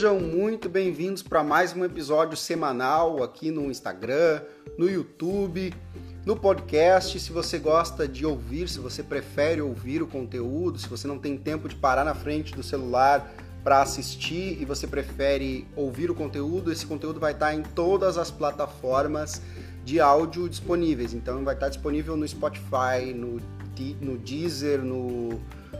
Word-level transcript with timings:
Sejam 0.00 0.18
muito 0.18 0.66
bem-vindos 0.66 1.22
para 1.22 1.44
mais 1.44 1.76
um 1.76 1.84
episódio 1.84 2.34
semanal 2.34 3.22
aqui 3.22 3.50
no 3.50 3.70
Instagram, 3.70 4.40
no 4.78 4.88
YouTube, 4.88 5.74
no 6.24 6.34
podcast. 6.34 7.20
Se 7.20 7.30
você 7.30 7.58
gosta 7.58 8.08
de 8.08 8.24
ouvir, 8.24 8.66
se 8.66 8.78
você 8.78 9.02
prefere 9.02 9.60
ouvir 9.60 10.00
o 10.00 10.06
conteúdo, 10.06 10.78
se 10.78 10.88
você 10.88 11.06
não 11.06 11.18
tem 11.18 11.36
tempo 11.36 11.68
de 11.68 11.76
parar 11.76 12.02
na 12.02 12.14
frente 12.14 12.54
do 12.54 12.62
celular 12.62 13.30
para 13.62 13.82
assistir 13.82 14.56
e 14.58 14.64
você 14.64 14.86
prefere 14.86 15.68
ouvir 15.76 16.10
o 16.10 16.14
conteúdo, 16.14 16.72
esse 16.72 16.86
conteúdo 16.86 17.20
vai 17.20 17.32
estar 17.32 17.52
em 17.52 17.60
todas 17.60 18.16
as 18.16 18.30
plataformas 18.30 19.42
de 19.84 20.00
áudio 20.00 20.48
disponíveis. 20.48 21.12
Então 21.12 21.44
vai 21.44 21.52
estar 21.52 21.68
disponível 21.68 22.16
no 22.16 22.26
Spotify, 22.26 23.12
no, 23.14 23.38
no 24.00 24.16
Deezer, 24.16 24.80
no 24.80 25.38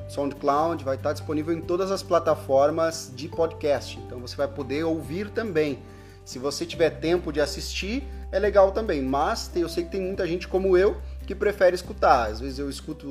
SoundCloud, 0.09 0.85
vai 0.85 0.97
estar 0.97 1.13
disponível 1.13 1.55
em 1.55 1.61
todas 1.61 1.91
as 1.91 2.03
plataformas 2.03 3.13
de 3.15 3.29
podcast. 3.29 3.99
Então 3.99 4.19
você 4.19 4.37
vai 4.37 4.49
poder 4.49 4.85
ouvir 4.85 5.31
também. 5.31 5.79
Se 6.25 6.39
você 6.39 6.65
tiver 6.67 6.91
tempo 6.91 7.33
de 7.33 7.41
assistir, 7.41 8.05
é 8.31 8.39
legal 8.39 8.73
também. 8.73 9.03
Mas 9.03 9.51
eu 9.55 9.69
sei 9.69 9.85
que 9.85 9.91
tem 9.91 10.01
muita 10.01 10.27
gente 10.27 10.47
como 10.47 10.77
eu 10.77 10.97
que 11.27 11.35
prefere 11.35 11.75
escutar. 11.75 12.31
Às 12.31 12.41
vezes 12.41 12.59
eu 12.59 12.69
escuto 12.69 13.09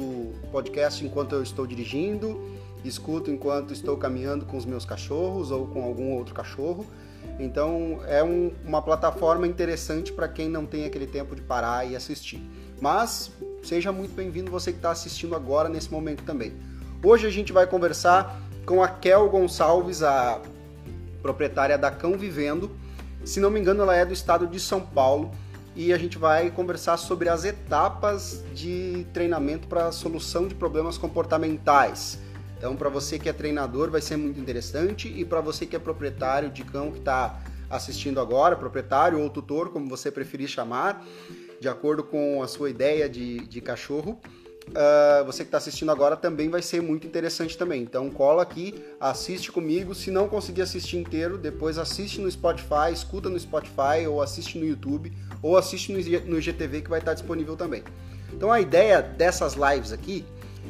podcast 0.51 1.05
enquanto 1.05 1.33
eu 1.33 1.43
estou 1.43 1.65
dirigindo, 1.65 2.57
escuto 2.83 3.31
enquanto 3.31 3.73
estou 3.73 3.97
caminhando 3.97 4.45
com 4.45 4.57
os 4.57 4.65
meus 4.65 4.85
cachorros 4.85 5.51
ou 5.51 5.67
com 5.67 5.83
algum 5.83 6.13
outro 6.13 6.33
cachorro. 6.33 6.85
Então 7.39 8.01
é 8.07 8.23
um, 8.23 8.51
uma 8.65 8.81
plataforma 8.81 9.47
interessante 9.47 10.11
para 10.11 10.27
quem 10.27 10.49
não 10.49 10.65
tem 10.65 10.85
aquele 10.85 11.07
tempo 11.07 11.35
de 11.35 11.41
parar 11.41 11.89
e 11.89 11.95
assistir. 11.95 12.41
Mas 12.81 13.31
seja 13.63 13.91
muito 13.91 14.13
bem-vindo 14.13 14.51
você 14.51 14.71
que 14.71 14.77
está 14.77 14.91
assistindo 14.91 15.35
agora 15.35 15.69
nesse 15.69 15.91
momento 15.91 16.23
também. 16.23 16.53
Hoje 17.01 17.25
a 17.25 17.29
gente 17.29 17.53
vai 17.53 17.65
conversar 17.65 18.41
com 18.65 18.83
a 18.83 18.87
Kel 18.89 19.29
Gonçalves, 19.29 20.03
a 20.03 20.41
proprietária 21.21 21.77
da 21.77 21.89
Cão 21.89 22.17
Vivendo. 22.17 22.69
Se 23.23 23.39
não 23.39 23.49
me 23.49 23.57
engano, 23.57 23.83
ela 23.83 23.95
é 23.95 24.05
do 24.05 24.11
estado 24.11 24.45
de 24.45 24.59
São 24.59 24.81
Paulo 24.81 25.31
e 25.73 25.93
a 25.93 25.97
gente 25.97 26.17
vai 26.17 26.51
conversar 26.51 26.97
sobre 26.97 27.29
as 27.29 27.45
etapas 27.45 28.43
de 28.53 29.07
treinamento 29.13 29.65
para 29.65 29.93
solução 29.93 30.45
de 30.45 30.53
problemas 30.53 30.97
comportamentais. 30.97 32.19
Então, 32.57 32.75
para 32.75 32.89
você 32.89 33.17
que 33.17 33.29
é 33.29 33.33
treinador, 33.33 33.89
vai 33.89 34.01
ser 34.01 34.17
muito 34.17 34.37
interessante 34.37 35.07
e 35.07 35.23
para 35.23 35.39
você 35.39 35.65
que 35.65 35.77
é 35.77 35.79
proprietário 35.79 36.49
de 36.49 36.65
cão 36.65 36.91
que 36.91 36.99
está 36.99 37.39
assistindo 37.69 38.19
agora, 38.19 38.57
proprietário 38.57 39.21
ou 39.21 39.29
tutor, 39.29 39.69
como 39.69 39.87
você 39.87 40.11
preferir 40.11 40.49
chamar, 40.49 41.01
de 41.61 41.69
acordo 41.69 42.03
com 42.03 42.43
a 42.43 42.47
sua 42.47 42.69
ideia 42.69 43.07
de, 43.07 43.39
de 43.47 43.61
cachorro, 43.61 44.19
uh, 44.69 45.25
você 45.25 45.43
que 45.43 45.47
está 45.47 45.57
assistindo 45.57 45.91
agora 45.91 46.15
também 46.15 46.49
vai 46.49 46.61
ser 46.61 46.81
muito 46.81 47.05
interessante 47.05 47.57
também. 47.57 47.81
Então 47.81 48.09
cola 48.09 48.43
aqui, 48.43 48.75
assiste 48.99 49.51
comigo. 49.51 49.93
Se 49.93 50.11
não 50.11 50.27
conseguir 50.27 50.61
assistir 50.61 50.97
inteiro, 50.97 51.37
depois 51.37 51.77
assiste 51.77 52.19
no 52.21 52.29
Spotify, 52.29 52.91
escuta 52.91 53.29
no 53.29 53.39
Spotify 53.39 54.07
ou 54.07 54.21
assiste 54.21 54.57
no 54.57 54.65
YouTube 54.65 55.11
ou 55.41 55.57
assiste 55.57 55.91
no, 55.91 56.37
IGTV 56.37 56.81
que 56.81 56.89
vai 56.89 56.99
estar 56.99 57.13
disponível 57.13 57.55
também. 57.55 57.83
Então 58.33 58.51
a 58.51 58.59
ideia 58.59 59.01
dessas 59.01 59.55
lives 59.55 59.91
aqui 59.91 60.25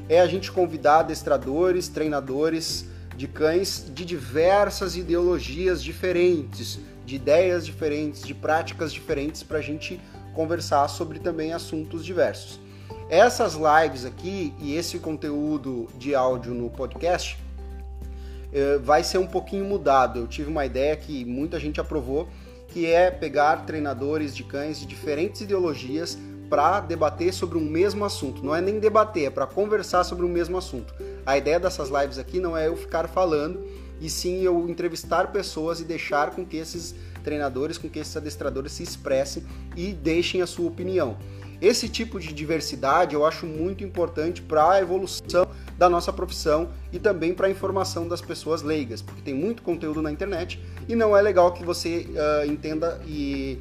é 0.07 0.19
a 0.19 0.27
gente 0.27 0.51
convidar 0.51 0.99
adestradores, 0.99 1.87
treinadores 1.87 2.85
de 3.15 3.27
cães 3.27 3.85
de 3.93 4.05
diversas 4.05 4.95
ideologias 4.95 5.83
diferentes, 5.83 6.79
de 7.05 7.15
ideias 7.15 7.65
diferentes, 7.65 8.23
de 8.23 8.33
práticas 8.33 8.93
diferentes 8.93 9.43
para 9.43 9.57
a 9.57 9.61
gente 9.61 9.99
conversar 10.33 10.87
sobre 10.87 11.19
também 11.19 11.51
assuntos 11.51 12.05
diversos. 12.05 12.59
Essas 13.09 13.55
lives 13.55 14.05
aqui 14.05 14.53
e 14.59 14.75
esse 14.75 14.99
conteúdo 14.99 15.87
de 15.97 16.13
áudio 16.13 16.53
no 16.53 16.69
podcast 16.69 17.39
eh, 18.53 18.77
vai 18.83 19.03
ser 19.03 19.17
um 19.17 19.25
pouquinho 19.25 19.65
mudado. 19.65 20.19
Eu 20.19 20.27
tive 20.27 20.47
uma 20.47 20.63
ideia 20.63 20.95
que 20.95 21.25
muita 21.25 21.59
gente 21.59 21.81
aprovou, 21.81 22.29
que 22.67 22.85
é 22.85 23.09
pegar 23.09 23.65
treinadores 23.65 24.35
de 24.35 24.43
cães 24.43 24.79
de 24.79 24.85
diferentes 24.85 25.41
ideologias 25.41 26.19
para 26.51 26.81
debater 26.81 27.33
sobre 27.33 27.57
um 27.57 27.61
mesmo 27.61 28.05
assunto. 28.05 28.45
Não 28.45 28.53
é 28.53 28.61
nem 28.61 28.79
debater, 28.79 29.23
é 29.25 29.29
para 29.31 29.47
conversar 29.47 30.03
sobre 30.03 30.23
o 30.23 30.29
mesmo 30.29 30.55
assunto. 30.55 30.93
A 31.25 31.35
ideia 31.35 31.59
dessas 31.59 31.89
lives 31.89 32.19
aqui 32.19 32.39
não 32.39 32.55
é 32.55 32.67
eu 32.67 32.77
ficar 32.77 33.07
falando, 33.07 33.59
e 33.99 34.07
sim 34.07 34.43
eu 34.43 34.69
entrevistar 34.69 35.31
pessoas 35.31 35.79
e 35.79 35.83
deixar 35.83 36.29
com 36.29 36.45
que 36.45 36.57
esses 36.57 36.93
treinadores, 37.23 37.77
com 37.77 37.89
que 37.89 37.97
esses 37.97 38.15
adestradores 38.15 38.71
se 38.71 38.83
expressem 38.83 39.43
e 39.75 39.93
deixem 39.93 40.43
a 40.43 40.47
sua 40.47 40.67
opinião. 40.67 41.17
Esse 41.61 41.89
tipo 41.89 42.19
de 42.19 42.31
diversidade 42.31 43.13
eu 43.13 43.25
acho 43.25 43.45
muito 43.45 43.83
importante 43.83 44.41
para 44.41 44.71
a 44.71 44.81
evolução 44.81 45.45
da 45.77 45.89
nossa 45.89 46.11
profissão 46.13 46.69
e 46.91 46.99
também 46.99 47.33
para 47.33 47.47
a 47.47 47.49
informação 47.49 48.07
das 48.07 48.21
pessoas 48.21 48.61
leigas, 48.61 49.01
porque 49.01 49.21
tem 49.21 49.33
muito 49.33 49.61
conteúdo 49.61 50.01
na 50.01 50.09
internet 50.09 50.61
e 50.87 50.95
não 50.95 51.15
é 51.15 51.21
legal 51.21 51.51
que 51.51 51.63
você 51.63 52.07
uh, 52.09 52.49
entenda 52.49 53.01
e, 53.05 53.59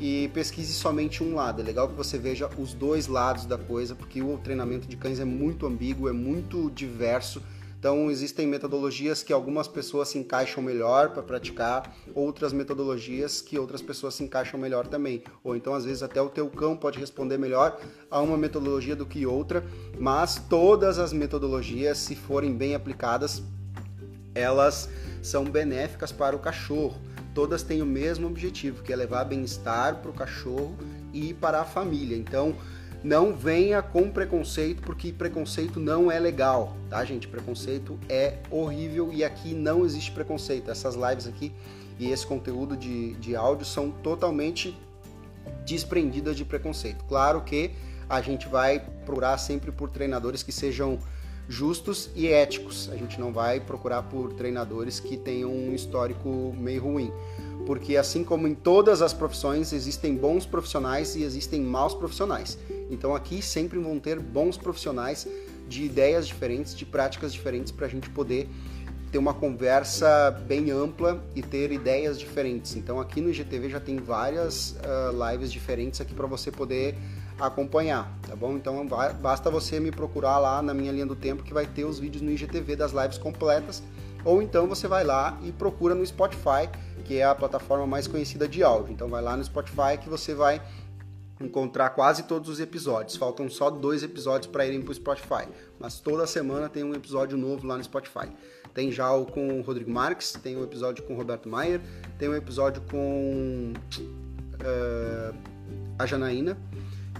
e 0.00 0.30
pesquise 0.32 0.72
somente 0.72 1.22
um 1.22 1.34
lado. 1.34 1.60
É 1.60 1.64
legal 1.64 1.88
que 1.88 1.94
você 1.94 2.16
veja 2.16 2.48
os 2.56 2.72
dois 2.72 3.06
lados 3.06 3.44
da 3.44 3.58
coisa, 3.58 3.94
porque 3.94 4.22
o 4.22 4.38
treinamento 4.38 4.88
de 4.88 4.96
cães 4.96 5.20
é 5.20 5.24
muito 5.24 5.66
ambíguo, 5.66 6.08
é 6.08 6.12
muito 6.12 6.70
diverso 6.70 7.42
então, 7.86 8.10
existem 8.10 8.48
metodologias 8.48 9.22
que 9.22 9.32
algumas 9.32 9.68
pessoas 9.68 10.08
se 10.08 10.18
encaixam 10.18 10.60
melhor 10.60 11.10
para 11.10 11.22
praticar, 11.22 11.94
outras 12.16 12.52
metodologias 12.52 13.40
que 13.40 13.56
outras 13.56 13.80
pessoas 13.80 14.16
se 14.16 14.24
encaixam 14.24 14.58
melhor 14.58 14.88
também. 14.88 15.22
Ou 15.44 15.54
então, 15.54 15.72
às 15.72 15.84
vezes, 15.84 16.02
até 16.02 16.20
o 16.20 16.28
teu 16.28 16.50
cão 16.50 16.76
pode 16.76 16.98
responder 16.98 17.38
melhor 17.38 17.78
a 18.10 18.20
uma 18.20 18.36
metodologia 18.36 18.96
do 18.96 19.06
que 19.06 19.24
outra, 19.24 19.64
mas 20.00 20.34
todas 20.34 20.98
as 20.98 21.12
metodologias, 21.12 21.98
se 21.98 22.16
forem 22.16 22.56
bem 22.56 22.74
aplicadas, 22.74 23.40
elas 24.34 24.88
são 25.22 25.44
benéficas 25.44 26.10
para 26.10 26.34
o 26.34 26.40
cachorro. 26.40 27.00
Todas 27.36 27.62
têm 27.62 27.82
o 27.82 27.86
mesmo 27.86 28.26
objetivo, 28.26 28.82
que 28.82 28.92
é 28.92 28.96
levar 28.96 29.22
bem-estar 29.26 30.02
para 30.02 30.10
o 30.10 30.12
cachorro 30.12 30.76
e 31.12 31.32
para 31.32 31.60
a 31.60 31.64
família. 31.64 32.16
Então, 32.16 32.56
não 33.02 33.34
venha 33.34 33.82
com 33.82 34.10
preconceito, 34.10 34.82
porque 34.82 35.12
preconceito 35.12 35.78
não 35.78 36.10
é 36.10 36.18
legal, 36.18 36.76
tá, 36.88 37.04
gente? 37.04 37.28
Preconceito 37.28 37.98
é 38.08 38.38
horrível 38.50 39.10
e 39.12 39.24
aqui 39.24 39.54
não 39.54 39.84
existe 39.84 40.10
preconceito. 40.10 40.70
Essas 40.70 40.94
lives 40.94 41.26
aqui 41.26 41.52
e 41.98 42.10
esse 42.10 42.26
conteúdo 42.26 42.76
de, 42.76 43.14
de 43.14 43.36
áudio 43.36 43.64
são 43.64 43.90
totalmente 43.90 44.76
desprendidas 45.64 46.36
de 46.36 46.44
preconceito. 46.44 47.04
Claro 47.04 47.42
que 47.42 47.70
a 48.08 48.20
gente 48.20 48.48
vai 48.48 48.80
procurar 49.04 49.38
sempre 49.38 49.72
por 49.72 49.90
treinadores 49.90 50.42
que 50.42 50.52
sejam 50.52 50.98
justos 51.48 52.10
e 52.14 52.28
éticos. 52.28 52.88
A 52.92 52.96
gente 52.96 53.20
não 53.20 53.32
vai 53.32 53.60
procurar 53.60 54.02
por 54.02 54.32
treinadores 54.32 55.00
que 55.00 55.16
tenham 55.16 55.50
um 55.50 55.74
histórico 55.74 56.54
meio 56.58 56.82
ruim 56.82 57.12
porque 57.66 57.96
assim 57.96 58.22
como 58.22 58.46
em 58.46 58.54
todas 58.54 59.02
as 59.02 59.12
profissões 59.12 59.72
existem 59.72 60.14
bons 60.14 60.46
profissionais 60.46 61.16
e 61.16 61.22
existem 61.24 61.60
maus 61.60 61.92
profissionais. 61.92 62.56
Então 62.88 63.14
aqui 63.14 63.42
sempre 63.42 63.78
vão 63.78 63.98
ter 63.98 64.20
bons 64.20 64.56
profissionais 64.56 65.26
de 65.68 65.82
ideias 65.82 66.28
diferentes, 66.28 66.74
de 66.74 66.86
práticas 66.86 67.32
diferentes 67.32 67.72
para 67.72 67.86
a 67.86 67.88
gente 67.88 68.08
poder 68.08 68.48
ter 69.10 69.18
uma 69.18 69.34
conversa 69.34 70.30
bem 70.46 70.70
ampla 70.70 71.22
e 71.34 71.42
ter 71.42 71.72
ideias 71.72 72.18
diferentes. 72.18 72.76
Então 72.76 73.00
aqui 73.00 73.20
no 73.20 73.30
IGTV 73.30 73.68
já 73.68 73.80
tem 73.80 73.96
várias 73.96 74.72
uh, 74.72 75.30
lives 75.30 75.52
diferentes 75.52 76.00
aqui 76.00 76.14
para 76.14 76.26
você 76.26 76.50
poder 76.52 76.96
acompanhar, 77.38 78.10
tá 78.26 78.34
bom? 78.34 78.56
Então 78.56 78.86
basta 79.20 79.50
você 79.50 79.78
me 79.78 79.90
procurar 79.90 80.38
lá 80.38 80.62
na 80.62 80.72
minha 80.72 80.90
linha 80.90 81.06
do 81.06 81.16
tempo 81.16 81.42
que 81.42 81.52
vai 81.52 81.66
ter 81.66 81.84
os 81.84 81.98
vídeos 81.98 82.22
no 82.22 82.30
IGTV 82.30 82.76
das 82.76 82.92
lives 82.92 83.18
completas, 83.18 83.82
ou 84.26 84.42
então 84.42 84.66
você 84.66 84.86
vai 84.86 85.04
lá 85.04 85.38
e 85.42 85.50
procura 85.52 85.94
no 85.94 86.04
Spotify 86.04 86.68
que 87.06 87.18
é 87.18 87.24
a 87.24 87.34
plataforma 87.34 87.86
mais 87.86 88.06
conhecida 88.08 88.48
de 88.48 88.62
áudio. 88.62 88.92
Então 88.92 89.08
vai 89.08 89.22
lá 89.22 89.36
no 89.36 89.44
Spotify 89.44 89.96
que 90.02 90.08
você 90.08 90.34
vai 90.34 90.60
encontrar 91.40 91.90
quase 91.90 92.24
todos 92.24 92.48
os 92.48 92.58
episódios. 92.58 93.16
Faltam 93.16 93.48
só 93.48 93.70
dois 93.70 94.02
episódios 94.02 94.50
para 94.50 94.66
irem 94.66 94.82
para 94.82 94.90
o 94.90 94.94
Spotify, 94.94 95.46
mas 95.78 96.00
toda 96.00 96.26
semana 96.26 96.68
tem 96.68 96.82
um 96.82 96.94
episódio 96.94 97.38
novo 97.38 97.66
lá 97.66 97.76
no 97.76 97.84
Spotify. 97.84 98.28
Tem 98.74 98.90
já 98.90 99.12
o 99.12 99.24
com 99.24 99.60
o 99.60 99.62
Rodrigo 99.62 99.90
Marques, 99.90 100.32
tem 100.32 100.56
um 100.56 100.64
episódio 100.64 101.04
com 101.04 101.14
o 101.14 101.16
Roberto 101.16 101.48
Maier, 101.48 101.80
tem 102.18 102.28
um 102.28 102.34
episódio 102.34 102.82
com 102.90 103.72
uh, 104.60 105.34
a 105.98 106.04
Janaína 106.04 106.58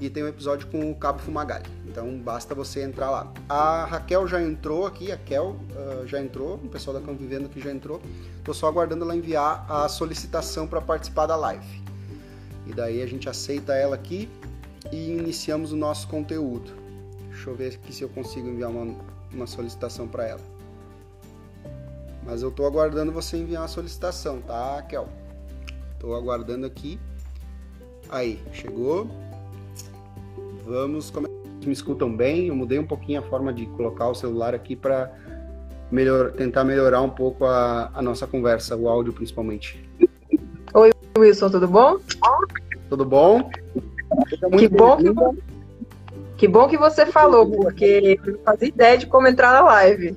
e 0.01 0.11
tem 0.11 0.23
um 0.23 0.29
episódio 0.29 0.67
com 0.69 0.91
o 0.91 0.95
Cabo 0.95 1.19
Fumagalli. 1.19 1.67
Então 1.87 2.19
basta 2.19 2.55
você 2.55 2.83
entrar 2.83 3.11
lá. 3.11 3.33
A 3.49 3.85
Raquel 3.85 4.27
já 4.27 4.43
entrou 4.43 4.87
aqui, 4.87 5.11
a 5.11 5.17
Kel 5.17 5.57
uh, 5.73 6.07
já 6.07 6.21
entrou, 6.21 6.57
o 6.57 6.69
pessoal 6.69 6.99
da 6.99 7.05
Cão 7.05 7.15
Vivendo 7.15 7.47
aqui 7.47 7.61
já 7.61 7.71
entrou. 7.71 8.01
Estou 8.39 8.55
só 8.55 8.69
aguardando 8.69 9.05
ela 9.05 9.17
enviar 9.17 9.65
a 9.69 9.89
solicitação 9.89 10.67
para 10.67 10.81
participar 10.81 11.27
da 11.27 11.37
live. 11.37 11.83
E 12.67 12.73
daí 12.73 13.03
a 13.03 13.07
gente 13.07 13.29
aceita 13.29 13.75
ela 13.75 13.95
aqui 13.95 14.29
e 14.93 15.11
iniciamos 15.13 15.73
o 15.73 15.77
nosso 15.77 16.09
conteúdo. 16.09 16.73
Deixa 17.31 17.51
eu 17.51 17.55
ver 17.55 17.75
aqui 17.75 17.93
se 17.93 18.03
eu 18.03 18.09
consigo 18.09 18.49
enviar 18.49 18.71
uma, 18.71 18.95
uma 19.33 19.47
solicitação 19.47 20.07
para 20.07 20.27
ela. 20.27 20.57
Mas 22.25 22.43
eu 22.43 22.49
estou 22.49 22.67
aguardando 22.67 23.13
você 23.13 23.37
enviar 23.37 23.65
a 23.65 23.69
solicitação, 23.69 24.41
tá, 24.43 24.83
Kel? 24.83 25.09
Estou 25.95 26.17
aguardando 26.17 26.67
aqui. 26.67 26.99
Aí, 28.09 28.43
chegou. 28.53 29.09
Vamos 30.67 31.11
começar. 31.11 31.33
Me 31.65 31.73
escutam 31.73 32.15
bem? 32.15 32.49
Eu 32.49 32.57
mudei 32.57 32.79
um 32.79 32.87
pouquinho 32.87 33.21
a 33.21 33.23
forma 33.23 33.53
de 33.53 33.67
colocar 33.67 34.09
o 34.09 34.15
celular 34.15 34.53
aqui 34.53 34.75
para 34.75 35.13
melhor, 35.93 36.33
tentar 36.33 36.65
melhorar 36.65 37.01
um 37.03 37.09
pouco 37.09 37.45
a, 37.45 37.91
a 37.95 38.03
nossa 38.03 38.27
conversa, 38.27 38.77
o 38.77 38.89
áudio 38.89 39.13
principalmente. 39.13 39.89
Oi, 40.75 40.91
Wilson, 41.17 41.51
tudo 41.51 41.69
bom? 41.69 41.99
Tudo 42.89 43.05
bom? 43.05 43.49
Que 44.59 44.69
bom 44.69 44.97
que, 44.97 45.15
que 46.37 46.49
bom 46.49 46.69
que 46.69 46.77
você 46.77 47.07
falou, 47.07 47.49
porque 47.49 48.19
eu 48.25 48.33
não 48.33 48.41
fazia 48.41 48.69
ideia 48.69 48.99
de 48.99 49.07
como 49.07 49.29
entrar 49.29 49.53
na 49.53 49.63
live. 49.63 50.17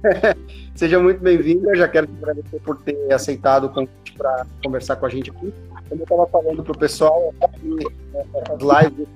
Seja 0.74 0.98
muito 0.98 1.20
bem-vinda, 1.20 1.74
já 1.74 1.86
quero 1.86 2.08
agradecer 2.22 2.60
por 2.60 2.76
ter 2.78 3.12
aceitado 3.12 3.64
o 3.64 3.68
convite 3.68 4.14
para 4.16 4.46
conversar 4.64 4.96
com 4.96 5.06
a 5.06 5.08
gente 5.08 5.30
aqui. 5.30 5.52
Como 5.88 6.00
eu 6.00 6.04
estava 6.04 6.26
falando 6.26 6.62
para 6.62 6.72
o 6.72 6.78
pessoal, 6.78 7.32
as 7.40 8.84
lives 8.84 9.06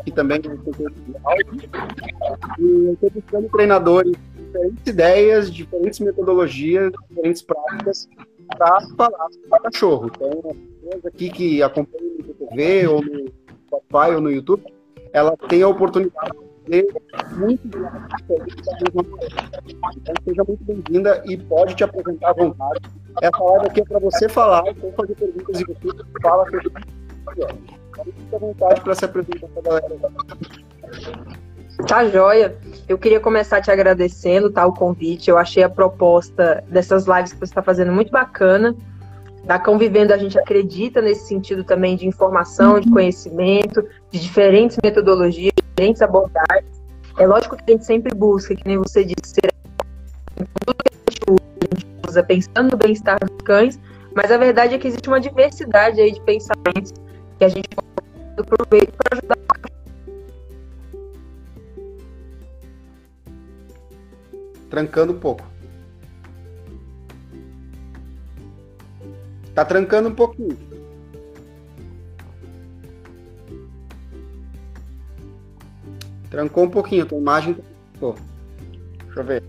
aqui 0.00 0.10
também 0.12 0.40
e 2.58 2.92
estou 2.92 3.10
buscando 3.10 3.48
treinadores 3.50 4.12
diferentes 4.36 4.86
ideias, 4.86 5.52
diferentes 5.52 6.00
metodologias, 6.00 6.92
diferentes 7.08 7.42
práticas 7.42 8.08
para 8.56 8.80
falar 8.96 9.28
para 9.50 9.60
cachorro. 9.60 10.10
Então, 10.14 10.28
as 10.50 10.56
pessoas 10.56 11.06
aqui 11.06 11.30
que 11.30 11.62
acompanham 11.62 12.16
no 12.18 12.34
TV 12.34 12.86
ou 12.86 13.02
no 13.02 13.26
Spotify 13.66 14.14
ou 14.14 14.20
no 14.20 14.30
YouTube, 14.30 14.62
ela 15.12 15.36
tem 15.48 15.62
a 15.62 15.68
oportunidade 15.68 16.45
de 16.66 16.86
fazer 16.92 17.36
muito 17.36 17.68
seja 20.24 20.44
muito 20.44 20.64
bem-vinda 20.64 21.22
e 21.24 21.36
pode 21.36 21.74
te 21.74 21.84
apresentar 21.84 22.30
à 22.30 22.32
vontade. 22.32 22.80
Essa 23.22 23.42
live 23.42 23.66
aqui 23.66 23.80
é 23.80 23.84
para 23.84 23.98
você 23.98 24.28
falar, 24.28 24.64
então 24.68 24.92
fazer 24.92 25.14
perguntas 25.14 25.60
e 25.60 25.64
você 25.64 26.04
fala 26.22 26.44
sobre 26.50 26.72
à 28.32 28.38
vontade 28.38 28.80
para 28.80 28.94
se 28.94 29.04
apresentar 29.04 29.48
para 29.48 29.76
a 29.76 29.80
galera. 29.80 30.12
Tá 31.86 32.08
joia. 32.08 32.56
Eu 32.88 32.98
queria 32.98 33.20
começar 33.20 33.60
te 33.60 33.70
agradecendo, 33.70 34.50
tá, 34.50 34.66
o 34.66 34.72
convite. 34.72 35.30
Eu 35.30 35.38
achei 35.38 35.62
a 35.62 35.68
proposta 35.68 36.64
dessas 36.68 37.06
lives 37.06 37.32
que 37.32 37.38
você 37.38 37.44
está 37.44 37.62
fazendo 37.62 37.92
muito 37.92 38.10
bacana. 38.10 38.74
Da 39.44 39.60
Convivendo, 39.60 40.12
a 40.12 40.16
gente 40.16 40.36
acredita 40.36 41.00
nesse 41.00 41.28
sentido 41.28 41.62
também 41.62 41.94
de 41.96 42.06
informação, 42.06 42.80
de 42.80 42.90
conhecimento, 42.90 43.86
de 44.16 44.22
diferentes 44.22 44.78
metodologias, 44.82 45.52
diferentes 45.70 46.02
abordagens. 46.02 46.82
É 47.18 47.26
lógico 47.26 47.56
que 47.56 47.64
a 47.68 47.70
gente 47.72 47.84
sempre 47.84 48.14
busca, 48.14 48.54
que 48.54 48.66
nem 48.66 48.78
você 48.78 49.04
disse, 49.04 49.34
ser 49.34 49.54
tudo 50.64 50.76
que 50.76 50.94
a 50.94 51.10
gente 51.10 51.22
usa, 51.30 51.42
a 51.60 51.74
gente 51.74 51.86
usa 52.08 52.22
pensando 52.22 52.70
no 52.72 52.76
bem-estar 52.76 53.18
dos 53.20 53.42
cães, 53.44 53.78
mas 54.14 54.30
a 54.30 54.38
verdade 54.38 54.74
é 54.74 54.78
que 54.78 54.88
existe 54.88 55.08
uma 55.08 55.20
diversidade 55.20 56.00
aí 56.00 56.12
de 56.12 56.20
pensamentos 56.22 56.92
que 57.38 57.44
a 57.44 57.48
gente 57.48 57.68
pode 57.68 57.88
aproveitar 58.38 58.92
para 58.96 59.18
ajudar 59.18 59.36
Trancando 64.68 65.12
um 65.12 65.18
pouco. 65.18 65.44
Tá 69.54 69.64
trancando 69.64 70.10
um 70.10 70.14
pouquinho. 70.14 70.65
Trancou 76.36 76.64
um 76.64 76.68
pouquinho, 76.70 77.02
a 77.02 77.06
tua 77.06 77.16
imagem. 77.16 77.56
Pô. 77.98 78.14
Deixa 79.06 79.20
eu 79.20 79.24
ver. 79.24 79.42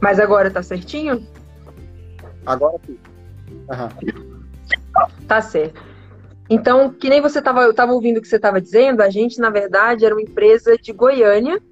Mas 0.00 0.18
agora 0.18 0.50
tá 0.50 0.60
certinho? 0.60 1.24
Agora 2.44 2.76
sim. 2.84 2.98
Uhum. 3.70 4.42
Tá 5.28 5.40
certo. 5.40 5.80
Então, 6.50 6.92
que 6.92 7.08
nem 7.08 7.20
você 7.20 7.38
estava, 7.38 7.62
eu 7.62 7.70
estava 7.70 7.92
ouvindo 7.92 8.18
o 8.18 8.20
que 8.20 8.26
você 8.26 8.34
estava 8.34 8.60
dizendo, 8.60 9.02
a 9.02 9.08
gente, 9.08 9.38
na 9.38 9.50
verdade, 9.50 10.04
era 10.04 10.12
uma 10.12 10.22
empresa 10.22 10.76
de 10.76 10.92
Goiânia, 10.92 11.62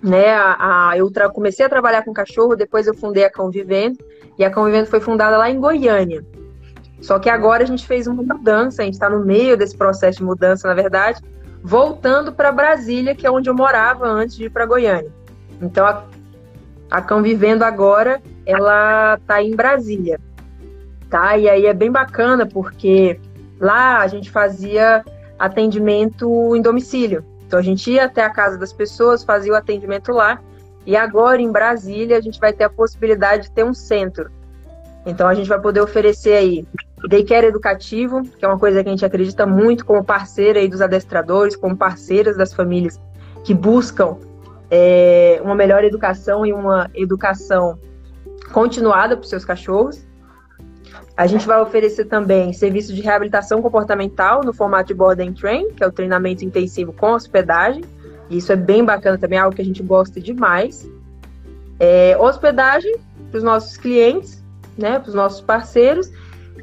né? 0.00 0.32
A, 0.32 0.90
a, 0.90 0.96
eu 0.96 1.10
comecei 1.32 1.66
a 1.66 1.68
trabalhar 1.68 2.04
com 2.04 2.12
cachorro, 2.12 2.54
depois 2.54 2.86
eu 2.86 2.94
fundei 2.94 3.24
a 3.24 3.30
Cão 3.30 3.50
Vivendo, 3.50 3.98
e 4.38 4.44
a 4.44 4.50
Cão 4.50 4.64
Vivendo 4.64 4.86
foi 4.86 5.00
fundada 5.00 5.36
lá 5.36 5.50
em 5.50 5.58
Goiânia. 5.58 6.24
Só 7.00 7.18
que 7.18 7.30
agora 7.30 7.62
a 7.62 7.66
gente 7.66 7.86
fez 7.86 8.06
uma 8.06 8.22
mudança, 8.22 8.82
a 8.82 8.84
gente 8.84 8.94
está 8.94 9.08
no 9.08 9.24
meio 9.24 9.56
desse 9.56 9.76
processo 9.76 10.18
de 10.18 10.24
mudança, 10.24 10.68
na 10.68 10.74
verdade, 10.74 11.20
voltando 11.62 12.32
para 12.32 12.52
Brasília, 12.52 13.14
que 13.14 13.26
é 13.26 13.30
onde 13.30 13.48
eu 13.48 13.54
morava 13.54 14.06
antes 14.06 14.36
de 14.36 14.44
ir 14.44 14.50
para 14.50 14.66
Goiânia. 14.66 15.10
Então, 15.60 15.86
a, 15.86 16.04
a 16.90 17.00
Cão 17.00 17.22
Vivendo 17.22 17.62
agora, 17.62 18.20
ela 18.44 19.16
está 19.20 19.42
em 19.42 19.54
Brasília, 19.54 20.20
tá? 21.08 21.36
E 21.36 21.48
aí 21.48 21.66
é 21.66 21.72
bem 21.72 21.90
bacana, 21.90 22.46
porque 22.46 23.18
Lá 23.60 23.98
a 23.98 24.08
gente 24.08 24.30
fazia 24.30 25.04
atendimento 25.38 26.56
em 26.56 26.62
domicílio. 26.62 27.22
Então 27.46 27.58
a 27.58 27.62
gente 27.62 27.90
ia 27.90 28.06
até 28.06 28.24
a 28.24 28.30
casa 28.30 28.56
das 28.56 28.72
pessoas, 28.72 29.22
fazia 29.22 29.52
o 29.52 29.56
atendimento 29.56 30.12
lá. 30.12 30.40
E 30.86 30.96
agora 30.96 31.42
em 31.42 31.52
Brasília 31.52 32.16
a 32.16 32.20
gente 32.22 32.40
vai 32.40 32.54
ter 32.54 32.64
a 32.64 32.70
possibilidade 32.70 33.44
de 33.44 33.50
ter 33.50 33.64
um 33.64 33.74
centro. 33.74 34.30
Então 35.04 35.28
a 35.28 35.34
gente 35.34 35.48
vai 35.48 35.60
poder 35.60 35.80
oferecer 35.80 36.32
aí 36.32 36.66
daycare 37.08 37.46
educativo, 37.46 38.22
que 38.22 38.44
é 38.44 38.48
uma 38.48 38.58
coisa 38.58 38.82
que 38.82 38.88
a 38.88 38.92
gente 38.92 39.04
acredita 39.04 39.46
muito 39.46 39.84
como 39.84 40.04
parceira 40.04 40.58
aí 40.58 40.68
dos 40.68 40.80
adestradores, 40.80 41.56
como 41.56 41.76
parceiras 41.76 42.36
das 42.36 42.52
famílias 42.52 43.00
que 43.44 43.54
buscam 43.54 44.16
é, 44.70 45.40
uma 45.42 45.54
melhor 45.54 45.82
educação 45.82 46.44
e 46.46 46.52
uma 46.52 46.90
educação 46.94 47.78
continuada 48.52 49.16
para 49.16 49.24
os 49.24 49.30
seus 49.30 49.44
cachorros. 49.44 50.06
A 51.16 51.26
gente 51.26 51.46
vai 51.46 51.60
oferecer 51.60 52.06
também 52.06 52.52
serviço 52.52 52.94
de 52.94 53.02
reabilitação 53.02 53.60
comportamental 53.60 54.42
no 54.42 54.52
formato 54.52 54.88
de 54.88 54.94
board 54.94 55.22
and 55.22 55.32
train, 55.32 55.70
que 55.72 55.84
é 55.84 55.86
o 55.86 55.92
treinamento 55.92 56.44
intensivo 56.44 56.92
com 56.92 57.12
hospedagem. 57.12 57.84
Isso 58.30 58.52
é 58.52 58.56
bem 58.56 58.84
bacana 58.84 59.18
também, 59.18 59.38
é 59.38 59.42
algo 59.42 59.54
que 59.54 59.60
a 59.60 59.64
gente 59.64 59.82
gosta 59.82 60.20
demais. 60.20 60.88
É, 61.78 62.16
hospedagem 62.18 62.94
para 63.30 63.38
os 63.38 63.44
nossos 63.44 63.76
clientes, 63.76 64.42
né, 64.78 64.98
para 64.98 65.08
os 65.08 65.14
nossos 65.14 65.40
parceiros. 65.40 66.10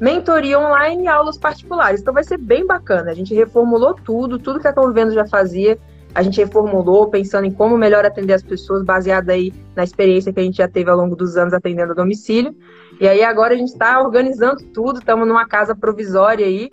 Mentoria 0.00 0.58
online 0.58 1.04
e 1.04 1.08
aulas 1.08 1.36
particulares. 1.36 2.00
Então 2.00 2.14
vai 2.14 2.24
ser 2.24 2.38
bem 2.38 2.66
bacana. 2.66 3.10
A 3.10 3.14
gente 3.14 3.34
reformulou 3.34 3.94
tudo, 3.94 4.38
tudo 4.38 4.60
que 4.60 4.68
a 4.68 4.72
Convivendo 4.72 5.12
já 5.12 5.26
fazia, 5.26 5.78
a 6.14 6.22
gente 6.22 6.38
reformulou 6.38 7.08
pensando 7.08 7.46
em 7.46 7.50
como 7.50 7.76
melhor 7.76 8.04
atender 8.04 8.32
as 8.32 8.42
pessoas, 8.42 8.82
baseado 8.82 9.30
aí 9.30 9.52
na 9.74 9.84
experiência 9.84 10.32
que 10.32 10.40
a 10.40 10.42
gente 10.42 10.56
já 10.56 10.68
teve 10.68 10.90
ao 10.90 10.96
longo 10.96 11.14
dos 11.14 11.36
anos 11.36 11.52
atendendo 11.52 11.92
a 11.92 11.94
domicílio. 11.94 12.54
E 13.00 13.06
aí 13.06 13.22
agora 13.22 13.54
a 13.54 13.56
gente 13.56 13.68
está 13.72 14.00
organizando 14.00 14.62
tudo, 14.72 14.98
estamos 14.98 15.26
numa 15.26 15.46
casa 15.46 15.74
provisória 15.74 16.46
aí, 16.46 16.70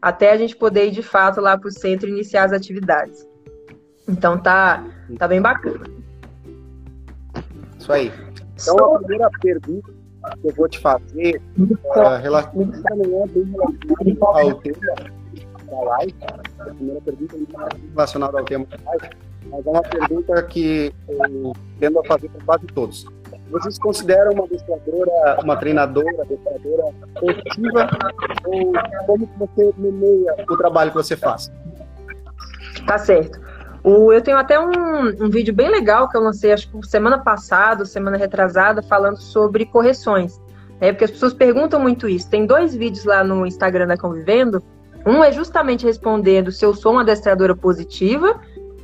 até 0.00 0.32
a 0.32 0.36
gente 0.36 0.56
poder 0.56 0.86
ir 0.86 0.90
de 0.90 1.02
fato 1.02 1.40
lá 1.40 1.58
para 1.58 1.68
o 1.68 1.72
centro 1.72 2.08
e 2.08 2.12
iniciar 2.12 2.44
as 2.44 2.52
atividades. 2.52 3.26
Então 4.06 4.38
tá, 4.38 4.84
tá 5.18 5.26
bem 5.26 5.40
bacana. 5.40 5.84
Isso 7.78 7.92
aí. 7.92 8.12
Então 8.54 8.94
a 8.94 8.98
primeira 8.98 9.30
pergunta 9.40 9.97
que 10.36 10.48
eu 10.48 10.54
vou 10.54 10.68
te 10.68 10.78
fazer 10.78 11.40
uh, 11.58 12.00
é 12.00 12.18
relacionada 12.18 12.68
ao 14.32 14.54
tema 14.54 14.84
da 15.70 15.80
live. 15.80 16.14
A 16.58 16.64
primeira 16.64 17.00
pergunta 17.00 17.36
é 17.36 17.90
relacionada 17.90 18.38
ao 18.38 18.44
tema 18.44 18.66
da 18.66 18.90
live, 18.90 19.08
mas 19.50 19.66
é 19.66 19.70
uma 19.70 19.82
pergunta 19.82 20.42
que 20.44 20.92
eu 21.08 21.52
tendo 21.78 21.98
a 22.00 22.04
fazer 22.04 22.28
para 22.30 22.44
quase 22.44 22.66
todos. 22.66 23.06
Vocês 23.50 23.78
consideram 23.78 24.32
uma 24.32 24.44
adestradora, 24.44 25.40
uma 25.42 25.56
treinadora, 25.56 26.22
adestradora 26.22 26.84
positiva? 27.18 27.88
Ou 28.44 28.72
como 29.06 29.26
que 29.26 29.38
você 29.38 29.72
nomeia 29.78 30.34
o 30.48 30.56
trabalho 30.56 30.90
que 30.90 30.96
você 30.96 31.16
faz? 31.16 31.50
Tá 32.86 32.98
certo. 32.98 33.40
O, 33.88 34.12
eu 34.12 34.20
tenho 34.20 34.36
até 34.36 34.58
um, 34.58 35.08
um 35.20 35.30
vídeo 35.30 35.54
bem 35.54 35.70
legal 35.70 36.08
que 36.08 36.16
eu 36.16 36.20
lancei, 36.20 36.52
acho 36.52 36.70
que 36.70 36.86
semana 36.86 37.18
passada, 37.18 37.84
semana 37.84 38.16
retrasada, 38.16 38.82
falando 38.82 39.16
sobre 39.18 39.64
correções. 39.64 40.40
Né? 40.80 40.92
Porque 40.92 41.04
as 41.04 41.10
pessoas 41.10 41.32
perguntam 41.32 41.80
muito 41.80 42.08
isso. 42.08 42.28
Tem 42.28 42.46
dois 42.46 42.74
vídeos 42.74 43.04
lá 43.04 43.24
no 43.24 43.46
Instagram 43.46 43.86
da 43.86 43.96
Convivendo. 43.96 44.62
Um 45.06 45.24
é 45.24 45.32
justamente 45.32 45.86
respondendo 45.86 46.52
se 46.52 46.64
eu 46.64 46.74
sou 46.74 46.92
uma 46.92 47.00
adestradora 47.00 47.54
positiva, 47.56 48.40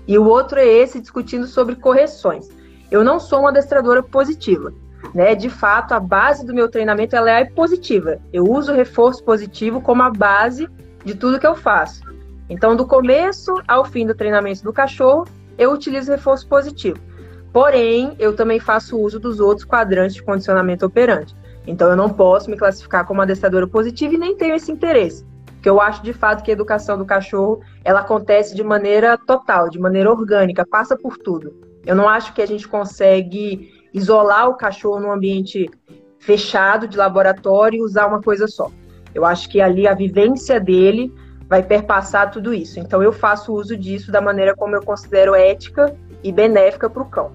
e 0.07 0.19
o 0.19 0.27
outro 0.27 0.59
é 0.59 0.67
esse 0.67 1.01
discutindo 1.01 1.47
sobre 1.47 1.77
correções 1.77 2.49
eu 2.95 3.03
não 3.03 3.19
sou 3.19 3.41
uma 3.41 3.49
adestradora 3.49 4.03
positiva. 4.03 4.73
Né? 5.13 5.35
De 5.35 5.51
fato, 5.51 5.93
a 5.93 6.01
base 6.01 6.47
do 6.47 6.55
meu 6.55 6.69
treinamento 6.69 7.17
ela 7.17 7.31
é 7.31 7.45
positiva. 7.45 8.19
Eu 8.33 8.45
uso 8.45 8.73
reforço 8.73 9.23
positivo 9.25 9.81
como 9.81 10.03
a 10.03 10.11
base 10.11 10.69
de 11.05 11.15
tudo 11.15 11.41
que 11.41 11.47
eu 11.47 11.57
faço. 11.57 12.03
Então, 12.49 12.77
do 12.77 12.87
começo 12.87 13.53
ao 13.67 13.85
fim 13.85 14.07
do 14.07 14.15
treinamento 14.15 14.63
do 14.63 14.73
cachorro, 14.73 15.27
eu 15.57 15.73
utilizo 15.73 16.11
reforço 16.11 16.47
positivo. 16.47 16.99
Porém, 17.53 18.15
eu 18.19 18.35
também 18.35 18.59
faço 18.59 18.99
uso 18.99 19.19
dos 19.21 19.41
outros 19.41 19.67
quadrantes 19.67 20.17
de 20.17 20.23
condicionamento 20.23 20.85
operante. 20.85 21.35
Então, 21.67 21.89
eu 21.89 21.97
não 21.97 22.11
posso 22.11 22.51
me 22.51 22.57
classificar 22.57 23.07
como 23.07 23.23
adestradora 23.23 23.67
positiva 23.67 24.15
e 24.15 24.19
nem 24.19 24.37
tenho 24.37 24.55
esse 24.55 24.71
interesse. 24.71 25.25
Porque 25.47 25.71
eu 25.71 25.81
acho 25.81 26.03
de 26.03 26.13
fato 26.13 26.43
que 26.43 26.51
a 26.51 26.53
educação 26.53 26.99
do 26.99 27.07
cachorro 27.07 27.63
ela 27.83 28.01
acontece 28.01 28.55
de 28.55 28.63
maneira 28.63 29.17
total, 29.17 29.71
de 29.71 29.79
maneira 29.79 30.11
orgânica, 30.11 30.67
passa 30.67 30.95
por 30.95 31.17
tudo. 31.17 31.55
Eu 31.87 31.95
não 31.95 32.07
acho 32.07 32.35
que 32.35 32.43
a 32.43 32.47
gente 32.47 32.69
consegue 32.69 33.71
isolar 33.93 34.49
o 34.49 34.57
cachorro 34.57 35.01
num 35.01 35.11
ambiente 35.11 35.71
fechado 36.19 36.89
de 36.89 36.97
laboratório 36.97 37.79
e 37.79 37.83
usar 37.83 38.07
uma 38.07 38.21
coisa 38.21 38.47
só. 38.47 38.71
Eu 39.15 39.25
acho 39.25 39.49
que 39.49 39.61
ali 39.61 39.87
a 39.87 39.95
vivência 39.95 40.59
dele 40.59 41.11
vai 41.49 41.63
perpassar 41.63 42.31
tudo 42.31 42.53
isso. 42.53 42.79
Então 42.79 43.03
eu 43.03 43.13
faço 43.13 43.53
uso 43.53 43.77
disso 43.77 44.11
da 44.11 44.21
maneira 44.21 44.55
como 44.55 44.75
eu 44.75 44.83
considero 44.83 45.35
ética 45.35 45.95
e 46.23 46.33
benéfica 46.33 46.89
para 46.89 47.03
o 47.03 47.07
cão. 47.07 47.33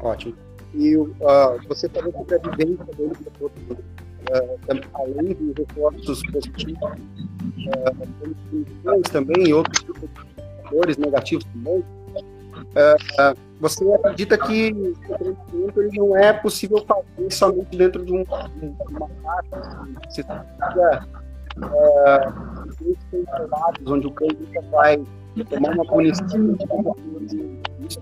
Ótimo. 0.00 0.34
E 0.74 0.96
uh, 0.96 1.08
você 1.68 1.88
falou 1.88 2.12
sobre 2.12 2.34
a 2.34 2.38
vivência 2.38 2.84
dele, 2.96 3.12
uh, 3.40 3.48
além 4.94 5.34
dos 5.34 5.54
reforços 5.56 6.22
positivos, 6.32 6.90
uh, 8.84 9.02
também 9.12 9.52
outros 9.52 9.84
fatores 10.62 10.96
negativos 10.96 11.44
também. 11.44 11.78
Uh, 11.78 13.38
você 13.60 13.92
acredita 13.92 14.36
que 14.36 14.72
o 14.72 14.94
treinamento 14.94 15.80
ele 15.80 15.98
não 15.98 16.16
é 16.16 16.32
possível 16.32 16.84
fazer 16.86 17.30
somente 17.30 17.76
dentro 17.76 18.04
de, 18.04 18.12
um, 18.12 18.24
uma? 18.24 19.08
Você 20.08 20.24
uh, 21.58 22.32
onde 23.86 24.06
o 24.06 24.10
cão 24.10 24.28
vai 24.70 25.02
tomar 25.48 25.70
uma 25.74 25.84
punição. 25.84 26.26
Isso. 27.80 28.00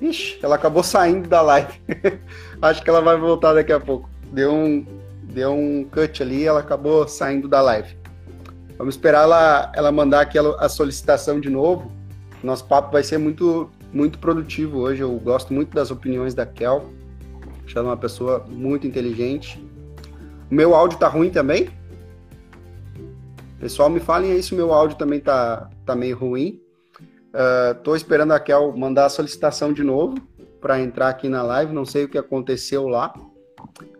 Ixi, 0.00 0.38
ela 0.42 0.56
acabou 0.56 0.82
saindo 0.82 1.28
da 1.28 1.40
live. 1.40 1.80
Acho 2.60 2.82
que 2.82 2.90
ela 2.90 3.00
vai 3.00 3.16
voltar 3.16 3.54
daqui 3.54 3.72
a 3.72 3.80
pouco. 3.80 4.08
Deu 4.32 4.52
um, 4.52 4.86
deu 5.22 5.52
um 5.52 5.84
cut 5.84 6.22
ali 6.22 6.44
ela 6.44 6.60
acabou 6.60 7.08
saindo 7.08 7.48
da 7.48 7.60
live. 7.62 7.96
Vamos 8.76 8.94
esperar 8.94 9.22
ela, 9.22 9.72
ela 9.74 9.90
mandar 9.90 10.20
aqui 10.20 10.38
a 10.38 10.68
solicitação 10.68 11.40
de 11.40 11.48
novo. 11.48 11.90
Nosso 12.42 12.66
papo 12.66 12.92
vai 12.92 13.02
ser 13.02 13.16
muito, 13.16 13.70
muito 13.96 14.18
produtivo 14.18 14.80
hoje. 14.80 15.00
Eu 15.00 15.12
gosto 15.18 15.54
muito 15.54 15.74
das 15.74 15.90
opiniões 15.90 16.34
da 16.34 16.44
Kel. 16.44 16.90
Acho 17.64 17.78
ela 17.78 17.88
uma 17.88 17.96
pessoa 17.96 18.44
muito 18.46 18.86
inteligente. 18.86 19.58
O 20.50 20.54
meu 20.54 20.74
áudio 20.74 20.98
tá 20.98 21.08
ruim 21.08 21.30
também? 21.30 21.70
Pessoal, 23.58 23.88
me 23.88 23.98
falem 23.98 24.32
aí 24.32 24.42
se 24.42 24.52
o 24.52 24.56
meu 24.56 24.72
áudio 24.72 24.98
também 24.98 25.18
tá, 25.18 25.70
tá 25.86 25.96
meio 25.96 26.16
ruim. 26.16 26.60
Uh, 27.32 27.96
esperando 27.96 28.32
a 28.32 28.40
Kel 28.40 28.76
mandar 28.76 29.06
a 29.06 29.08
solicitação 29.10 29.72
de 29.72 29.82
novo 29.82 30.16
para 30.60 30.78
entrar 30.80 31.08
aqui 31.08 31.28
na 31.28 31.42
live. 31.42 31.72
Não 31.72 31.86
sei 31.86 32.04
o 32.04 32.08
que 32.08 32.18
aconteceu 32.18 32.86
lá, 32.86 33.14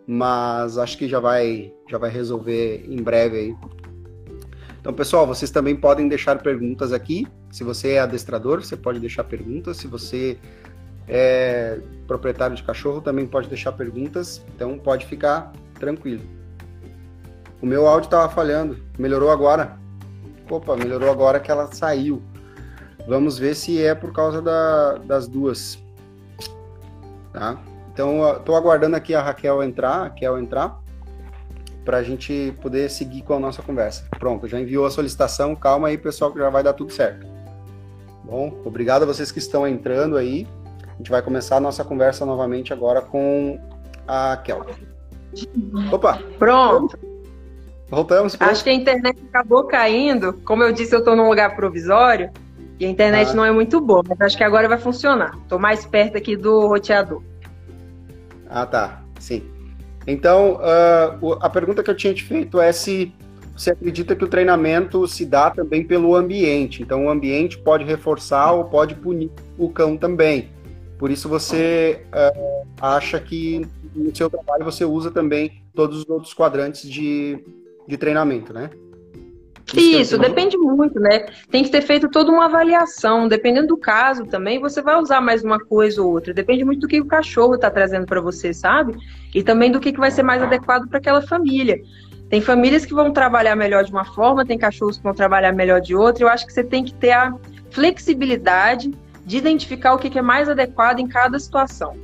mas 0.05 0.77
acho 0.77 0.97
que 0.97 1.07
já 1.07 1.19
vai, 1.19 1.73
já 1.89 1.97
vai 1.97 2.11
resolver 2.11 2.85
em 2.87 3.01
breve 3.01 3.37
aí. 3.37 3.55
Então, 4.87 4.95
pessoal, 4.95 5.27
vocês 5.27 5.51
também 5.51 5.75
podem 5.75 6.07
deixar 6.07 6.41
perguntas 6.41 6.93
aqui. 6.93 7.27
Se 7.51 7.61
você 7.61 7.95
é 7.95 7.99
adestrador, 7.99 8.63
você 8.63 8.77
pode 8.77 9.01
deixar 9.01 9.25
perguntas. 9.25 9.75
Se 9.75 9.85
você 9.85 10.39
é 11.09 11.81
proprietário 12.07 12.55
de 12.55 12.63
cachorro, 12.63 13.01
também 13.01 13.27
pode 13.27 13.49
deixar 13.49 13.73
perguntas. 13.73 14.41
Então, 14.55 14.79
pode 14.79 15.05
ficar 15.05 15.51
tranquilo. 15.77 16.23
O 17.61 17.65
meu 17.65 17.85
áudio 17.85 18.07
estava 18.07 18.29
falhando. 18.29 18.77
Melhorou 18.97 19.29
agora? 19.29 19.77
Opa, 20.49 20.77
melhorou 20.77 21.11
agora 21.11 21.41
que 21.41 21.51
ela 21.51 21.69
saiu. 21.69 22.21
Vamos 23.05 23.37
ver 23.37 23.55
se 23.55 23.83
é 23.83 23.93
por 23.93 24.13
causa 24.13 24.41
da, 24.41 24.99
das 24.99 25.27
duas. 25.27 25.77
Tá? 27.33 27.61
Então, 27.91 28.37
estou 28.37 28.55
aguardando 28.55 28.95
aqui 28.95 29.13
a 29.13 29.21
Raquel 29.21 29.61
entrar, 29.61 30.03
Raquel 30.03 30.39
entrar, 30.39 30.79
para 31.87 31.99
a 31.99 32.03
gente 32.03 32.53
poder 32.61 32.91
seguir 32.91 33.21
com 33.21 33.33
a 33.33 33.39
nossa 33.39 33.61
conversa. 33.61 34.03
Pronto, 34.19 34.45
já 34.45 34.59
enviou 34.59 34.85
a 34.85 34.91
solicitação. 34.91 35.55
Calma 35.55 35.87
aí, 35.87 35.97
pessoal, 35.97 36.33
que 36.33 36.37
já 36.37 36.49
vai 36.49 36.61
dar 36.61 36.73
tudo 36.73 36.91
certo. 36.91 37.25
Bom, 38.25 38.61
obrigado 38.65 39.03
a 39.03 39.05
vocês 39.05 39.31
que 39.31 39.39
estão 39.39 39.65
entrando 39.65 40.17
aí. 40.17 40.45
A 40.85 40.97
gente 40.97 41.09
vai 41.09 41.21
começar 41.21 41.55
a 41.55 41.59
nossa 41.61 41.85
conversa 41.85 42.25
novamente 42.25 42.73
agora 42.73 43.01
com 43.01 43.57
a 44.05 44.31
Raquel. 44.31 44.65
Opa! 45.89 46.21
Pronto. 46.37 46.99
Voltamos. 47.87 48.35
Pronto. 48.35 48.51
Acho 48.51 48.65
que 48.65 48.69
a 48.69 48.73
internet 48.73 49.17
acabou 49.29 49.63
caindo. 49.63 50.33
Como 50.43 50.63
eu 50.63 50.73
disse, 50.73 50.93
eu 50.93 50.99
estou 50.99 51.15
num 51.15 51.29
lugar 51.29 51.55
provisório. 51.55 52.29
E 52.77 52.85
a 52.85 52.89
internet 52.89 53.29
ah. 53.29 53.33
não 53.33 53.45
é 53.45 53.51
muito 53.53 53.79
boa, 53.79 54.03
mas 54.05 54.19
acho 54.19 54.35
que 54.35 54.43
agora 54.43 54.67
vai 54.67 54.77
funcionar. 54.77 55.37
Estou 55.41 55.57
mais 55.57 55.85
perto 55.85 56.17
aqui 56.17 56.35
do 56.35 56.67
roteador. 56.67 57.23
Ah, 58.49 58.65
tá. 58.65 59.03
Sim. 59.21 59.56
Então, 60.07 60.55
uh, 60.55 61.33
a 61.41 61.49
pergunta 61.49 61.83
que 61.83 61.89
eu 61.89 61.95
tinha 61.95 62.13
te 62.13 62.23
feito 62.23 62.61
é 62.61 62.71
se 62.71 63.13
você 63.55 63.71
acredita 63.71 64.15
que 64.15 64.23
o 64.23 64.27
treinamento 64.27 65.05
se 65.05 65.25
dá 65.25 65.51
também 65.51 65.83
pelo 65.83 66.15
ambiente. 66.15 66.81
Então, 66.81 67.05
o 67.05 67.09
ambiente 67.09 67.57
pode 67.57 67.83
reforçar 67.83 68.53
ou 68.53 68.63
pode 68.65 68.95
punir 68.95 69.29
o 69.57 69.69
cão 69.69 69.97
também. 69.97 70.49
Por 70.97 71.11
isso, 71.11 71.27
você 71.27 72.05
uh, 72.07 72.65
acha 72.79 73.19
que 73.19 73.67
no 73.93 74.15
seu 74.15 74.29
trabalho 74.29 74.63
você 74.63 74.85
usa 74.85 75.11
também 75.11 75.63
todos 75.75 75.99
os 75.99 76.09
outros 76.09 76.33
quadrantes 76.33 76.89
de, 76.89 77.43
de 77.85 77.97
treinamento, 77.97 78.53
né? 78.53 78.69
Isso, 79.75 80.17
depende 80.17 80.57
muito, 80.57 80.99
né? 80.99 81.25
Tem 81.51 81.63
que 81.63 81.69
ter 81.69 81.81
feito 81.81 82.07
toda 82.09 82.31
uma 82.31 82.45
avaliação. 82.45 83.27
Dependendo 83.27 83.67
do 83.67 83.77
caso 83.77 84.25
também, 84.25 84.59
você 84.59 84.81
vai 84.81 84.95
usar 84.97 85.19
mais 85.19 85.43
uma 85.43 85.59
coisa 85.59 86.01
ou 86.01 86.11
outra. 86.11 86.33
Depende 86.33 86.63
muito 86.63 86.81
do 86.81 86.87
que 86.87 87.01
o 87.01 87.05
cachorro 87.05 87.55
está 87.55 87.69
trazendo 87.69 88.05
para 88.05 88.21
você, 88.21 88.53
sabe? 88.53 88.97
E 89.35 89.43
também 89.43 89.69
do 89.69 89.79
que, 89.79 89.91
que 89.91 89.99
vai 89.99 90.09
ser 90.09 90.23
mais 90.23 90.41
adequado 90.41 90.87
para 90.87 90.99
aquela 90.99 91.21
família. 91.21 91.81
Tem 92.29 92.39
famílias 92.39 92.85
que 92.85 92.93
vão 92.93 93.11
trabalhar 93.11 93.55
melhor 93.55 93.83
de 93.83 93.91
uma 93.91 94.05
forma, 94.05 94.45
tem 94.45 94.57
cachorros 94.57 94.97
que 94.97 95.03
vão 95.03 95.13
trabalhar 95.13 95.51
melhor 95.51 95.81
de 95.81 95.95
outra. 95.95 96.23
Eu 96.23 96.29
acho 96.29 96.45
que 96.45 96.53
você 96.53 96.63
tem 96.63 96.83
que 96.83 96.93
ter 96.93 97.11
a 97.11 97.33
flexibilidade 97.69 98.91
de 99.25 99.37
identificar 99.37 99.93
o 99.93 99.97
que, 99.97 100.09
que 100.09 100.19
é 100.19 100.21
mais 100.21 100.47
adequado 100.47 100.99
em 100.99 101.07
cada 101.07 101.37
situação. 101.37 101.97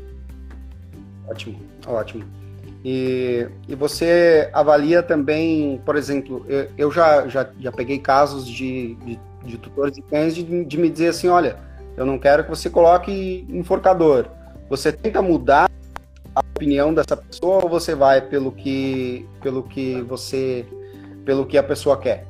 Ótimo, 1.29 1.58
ótimo. 1.88 2.43
E, 2.84 3.48
e 3.68 3.75
você 3.75 4.50
avalia 4.52 5.02
também, 5.02 5.82
por 5.86 5.96
exemplo, 5.96 6.46
eu, 6.50 6.68
eu 6.78 6.92
já, 6.92 7.28
já, 7.28 7.50
já 7.58 7.72
peguei 7.72 7.98
casos 7.98 8.46
de, 8.46 8.96
de, 8.96 9.20
de 9.46 9.58
tutores 9.58 9.96
de 9.96 10.02
cães 10.02 10.36
de, 10.36 10.66
de 10.66 10.78
me 10.78 10.90
dizer 10.90 11.10
assim, 11.10 11.30
olha, 11.30 11.58
eu 11.96 12.06
não 12.06 12.20
quero 12.20 12.44
que 12.44 12.50
você 12.50 12.70
coloque 12.70 13.46
enforcador. 13.50 14.25
Você 14.70 14.92
tenta 14.92 15.22
mudar 15.22 15.70
a 16.36 16.40
opinião 16.40 16.94
dessa 16.94 17.16
pessoa 17.16 17.63
ou 17.63 17.70
você 17.70 17.96
vai 17.96 18.20
pelo 18.20 18.52
que 18.52 19.25
pelo 19.42 19.63
que 19.63 20.02
você 20.02 20.66
pelo 21.24 21.46
que 21.46 21.58
a 21.58 21.63
pessoa 21.63 21.96
quer? 21.98 22.25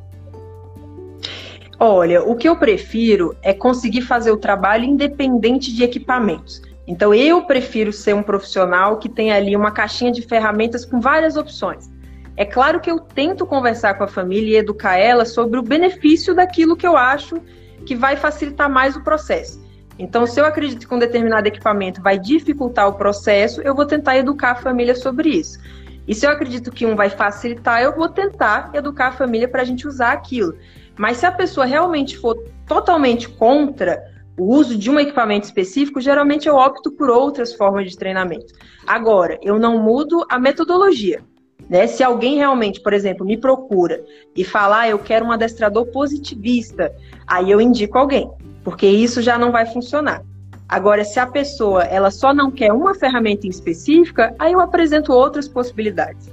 Olha, 1.80 2.24
o 2.24 2.36
que 2.36 2.48
eu 2.48 2.56
prefiro 2.56 3.36
é 3.42 3.54
conseguir 3.54 4.02
fazer 4.02 4.32
o 4.32 4.38
trabalho 4.38 4.86
independente 4.86 5.74
de 5.74 5.84
equipamentos. 5.84 6.62
Então 6.88 7.14
eu 7.14 7.46
prefiro 7.46 7.94
ser 7.94 8.14
um 8.14 8.24
profissional 8.24 8.98
que 8.98 9.08
tem 9.08 9.32
ali 9.32 9.56
uma 9.56 9.72
caixinha 9.72 10.12
de 10.12 10.22
ferramentas 10.22 10.84
com 10.86 11.00
várias 11.00 11.38
opções. 11.38 11.90
É 12.36 12.46
claro 12.46 12.80
que 12.80 12.90
eu 12.90 13.00
tento 13.00 13.46
conversar 13.46 13.94
com 13.94 14.04
a 14.04 14.08
família 14.08 14.56
e 14.56 14.60
educar 14.60 14.98
ela 14.98 15.24
sobre 15.24 15.60
o 15.60 15.64
benefício 15.64 16.34
daquilo 16.34 16.76
que 16.76 16.86
eu 16.86 16.98
acho 16.98 17.40
que 17.86 17.96
vai 17.96 18.16
facilitar 18.16 18.70
mais 18.70 18.96
o 18.96 19.04
processo. 19.04 19.62
Então, 20.00 20.26
se 20.26 20.40
eu 20.40 20.46
acredito 20.46 20.88
que 20.88 20.94
um 20.94 21.00
determinado 21.00 21.48
equipamento 21.48 22.02
vai 22.02 22.18
dificultar 22.18 22.88
o 22.88 22.94
processo, 22.94 23.62
eu 23.62 23.76
vou 23.76 23.86
tentar 23.86 24.18
educar 24.18 24.52
a 24.52 24.56
família 24.56 24.96
sobre 24.96 25.30
isso. 25.30 25.60
E 26.08 26.16
se 26.16 26.26
eu 26.26 26.32
acredito 26.32 26.72
que 26.72 26.86
um 26.86 26.96
vai 26.96 27.10
facilitar, 27.10 27.82
eu 27.82 27.96
vou 27.96 28.10
tentar 28.10 28.72
educar 28.74 29.10
a 29.10 29.12
família 29.12 29.48
para 29.48 29.62
a 29.62 29.66
gente 29.66 29.88
usar 29.88 30.12
aquilo. 30.12 30.58
Mas 30.98 31.18
se 31.18 31.26
a 31.26 31.32
pessoa 31.32 31.66
realmente 31.66 32.18
for 32.18 32.36
totalmente 32.68 33.30
contra, 33.30 34.04
o 34.38 34.46
uso 34.56 34.78
de 34.78 34.90
um 34.90 35.00
equipamento 35.00 35.46
específico, 35.46 36.02
geralmente 36.02 36.48
eu 36.48 36.56
opto 36.56 36.92
por 36.92 37.10
outras 37.10 37.54
formas 37.54 37.90
de 37.90 37.98
treinamento. 37.98 38.54
Agora, 38.86 39.40
eu 39.42 39.60
não 39.60 39.82
mudo 39.82 40.26
a 40.30 40.40
metodologia. 40.40 41.22
Né? 41.70 41.88
Se 41.88 42.04
alguém 42.04 42.36
realmente, 42.36 42.82
por 42.82 42.94
exemplo, 42.94 43.26
me 43.26 43.38
procura 43.38 44.04
e 44.36 44.44
falar, 44.44 44.82
ah, 44.82 44.90
eu 44.90 45.00
quero 45.00 45.26
um 45.26 45.32
adestrador 45.32 45.86
positivista, 45.88 46.94
aí 47.28 47.50
eu 47.50 47.62
indico 47.62 47.98
alguém, 47.98 48.30
porque 48.64 48.88
isso 48.88 49.22
já 49.22 49.38
não 49.38 49.52
vai 49.52 49.66
funcionar. 49.66 50.24
Agora, 50.68 51.06
se 51.06 51.20
a 51.20 51.28
pessoa 51.28 51.84
ela 51.84 52.10
só 52.10 52.34
não 52.34 52.50
quer 52.50 52.74
uma 52.74 52.96
ferramenta 52.96 53.46
em 53.46 53.50
específica, 53.50 54.36
aí 54.40 54.54
eu 54.54 54.60
apresento 54.60 55.14
outras 55.14 55.48
possibilidades. 55.48 56.32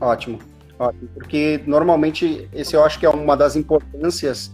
Ótimo, 0.00 0.38
ótimo, 0.78 1.08
porque 1.14 1.60
normalmente 1.66 2.48
esse 2.52 2.76
eu 2.76 2.84
acho 2.84 2.98
que 3.00 3.06
é 3.06 3.10
uma 3.10 3.36
das 3.36 3.56
importâncias 3.56 4.52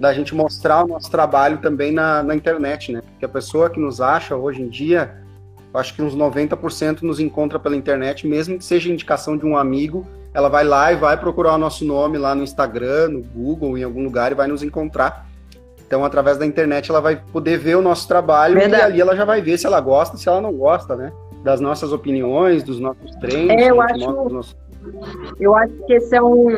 da 0.00 0.14
gente 0.14 0.34
mostrar 0.34 0.82
o 0.82 0.88
nosso 0.88 1.10
trabalho 1.10 1.58
também 1.58 1.92
na, 1.92 2.22
na 2.22 2.34
internet, 2.34 2.90
né? 2.90 3.02
Porque 3.02 3.24
a 3.26 3.28
pessoa 3.28 3.68
que 3.68 3.78
nos 3.78 4.00
acha 4.00 4.34
hoje 4.34 4.62
em 4.62 4.68
dia, 4.68 5.14
eu 5.72 5.78
acho 5.78 5.94
que 5.94 6.00
uns 6.00 6.16
90% 6.16 7.02
nos 7.02 7.20
encontra 7.20 7.58
pela 7.58 7.76
internet, 7.76 8.26
mesmo 8.26 8.56
que 8.56 8.64
seja 8.64 8.90
indicação 8.90 9.36
de 9.36 9.44
um 9.44 9.58
amigo, 9.58 10.06
ela 10.32 10.48
vai 10.48 10.64
lá 10.64 10.90
e 10.90 10.96
vai 10.96 11.18
procurar 11.18 11.54
o 11.54 11.58
nosso 11.58 11.84
nome 11.84 12.16
lá 12.16 12.34
no 12.34 12.42
Instagram, 12.42 13.08
no 13.08 13.22
Google, 13.22 13.76
em 13.76 13.82
algum 13.82 14.02
lugar 14.02 14.32
e 14.32 14.34
vai 14.34 14.48
nos 14.48 14.62
encontrar. 14.62 15.28
Então, 15.86 16.02
através 16.02 16.38
da 16.38 16.46
internet, 16.46 16.88
ela 16.88 17.00
vai 17.00 17.16
poder 17.16 17.58
ver 17.58 17.76
o 17.76 17.82
nosso 17.82 18.08
trabalho 18.08 18.54
Verdade. 18.54 18.82
e 18.82 18.86
ali 18.86 19.00
ela 19.02 19.14
já 19.14 19.26
vai 19.26 19.42
ver 19.42 19.58
se 19.58 19.66
ela 19.66 19.80
gosta, 19.80 20.16
se 20.16 20.26
ela 20.28 20.40
não 20.40 20.52
gosta, 20.52 20.96
né? 20.96 21.12
Das 21.44 21.60
nossas 21.60 21.92
opiniões, 21.92 22.62
dos 22.62 22.80
nossos 22.80 23.10
treinos. 23.16 23.50
É, 23.50 23.70
eu 23.70 23.82
acho, 23.82 23.98
nossos... 23.98 24.56
eu 25.38 25.54
acho 25.54 25.72
que 25.86 25.92
esse 25.94 26.14
é 26.14 26.22
um, 26.22 26.48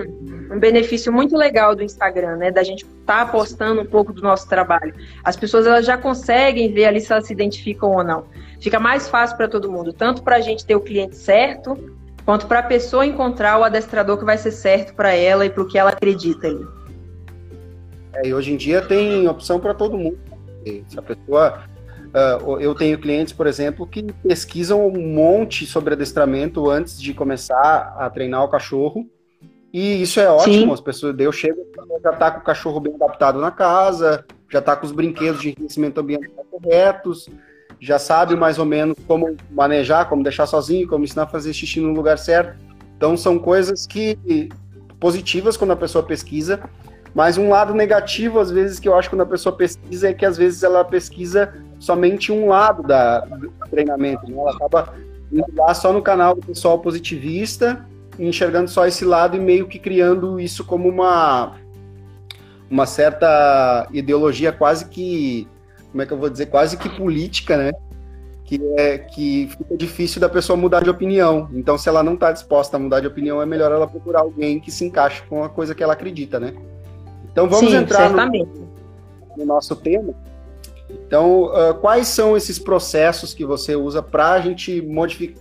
um 0.51 0.59
benefício 0.59 1.13
muito 1.13 1.37
legal 1.37 1.75
do 1.75 1.83
Instagram, 1.83 2.37
né? 2.37 2.51
Da 2.51 2.63
gente 2.63 2.85
estar 2.85 3.27
tá 3.27 3.33
postando 3.33 3.81
um 3.81 3.87
pouco 3.87 4.13
do 4.13 4.23
nosso 4.23 4.49
trabalho. 4.49 4.95
As 5.25 5.37
pessoas 5.37 5.67
elas 5.67 5.87
já 5.87 5.97
conseguem 5.97 6.73
ver 6.73 6.87
ali 6.87 7.01
se 7.01 7.13
elas 7.13 7.27
se 7.27 7.33
identificam 7.33 7.91
ou 7.91 8.05
não. 8.05 8.25
Fica 8.61 8.79
mais 8.79 9.09
fácil 9.09 9.37
para 9.37 9.49
todo 9.49 9.71
mundo, 9.71 9.93
tanto 9.93 10.23
para 10.23 10.37
a 10.37 10.41
gente 10.41 10.65
ter 10.65 10.77
o 10.77 10.81
cliente 10.81 11.17
certo, 11.17 11.77
quanto 12.25 12.47
para 12.47 12.61
a 12.61 12.63
pessoa 12.63 13.05
encontrar 13.05 13.59
o 13.59 13.65
adestrador 13.65 14.19
que 14.19 14.25
vai 14.25 14.39
ser 14.39 14.53
certo 14.53 14.95
para 14.95 15.13
ela 15.15 15.45
e 15.45 15.51
para 15.51 15.63
o 15.63 15.67
que 15.67 15.79
ela 15.79 15.91
acredita 15.91 16.47
ali. 16.47 16.65
É, 18.15 18.29
e 18.29 18.35
hoje 18.35 18.53
em 18.53 18.57
dia 18.57 18.83
tem 18.83 19.27
opção 19.27 19.59
para 19.59 19.75
todo 19.75 19.97
mundo. 19.97 20.19
Se 20.89 20.99
a 20.99 21.03
pessoa. 21.03 21.72
Uh, 22.13 22.61
eu 22.61 22.75
tenho 22.75 22.99
clientes, 22.99 23.33
por 23.33 23.47
exemplo, 23.47 23.87
que 23.87 24.03
pesquisam 24.23 24.87
um 24.87 25.15
monte 25.15 25.65
sobre 25.65 25.95
adestramento 25.95 26.69
antes 26.69 27.01
de 27.01 27.15
começar 27.15 27.95
a 27.99 28.11
treinar 28.11 28.45
o 28.45 28.49
cachorro. 28.49 29.09
E 29.73 30.03
isso 30.03 30.21
é 30.21 30.29
ótimo. 30.29 30.55
Sim. 30.55 30.73
As 30.73 30.81
pessoas, 30.81 31.17
eu 31.19 31.33
chego, 31.33 31.59
já 32.03 32.11
está 32.11 32.31
com 32.31 32.41
o 32.41 32.45
cachorro 32.45 32.81
bem 32.81 32.95
adaptado 32.95 33.41
na 33.41 33.51
casa, 33.51 34.27
já 34.51 34.59
está 34.59 34.77
com 34.77 34.85
os 34.85 34.93
brinquedos 34.93 35.41
de 35.41 35.49
enriquecimento 35.49 35.99
ambiental 35.99 36.45
corretos, 36.51 37.27
já 37.81 37.99
sabe 37.99 38.37
mais 38.37 38.59
ou 38.59 38.67
menos 38.67 38.97
como 39.09 39.35
manejar, 39.51 40.09
como 40.09 40.23
deixar 40.23 40.47
sozinho, 40.47 40.87
como 40.87 41.05
ensinar 41.05 41.23
a 41.23 41.27
fazer 41.27 41.55
xixi 41.55 41.81
no 41.81 41.95
lugar 41.95 42.19
certo. 42.19 42.59
Então 42.95 43.17
são 43.17 43.39
coisas 43.39 43.87
que 43.87 44.51
positivas 45.01 45.57
quando 45.57 45.73
a 45.73 45.77
pessoa 45.77 46.05
pesquisa, 46.05 46.61
mas 47.15 47.39
um 47.39 47.49
lado 47.49 47.73
negativo 47.75 48.39
às 48.39 48.51
vezes 48.51 48.79
que 48.79 48.87
eu 48.87 48.95
acho 48.95 49.09
quando 49.09 49.23
a 49.23 49.27
pessoa 49.27 49.57
pesquisa 49.57 50.11
é 50.11 50.13
que 50.13 50.27
às 50.27 50.37
vezes 50.37 50.63
ela 50.63 50.85
pesquisa 50.85 51.55
somente 51.83 52.31
um 52.31 52.49
lado 52.49 52.83
da, 52.83 53.21
do 53.21 53.53
treinamento, 53.69 54.27
né? 54.31 54.37
ela 54.39 54.53
acaba 54.53 54.95
indo 55.33 55.45
lá 55.57 55.75
só 55.75 55.93
no 55.93 56.01
canal 56.01 56.35
do 56.35 56.47
pessoal 56.47 56.79
positivista, 56.79 57.85
enxergando 58.19 58.71
só 58.71 58.87
esse 58.87 59.05
lado 59.05 59.37
e 59.37 59.41
meio 59.41 59.67
que 59.67 59.79
criando 59.79 60.39
isso 60.39 60.65
como 60.65 60.89
uma 60.89 61.57
uma 62.71 62.87
certa 62.87 63.87
ideologia 63.93 64.51
quase 64.51 64.87
que, 64.87 65.47
como 65.91 66.03
é 66.03 66.07
que 66.07 66.13
eu 66.13 66.17
vou 66.17 66.31
dizer, 66.31 66.47
quase 66.47 66.79
que 66.79 66.89
política, 66.89 67.55
né? 67.59 67.73
Que, 68.47 68.59
é, 68.79 68.99
que 68.99 69.49
fica 69.49 69.77
difícil 69.77 70.21
da 70.21 70.29
pessoa 70.29 70.57
mudar 70.57 70.83
de 70.83 70.89
opinião. 70.89 71.51
Então, 71.53 71.77
se 71.77 71.89
ela 71.89 72.03
não 72.03 72.15
está 72.15 72.33
disposta 72.33 72.79
a 72.79 72.81
mudar 72.81 73.01
de 73.01 73.07
opinião, 73.07 73.43
é 73.43 73.47
melhor 73.47 73.71
ela 73.71 73.87
procurar 73.87 74.21
alguém 74.21 74.59
que 74.59 74.71
se 74.71 74.87
encaixe 74.87 75.23
com 75.29 75.45
a 75.45 75.51
coisa 75.51 75.75
que 75.75 75.83
ela 75.83 75.93
acredita, 75.93 76.41
né? 76.41 76.55
Então, 77.31 77.47
vamos 77.47 77.71
Sim, 77.71 77.77
entrar 77.77 78.11
no, 78.11 78.49
no, 79.37 79.45
nosso 79.45 79.77
tema. 79.77 80.15
Então, 81.07 81.45
uh, 81.45 81.75
quais 81.75 82.09
são 82.09 82.37
esses 82.37 82.59
processos 82.59 83.35
que 83.35 83.45
você 83.45 83.77
usa 83.77 84.03
para 84.03 84.33
a 84.33 84.41
gente 84.41 84.83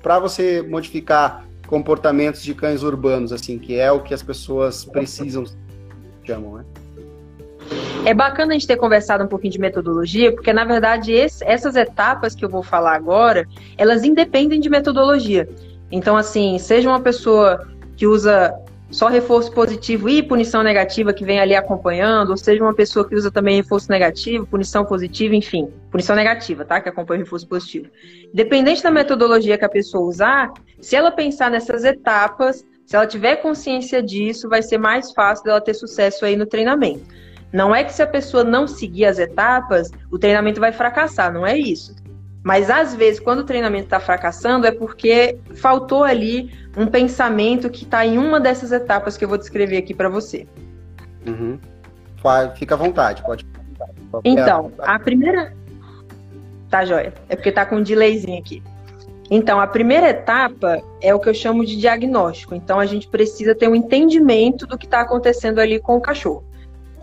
para 0.02 0.20
você 0.20 0.62
modificar 0.62 1.46
comportamentos 1.68 2.44
de 2.44 2.54
cães 2.54 2.84
urbanos, 2.84 3.32
assim, 3.32 3.58
que 3.58 3.80
é 3.80 3.92
o 3.92 4.02
que 4.02 4.14
as 4.14 4.22
pessoas 4.22 4.84
precisam 4.84 5.46
chamam, 6.26 6.58
né? 6.58 6.66
É 8.04 8.14
bacana 8.14 8.52
a 8.52 8.54
gente 8.54 8.68
ter 8.68 8.78
conversado 8.78 9.24
um 9.24 9.28
pouquinho 9.28 9.54
de 9.54 9.60
metodologia, 9.60 10.32
porque 10.34 10.52
na 10.52 10.66
verdade 10.66 11.14
esse, 11.14 11.44
essas 11.46 11.76
etapas 11.76 12.36
que 12.36 12.44
eu 12.44 12.50
vou 12.50 12.64
falar 12.64 12.96
agora, 12.96 13.48
elas 13.78 14.04
independem 14.04 14.60
de 14.60 14.70
metodologia. 14.70 15.48
Então, 15.92 16.18
assim, 16.18 16.58
seja 16.58 16.90
uma 16.90 17.00
pessoa 17.00 17.68
que 17.96 18.08
usa 18.08 18.54
só 18.92 19.08
reforço 19.08 19.52
positivo 19.54 20.10
e 20.10 20.22
punição 20.22 20.62
negativa 20.62 21.14
que 21.14 21.24
vem 21.24 21.40
ali 21.40 21.56
acompanhando, 21.56 22.32
ou 22.32 22.38
seja 22.38 22.62
uma 22.62 22.76
pessoa 22.76 23.08
que 23.08 23.16
usa 23.16 23.32
também 23.32 23.56
reforço 23.56 23.90
negativo, 23.90 24.46
punição 24.46 24.86
positiva, 24.86 25.34
enfim, 25.34 25.72
punição 25.90 26.16
negativa, 26.16 26.66
tá? 26.66 26.82
Que 26.82 26.90
acompanha 26.90 27.22
o 27.22 27.24
reforço 27.24 27.48
positivo. 27.48 27.88
Dependente 28.34 28.84
da 28.84 28.92
metodologia 28.92 29.58
que 29.58 29.66
a 29.66 29.70
pessoa 29.70 30.06
usar, 30.06 30.52
se 30.82 30.96
ela 30.96 31.10
pensar 31.10 31.50
nessas 31.50 31.86
etapas, 31.86 32.66
se 32.86 32.96
ela 32.96 33.08
tiver 33.08 33.38
consciência 33.38 34.04
disso, 34.04 34.50
vai 34.50 34.62
ser 34.62 34.78
mais 34.78 35.14
fácil 35.14 35.46
dela 35.46 35.62
ter 35.62 35.74
sucesso 35.74 36.26
aí 36.26 36.36
no 36.36 36.46
treinamento. 36.46 37.06
Não 37.54 37.74
é 37.74 37.84
que 37.84 37.94
se 37.94 38.02
a 38.02 38.08
pessoa 38.08 38.44
não 38.44 38.68
seguir 38.68 39.06
as 39.06 39.20
etapas, 39.20 39.90
o 40.12 40.20
treinamento 40.20 40.60
vai 40.60 40.74
fracassar, 40.74 41.34
não 41.34 41.48
é 41.48 41.58
isso. 41.58 41.96
Mas 42.44 42.70
às 42.70 42.96
vezes, 42.96 43.20
quando 43.20 43.40
o 43.40 43.44
treinamento 43.44 43.86
está 43.86 44.00
fracassando, 44.00 44.66
é 44.66 44.72
porque 44.72 45.38
faltou 45.56 46.04
ali 46.04 46.52
um 46.76 46.88
pensamento 46.88 47.70
que 47.70 47.84
está 47.84 48.06
em 48.06 48.18
uma 48.18 48.40
dessas 48.40 48.72
etapas 48.72 49.16
que 49.16 49.24
eu 49.24 49.30
vou 49.30 49.38
descrever 49.38 49.78
aqui 49.78 49.94
para 49.94 50.10
você. 50.10 50.48
Uhum. 51.28 51.60
Fica 52.56 52.76
à 52.76 52.78
vontade, 52.78 53.24
pode. 53.24 53.46
Então, 54.24 54.72
a 54.80 55.00
primeira. 55.00 55.54
Tá, 56.70 56.86
joia. 56.86 57.14
É 57.30 57.36
porque 57.36 57.52
tá 57.52 57.66
com 57.66 57.78
um 57.78 57.84
delayzinho 57.84 58.40
aqui. 58.40 58.64
Então, 59.30 59.60
a 59.60 59.68
primeira 59.68 60.10
etapa 60.10 60.82
é 61.02 61.14
o 61.16 61.20
que 61.20 61.30
eu 61.30 61.34
chamo 61.34 61.66
de 61.66 61.78
diagnóstico. 61.78 62.54
Então, 62.54 62.80
a 62.80 62.86
gente 62.86 63.08
precisa 63.08 63.56
ter 63.56 63.68
um 63.68 63.76
entendimento 63.76 64.68
do 64.68 64.78
que 64.78 64.86
está 64.86 65.02
acontecendo 65.02 65.60
ali 65.60 65.80
com 65.80 65.96
o 65.96 66.02
cachorro. 66.02 66.44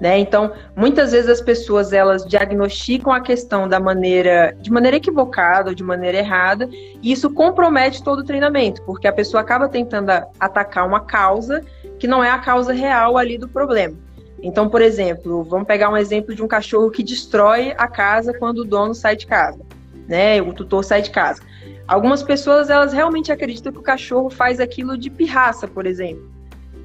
Né? 0.00 0.18
Então, 0.18 0.52
muitas 0.76 1.10
vezes 1.10 1.28
as 1.28 1.40
pessoas 1.40 1.92
elas 1.92 2.24
diagnosticam 2.24 3.12
a 3.12 3.20
questão 3.20 3.68
da 3.68 3.80
maneira, 3.80 4.56
de 4.60 4.70
maneira 4.70 4.96
equivocada 4.96 5.70
ou 5.70 5.74
de 5.74 5.82
maneira 5.82 6.18
errada, 6.18 6.68
e 7.02 7.10
isso 7.10 7.28
compromete 7.30 8.02
todo 8.02 8.20
o 8.20 8.24
treinamento, 8.24 8.80
porque 8.82 9.08
a 9.08 9.12
pessoa 9.12 9.40
acaba 9.40 9.68
tentando 9.68 10.10
atacar 10.38 10.86
uma 10.86 11.00
causa 11.00 11.64
que 11.98 12.06
não 12.06 12.22
é 12.22 12.30
a 12.30 12.38
causa 12.38 12.72
real 12.72 13.18
ali 13.18 13.36
do 13.36 13.48
problema. 13.48 13.96
Então, 14.40 14.68
por 14.68 14.80
exemplo, 14.80 15.42
vamos 15.42 15.66
pegar 15.66 15.90
um 15.90 15.96
exemplo 15.96 16.32
de 16.32 16.42
um 16.42 16.46
cachorro 16.46 16.90
que 16.90 17.02
destrói 17.02 17.74
a 17.76 17.88
casa 17.88 18.32
quando 18.32 18.58
o 18.58 18.64
dono 18.64 18.94
sai 18.94 19.16
de 19.16 19.26
casa, 19.26 19.58
né? 20.06 20.40
O 20.40 20.52
tutor 20.52 20.84
sai 20.84 21.02
de 21.02 21.10
casa. 21.10 21.42
Algumas 21.88 22.22
pessoas 22.22 22.70
elas 22.70 22.92
realmente 22.92 23.32
acreditam 23.32 23.72
que 23.72 23.78
o 23.78 23.82
cachorro 23.82 24.30
faz 24.30 24.60
aquilo 24.60 24.96
de 24.96 25.10
pirraça, 25.10 25.66
por 25.66 25.86
exemplo. 25.86 26.37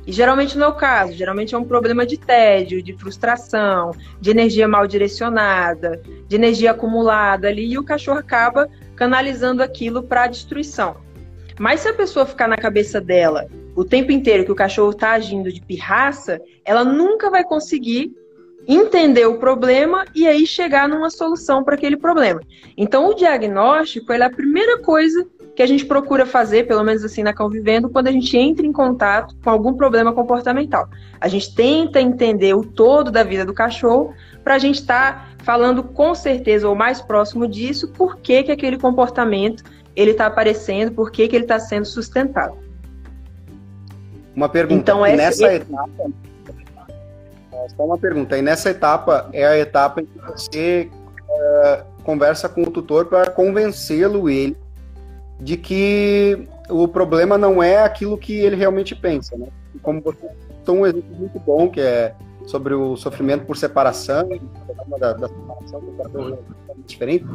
E 0.05 0.11
geralmente 0.11 0.57
não 0.57 0.67
é 0.67 0.69
o 0.69 0.75
caso, 0.75 1.13
geralmente 1.13 1.55
é 1.55 1.57
um 1.57 1.63
problema 1.63 2.05
de 2.05 2.17
tédio, 2.17 2.83
de 2.83 2.93
frustração, 2.93 3.91
de 4.19 4.31
energia 4.31 4.67
mal 4.67 4.85
direcionada, 4.85 6.01
de 6.27 6.35
energia 6.35 6.71
acumulada 6.71 7.47
ali, 7.47 7.71
e 7.71 7.77
o 7.77 7.83
cachorro 7.83 8.19
acaba 8.19 8.69
canalizando 8.95 9.63
aquilo 9.63 10.03
para 10.03 10.23
a 10.23 10.27
destruição. 10.27 10.97
Mas 11.59 11.81
se 11.81 11.87
a 11.87 11.93
pessoa 11.93 12.25
ficar 12.25 12.47
na 12.47 12.57
cabeça 12.57 12.99
dela 12.99 13.47
o 13.75 13.83
tempo 13.83 14.11
inteiro 14.11 14.45
que 14.45 14.51
o 14.51 14.55
cachorro 14.55 14.91
está 14.91 15.11
agindo 15.11 15.51
de 15.51 15.61
pirraça, 15.61 16.39
ela 16.63 16.83
nunca 16.83 17.29
vai 17.29 17.43
conseguir 17.43 18.11
entender 18.67 19.25
o 19.25 19.39
problema 19.39 20.05
e 20.15 20.27
aí 20.27 20.45
chegar 20.45 20.87
numa 20.87 21.09
solução 21.09 21.63
para 21.63 21.75
aquele 21.75 21.97
problema. 21.97 22.41
Então, 22.77 23.07
o 23.07 23.13
diagnóstico 23.13 24.13
é 24.13 24.21
a 24.21 24.29
primeira 24.29 24.79
coisa 24.79 25.27
que 25.55 25.61
a 25.61 25.67
gente 25.67 25.85
procura 25.85 26.25
fazer, 26.25 26.67
pelo 26.67 26.83
menos 26.83 27.03
assim 27.03 27.21
na 27.21 27.33
Convivendo, 27.33 27.89
quando 27.89 28.07
a 28.07 28.11
gente 28.11 28.35
entra 28.35 28.65
em 28.65 28.71
contato 28.71 29.35
com 29.43 29.49
algum 29.49 29.73
problema 29.73 30.11
comportamental. 30.11 30.87
A 31.21 31.27
gente 31.27 31.53
tenta 31.53 32.01
entender 32.01 32.55
o 32.55 32.63
todo 32.63 33.11
da 33.11 33.23
vida 33.23 33.45
do 33.45 33.53
cachorro 33.53 34.13
para 34.43 34.55
a 34.55 34.59
gente 34.59 34.79
estar 34.79 35.13
tá 35.13 35.43
falando 35.43 35.83
com 35.83 36.15
certeza 36.15 36.67
ou 36.67 36.75
mais 36.75 37.01
próximo 37.01 37.47
disso, 37.47 37.89
por 37.89 38.17
que, 38.17 38.43
que 38.43 38.51
aquele 38.51 38.77
comportamento 38.77 39.63
ele 39.95 40.11
está 40.11 40.25
aparecendo, 40.25 40.91
por 40.91 41.11
que, 41.11 41.27
que 41.27 41.35
ele 41.35 41.45
está 41.45 41.59
sendo 41.59 41.85
sustentado. 41.85 42.57
Uma 44.35 44.49
pergunta. 44.49 44.81
Então, 44.81 45.05
essa, 45.05 45.17
nessa 45.17 45.53
etapa, 45.53 46.11
só 47.77 47.85
uma 47.85 47.97
pergunta. 47.97 48.37
E 48.37 48.41
nessa 48.41 48.71
etapa 48.71 49.29
é 49.31 49.45
a 49.45 49.57
etapa 49.57 50.01
em 50.01 50.05
que 50.05 50.19
você 50.19 50.89
uh, 51.29 51.83
conversa 52.03 52.49
com 52.49 52.63
o 52.63 52.71
tutor 52.71 53.05
para 53.05 53.29
convencê-lo 53.29 54.27
ele 54.27 54.57
de 55.39 55.57
que 55.57 56.47
o 56.69 56.87
problema 56.87 57.37
não 57.37 57.61
é 57.61 57.83
aquilo 57.83 58.17
que 58.17 58.33
ele 58.33 58.55
realmente 58.55 58.95
pensa, 58.95 59.37
né? 59.37 59.47
Como 59.81 60.01
você 60.01 60.29
tem 60.65 60.75
um 60.75 60.85
exemplo 60.85 61.15
muito 61.15 61.39
bom 61.39 61.69
que 61.69 61.81
é 61.81 62.15
sobre 62.45 62.73
o 62.73 62.95
sofrimento 62.95 63.45
por 63.45 63.57
separação, 63.57 64.27
da, 64.97 65.13
da 65.13 65.27
separação 65.27 65.79
do 65.81 66.33
é 66.33 66.73
diferente, 66.85 67.25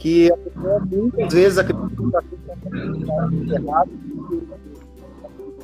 que 0.00 0.32
a 0.32 0.36
pessoa 0.36 0.80
muitas 0.90 1.32
vezes 1.32 1.58
acredita 1.58 2.22
que 2.22 2.76
está 2.76 3.54
errado, 3.54 3.90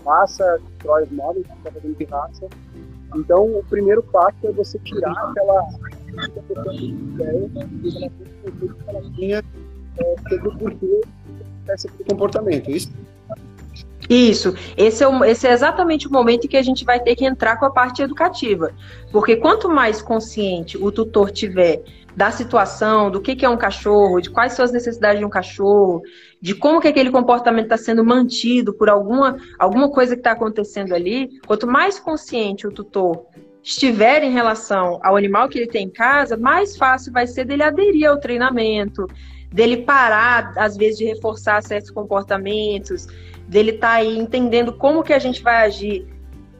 passa, 0.05 0.61
destrói 0.69 1.05
os 1.05 1.11
móveis, 1.11 1.47
está 1.47 1.71
fazendo 1.71 1.97
pirraça. 1.97 2.47
Então, 3.15 3.45
o 3.45 3.65
primeiro 3.69 4.03
passo 4.05 4.37
é 4.45 4.53
você 4.53 4.79
tirar 4.81 5.13
aquela 5.13 5.69
ideia 6.79 7.49
que 7.49 8.71
ela 8.87 9.03
tinha 9.15 9.43
é, 9.99 10.15
sobre 10.29 10.49
o 10.49 10.59
porquê 10.59 11.01
comportamento, 12.07 12.71
isso? 12.71 12.91
Isso, 14.09 14.55
esse 14.77 15.05
é, 15.05 15.09
o, 15.09 15.25
esse 15.25 15.47
é 15.47 15.53
exatamente 15.53 16.09
o 16.09 16.13
momento 16.13 16.49
que 16.49 16.57
a 16.57 16.63
gente 16.63 16.85
vai 16.85 16.99
ter 16.99 17.15
que 17.15 17.25
entrar 17.25 17.57
com 17.59 17.67
a 17.67 17.71
parte 17.71 18.03
educativa. 18.03 18.73
Porque 19.13 19.37
quanto 19.37 19.69
mais 19.69 20.03
consciente 20.03 20.77
o 20.77 20.91
tutor 20.91 21.31
tiver 21.31 21.85
da 22.17 22.33
situação, 22.33 23.09
do 23.09 23.21
que, 23.21 23.37
que 23.37 23.45
é 23.45 23.49
um 23.49 23.57
cachorro, 23.57 24.21
de 24.21 24.29
quais 24.29 24.55
são 24.55 24.65
as 24.65 24.73
necessidades 24.73 25.21
de 25.21 25.25
um 25.25 25.31
cachorro, 25.31 26.03
de 26.41 26.57
como 26.57 26.81
que 26.81 26.89
aquele 26.89 27.11
comportamento 27.11 27.67
está 27.67 27.77
sendo 27.77 28.05
mantido 28.05 28.75
por 28.75 28.91
alguma, 28.91 29.37
alguma 29.59 29.89
coisa 29.89 30.17
que 30.17 30.21
está 30.21 30.33
acontecendo 30.33 30.93
ali, 30.93 31.41
quanto 31.47 31.69
mais 31.69 32.01
consciente 32.01 32.67
o 32.67 32.73
tutor 32.73 33.27
estiver 33.63 34.25
em 34.25 34.33
relação 34.33 34.99
ao 35.03 35.17
animal 35.17 35.49
que 35.49 35.59
ele 35.59 35.67
tem 35.69 35.87
em 35.87 35.91
casa, 35.91 36.37
mais 36.37 36.77
fácil 36.77 37.13
vai 37.13 37.27
ser 37.27 37.45
dele 37.45 37.63
aderir 37.63 38.09
ao 38.09 38.19
treinamento, 38.19 39.07
dele 39.53 39.79
parar, 39.79 40.53
às 40.57 40.77
vezes, 40.77 40.99
de 40.99 41.05
reforçar 41.05 41.63
certos 41.63 41.91
comportamentos, 41.91 43.07
dele 43.49 43.73
estar 43.73 43.89
tá 43.89 43.95
aí 43.95 44.17
entendendo 44.17 44.73
como 44.73 45.03
que 45.03 45.13
a 45.13 45.19
gente 45.19 45.43
vai 45.43 45.67
agir 45.67 46.07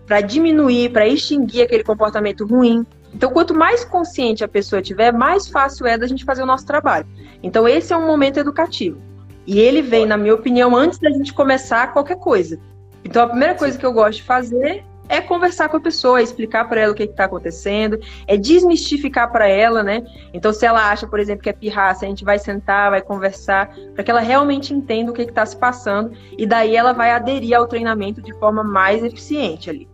para 0.07 0.21
diminuir, 0.21 0.91
para 0.91 1.07
extinguir 1.07 1.63
aquele 1.63 1.85
comportamento 1.85 2.45
ruim. 2.45 2.85
Então, 3.15 3.31
quanto 3.31 3.55
mais 3.55 3.85
consciente 3.85 4.43
a 4.43 4.49
pessoa 4.49 4.83
tiver, 4.83 5.13
mais 5.13 5.49
fácil 5.49 5.87
é 5.87 5.97
da 5.97 6.07
gente 6.07 6.25
fazer 6.25 6.43
o 6.43 6.47
nosso 6.47 6.67
trabalho. 6.67 7.07
Então, 7.43 7.67
esse 7.69 7.93
é 7.93 7.97
um 7.97 8.07
momento 8.07 8.39
educativo. 8.39 8.99
E 9.47 9.59
ele 9.59 9.83
vem, 9.83 10.07
na 10.07 10.17
minha 10.17 10.35
opinião, 10.35 10.77
antes 10.77 10.99
da 10.99 11.11
gente 11.11 11.33
começar 11.33 11.93
qualquer 11.93 12.17
coisa. 12.19 12.59
Então, 13.05 13.23
a 13.23 13.29
primeira 13.29 13.55
coisa 13.55 13.79
que 13.79 13.87
eu 13.87 13.93
gosto 13.93 14.19
de 14.19 14.25
fazer 14.25 14.85
é 15.11 15.21
conversar 15.21 15.69
com 15.69 15.77
a 15.77 15.81
pessoa, 15.81 16.21
é 16.21 16.23
explicar 16.23 16.69
para 16.69 16.83
ela 16.83 16.93
o 16.93 16.95
que 16.95 17.03
está 17.03 17.25
acontecendo, 17.25 17.99
é 18.29 18.37
desmistificar 18.37 19.31
para 19.33 19.49
ela, 19.49 19.83
né? 19.83 20.05
Então, 20.33 20.53
se 20.53 20.65
ela 20.65 20.89
acha, 20.89 21.05
por 21.05 21.19
exemplo, 21.19 21.43
que 21.43 21.51
é 21.51 21.53
pirraça, 21.53 22.07
a 22.07 22.09
gente 22.09 22.25
vai 22.25 22.39
sentar, 22.39 22.91
vai 22.91 23.03
conversar, 23.03 23.75
para 23.93 24.05
que 24.05 24.11
ela 24.11 24.21
realmente 24.21 24.73
entenda 24.73 25.11
o 25.11 25.15
que 25.15 25.23
está 25.23 25.45
se 25.45 25.57
passando, 25.57 26.13
e 26.39 26.47
daí 26.47 26.77
ela 26.77 26.93
vai 26.93 27.11
aderir 27.11 27.57
ao 27.57 27.67
treinamento 27.67 28.23
de 28.23 28.33
forma 28.39 28.63
mais 28.63 29.03
eficiente 29.03 29.69
ali. 29.69 29.89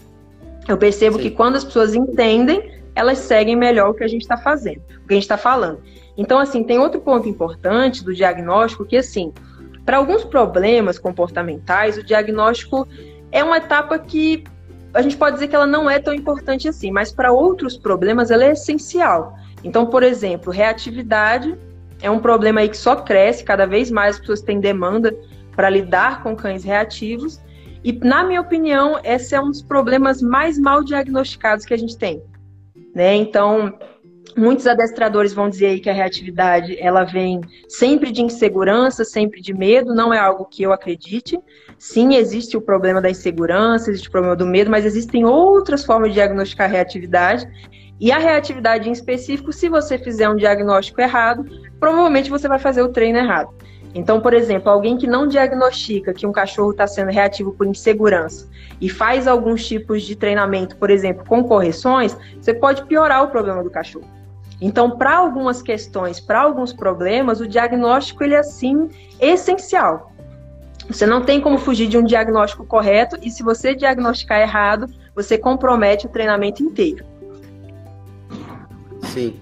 Eu 0.69 0.77
percebo 0.77 1.17
Sim. 1.17 1.23
que 1.23 1.31
quando 1.31 1.57
as 1.57 1.65
pessoas 1.65 1.95
entendem, 1.95 2.71
elas 2.95 3.19
seguem 3.19 3.57
melhor 3.57 3.89
o 3.89 3.95
que 3.95 4.05
a 4.05 4.09
gente 4.09 4.23
está 4.23 4.37
fazendo, 4.37 4.83
o 5.03 5.07
que 5.07 5.15
a 5.15 5.17
gente 5.17 5.23
está 5.23 5.39
falando. 5.39 5.81
Então, 6.15 6.39
assim, 6.39 6.63
tem 6.63 6.79
outro 6.79 7.01
ponto 7.01 7.27
importante 7.27 8.05
do 8.05 8.15
diagnóstico 8.15 8.85
que, 8.85 8.99
assim, 8.99 9.33
para 9.87 9.97
alguns 9.97 10.25
problemas 10.25 10.99
comportamentais, 10.99 11.97
o 11.97 12.03
diagnóstico 12.03 12.87
é 13.33 13.43
uma 13.43 13.57
etapa 13.57 13.99
que 13.99 14.45
a 14.97 15.03
gente 15.03 15.17
pode 15.17 15.35
dizer 15.35 15.49
que 15.49 15.55
ela 15.55 15.67
não 15.67 15.89
é 15.91 15.99
tão 15.99 16.15
importante 16.15 16.67
assim, 16.67 16.91
mas 16.91 17.13
para 17.13 17.31
outros 17.31 17.77
problemas 17.77 18.31
ela 18.31 18.45
é 18.45 18.53
essencial. 18.53 19.37
Então, 19.63 19.87
por 19.87 20.03
exemplo, 20.03 20.51
reatividade 20.51 21.57
é 22.01 22.11
um 22.11 22.19
problema 22.19 22.61
aí 22.61 22.69
que 22.69 22.77
só 22.77 22.97
cresce, 22.97 23.45
cada 23.45 23.67
vez 23.67 23.91
mais 23.91 24.15
as 24.15 24.21
pessoas 24.21 24.41
têm 24.41 24.59
demanda 24.59 25.15
para 25.55 25.69
lidar 25.69 26.23
com 26.23 26.35
cães 26.35 26.65
reativos. 26.65 27.41
E, 27.85 27.93
na 27.93 28.25
minha 28.25 28.41
opinião, 28.41 28.99
esse 29.05 29.35
é 29.35 29.41
um 29.41 29.51
dos 29.51 29.63
problemas 29.63 30.23
mais 30.23 30.59
mal 30.59 30.83
diagnosticados 30.83 31.67
que 31.67 31.75
a 31.75 31.79
gente 31.79 31.97
tem. 31.97 32.23
Né? 32.95 33.15
Então, 33.17 33.79
muitos 34.37 34.67
adestradores 34.67 35.33
vão 35.33 35.49
dizer 35.49 35.67
aí 35.67 35.81
que 35.81 35.89
a 35.89 35.93
reatividade 35.93 36.77
ela 36.79 37.05
vem 37.05 37.41
sempre 37.69 38.13
de 38.13 38.23
insegurança, 38.23 39.05
sempre 39.05 39.41
de 39.41 39.55
medo, 39.55 39.95
não 39.95 40.13
é 40.13 40.19
algo 40.19 40.45
que 40.45 40.63
eu 40.63 40.73
acredite. 40.73 41.39
Sim, 41.79 42.15
existe 42.15 42.57
o 42.57 42.61
problema 42.61 43.01
da 43.01 43.11
insegurança, 43.11 43.91
existe 43.91 44.09
o 44.09 44.13
problema 44.13 44.37
do 44.37 44.47
medo, 44.47 44.71
mas 44.71 44.85
existem 44.85 45.25
outras 45.25 45.85
formas 45.85 46.11
de 46.11 46.15
diagnosticar 46.15 46.69
a 46.69 46.73
reatividade. 46.73 47.49
E 47.99 48.13
a 48.13 48.19
reatividade 48.19 48.89
em 48.89 48.93
específico, 48.93 49.53
se 49.53 49.69
você 49.69 49.99
fizer 49.99 50.29
um 50.29 50.37
diagnóstico 50.37 51.01
errado, 51.01 51.45
provavelmente 51.81 52.29
você 52.29 52.47
vai 52.47 52.59
fazer 52.59 52.83
o 52.83 52.91
treino 52.91 53.19
errado. 53.19 53.55
Então, 53.95 54.21
por 54.21 54.35
exemplo, 54.35 54.71
alguém 54.71 54.99
que 54.99 55.07
não 55.07 55.27
diagnostica 55.27 56.13
que 56.13 56.27
um 56.27 56.33
cachorro 56.33 56.73
está 56.73 56.87
sendo 56.87 57.11
reativo 57.11 57.53
por 57.53 57.67
insegurança 57.67 58.47
e 58.79 58.91
faz 58.91 59.27
alguns 59.27 59.67
tipos 59.67 60.03
de 60.03 60.15
treinamento, 60.15 60.77
por 60.77 60.91
exemplo, 60.91 61.25
com 61.25 61.43
correções, 61.43 62.15
você 62.39 62.53
pode 62.53 62.85
piorar 62.85 63.25
o 63.25 63.29
problema 63.29 63.63
do 63.63 63.71
cachorro. 63.71 64.16
Então, 64.61 64.97
para 64.97 65.17
algumas 65.17 65.61
questões, 65.61 66.19
para 66.19 66.41
alguns 66.41 66.73
problemas, 66.73 67.41
o 67.41 67.47
diagnóstico 67.47 68.25
ele 68.25 68.35
é 68.35 68.43
sim 68.43 68.89
essencial. 69.21 70.13
Você 70.89 71.05
não 71.05 71.23
tem 71.23 71.41
como 71.41 71.59
fugir 71.59 71.89
de 71.89 71.99
um 71.99 72.05
diagnóstico 72.05 72.65
correto 72.65 73.19
e 73.23 73.31
se 73.31 73.43
você 73.43 73.75
diagnosticar 73.75 74.41
errado, 74.41 74.87
você 75.15 75.37
compromete 75.37 76.07
o 76.07 76.09
treinamento 76.09 76.63
inteiro. 76.63 77.05
Sim. 79.03 79.39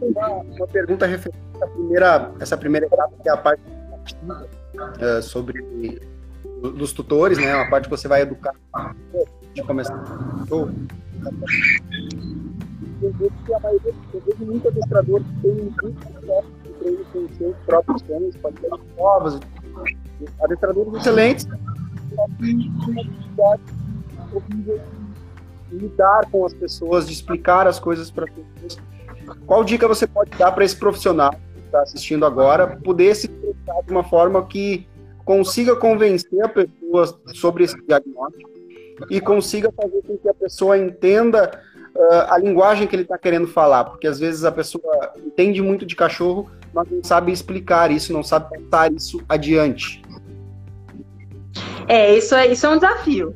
Uma, 0.00 0.28
uma 0.28 0.66
pergunta 0.66 1.06
referente 1.06 1.38
à 1.60 1.66
primeira, 1.66 2.32
essa 2.40 2.56
primeira 2.56 2.86
etapa, 2.86 3.12
que 3.22 3.28
é 3.28 3.32
a 3.32 3.36
parte 3.36 3.62
uh, 4.74 5.22
sobre 5.22 6.00
dos 6.62 6.92
tutores, 6.92 7.38
né? 7.38 7.52
A 7.52 7.68
parte 7.68 7.84
que 7.84 7.90
você 7.90 8.08
vai 8.08 8.22
educar 8.22 8.54
de 9.52 9.62
começar. 9.62 10.02
Eu 13.02 13.12
vejo 13.14 13.54
a 13.54 13.60
maioria, 13.60 13.94
eu 14.14 14.20
vejo 14.20 14.44
muito 14.44 14.68
adestrador 14.68 15.20
que 15.20 15.42
tem 15.42 15.54
muito 15.54 15.86
sucesso 15.86 16.48
de 16.62 16.72
treino 16.74 17.04
com 17.12 17.28
seus 17.36 17.56
próprios 17.66 18.02
cães, 18.02 18.36
qualidades 18.36 18.96
novas, 18.96 19.40
adestradores 20.40 20.94
excelentes, 20.94 21.48
só 22.14 22.26
que 22.38 22.70
uma 22.88 23.02
dificuldade 23.02 23.62
horrível 24.32 24.80
de 25.68 25.76
lidar 25.76 26.30
com 26.30 26.46
as 26.46 26.54
pessoas, 26.54 27.06
de 27.08 27.12
explicar 27.12 27.66
as 27.66 27.80
coisas 27.80 28.08
para 28.08 28.24
as 28.24 28.30
pessoas. 28.30 28.78
Qual 29.46 29.64
dica 29.64 29.88
você 29.88 30.06
pode 30.06 30.30
dar 30.38 30.52
para 30.52 30.64
esse 30.64 30.76
profissional 30.76 31.32
que 31.32 31.60
está 31.60 31.82
assistindo 31.82 32.24
agora 32.24 32.76
poder 32.84 33.16
se 33.16 33.26
expressar 33.26 33.82
de 33.84 33.90
uma 33.90 34.04
forma 34.04 34.46
que 34.46 34.86
consiga 35.24 35.74
convencer 35.74 36.44
a 36.44 36.48
pessoa 36.48 37.18
sobre 37.34 37.64
esse 37.64 37.76
diagnóstico 37.84 38.50
e 39.10 39.20
consiga 39.20 39.72
fazer 39.72 40.02
com 40.02 40.16
que 40.18 40.28
a 40.28 40.34
pessoa 40.34 40.78
entenda 40.78 41.50
uh, 41.94 42.30
a 42.32 42.38
linguagem 42.38 42.86
que 42.86 42.94
ele 42.94 43.02
está 43.02 43.18
querendo 43.18 43.46
falar, 43.46 43.84
porque 43.84 44.06
às 44.06 44.18
vezes 44.18 44.44
a 44.44 44.52
pessoa 44.52 45.12
entende 45.16 45.60
muito 45.62 45.86
de 45.86 45.96
cachorro, 45.96 46.50
mas 46.72 46.90
não 46.90 47.02
sabe 47.02 47.32
explicar 47.32 47.90
isso, 47.90 48.12
não 48.12 48.22
sabe 48.22 48.58
passar 48.58 48.92
isso 48.92 49.22
adiante. 49.28 50.02
É, 51.88 52.16
isso 52.16 52.34
é, 52.34 52.46
isso 52.46 52.66
é 52.66 52.68
um 52.68 52.76
desafio. 52.76 53.34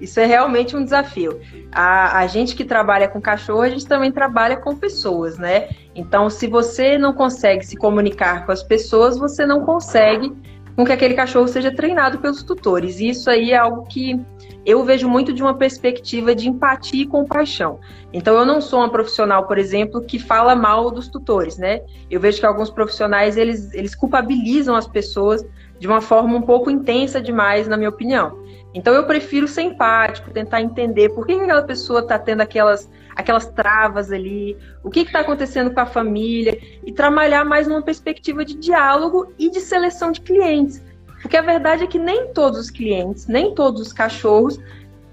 Isso 0.00 0.20
é 0.20 0.26
realmente 0.26 0.76
um 0.76 0.84
desafio. 0.84 1.40
A, 1.72 2.20
a 2.20 2.26
gente 2.26 2.54
que 2.54 2.64
trabalha 2.64 3.08
com 3.08 3.20
cachorro, 3.20 3.62
a 3.62 3.68
gente 3.68 3.86
também 3.86 4.12
trabalha 4.12 4.56
com 4.56 4.76
pessoas, 4.76 5.36
né? 5.38 5.68
Então, 5.94 6.30
se 6.30 6.46
você 6.46 6.96
não 6.96 7.12
consegue 7.12 7.66
se 7.66 7.76
comunicar 7.76 8.46
com 8.46 8.52
as 8.52 8.62
pessoas, 8.62 9.18
você 9.18 9.44
não 9.44 9.64
consegue 9.64 10.32
com 10.76 10.84
que 10.84 10.92
aquele 10.92 11.14
cachorro 11.14 11.48
seja 11.48 11.74
treinado 11.74 12.18
pelos 12.18 12.44
tutores. 12.44 13.00
E 13.00 13.08
isso 13.08 13.28
aí 13.28 13.50
é 13.50 13.56
algo 13.56 13.84
que 13.86 14.20
eu 14.68 14.84
vejo 14.84 15.08
muito 15.08 15.32
de 15.32 15.42
uma 15.42 15.54
perspectiva 15.54 16.34
de 16.34 16.46
empatia 16.46 17.02
e 17.02 17.06
compaixão. 17.06 17.80
Então, 18.12 18.36
eu 18.36 18.44
não 18.44 18.60
sou 18.60 18.80
uma 18.80 18.90
profissional, 18.90 19.46
por 19.46 19.56
exemplo, 19.56 20.02
que 20.02 20.18
fala 20.18 20.54
mal 20.54 20.90
dos 20.90 21.08
tutores, 21.08 21.56
né? 21.56 21.80
Eu 22.10 22.20
vejo 22.20 22.38
que 22.38 22.44
alguns 22.44 22.68
profissionais, 22.68 23.38
eles, 23.38 23.72
eles 23.72 23.94
culpabilizam 23.94 24.76
as 24.76 24.86
pessoas 24.86 25.42
de 25.78 25.86
uma 25.86 26.02
forma 26.02 26.36
um 26.36 26.42
pouco 26.42 26.70
intensa 26.70 27.18
demais, 27.18 27.66
na 27.66 27.78
minha 27.78 27.88
opinião. 27.88 28.44
Então 28.74 28.92
eu 28.92 29.06
prefiro 29.06 29.48
ser 29.48 29.62
empático, 29.62 30.30
tentar 30.30 30.60
entender 30.60 31.08
por 31.10 31.26
que 31.26 31.32
aquela 31.32 31.62
pessoa 31.62 32.00
está 32.00 32.18
tendo 32.18 32.42
aquelas, 32.42 32.90
aquelas 33.16 33.46
travas 33.46 34.12
ali, 34.12 34.54
o 34.84 34.90
que 34.90 35.00
está 35.00 35.20
acontecendo 35.20 35.72
com 35.72 35.80
a 35.80 35.86
família, 35.86 36.58
e 36.84 36.92
trabalhar 36.92 37.44
mais 37.44 37.66
numa 37.66 37.80
perspectiva 37.80 38.44
de 38.44 38.54
diálogo 38.54 39.32
e 39.38 39.50
de 39.50 39.60
seleção 39.60 40.12
de 40.12 40.20
clientes. 40.20 40.82
Porque 41.20 41.36
a 41.36 41.42
verdade 41.42 41.84
é 41.84 41.86
que 41.86 41.98
nem 41.98 42.32
todos 42.32 42.58
os 42.58 42.70
clientes, 42.70 43.26
nem 43.26 43.54
todos 43.54 43.80
os 43.80 43.92
cachorros 43.92 44.58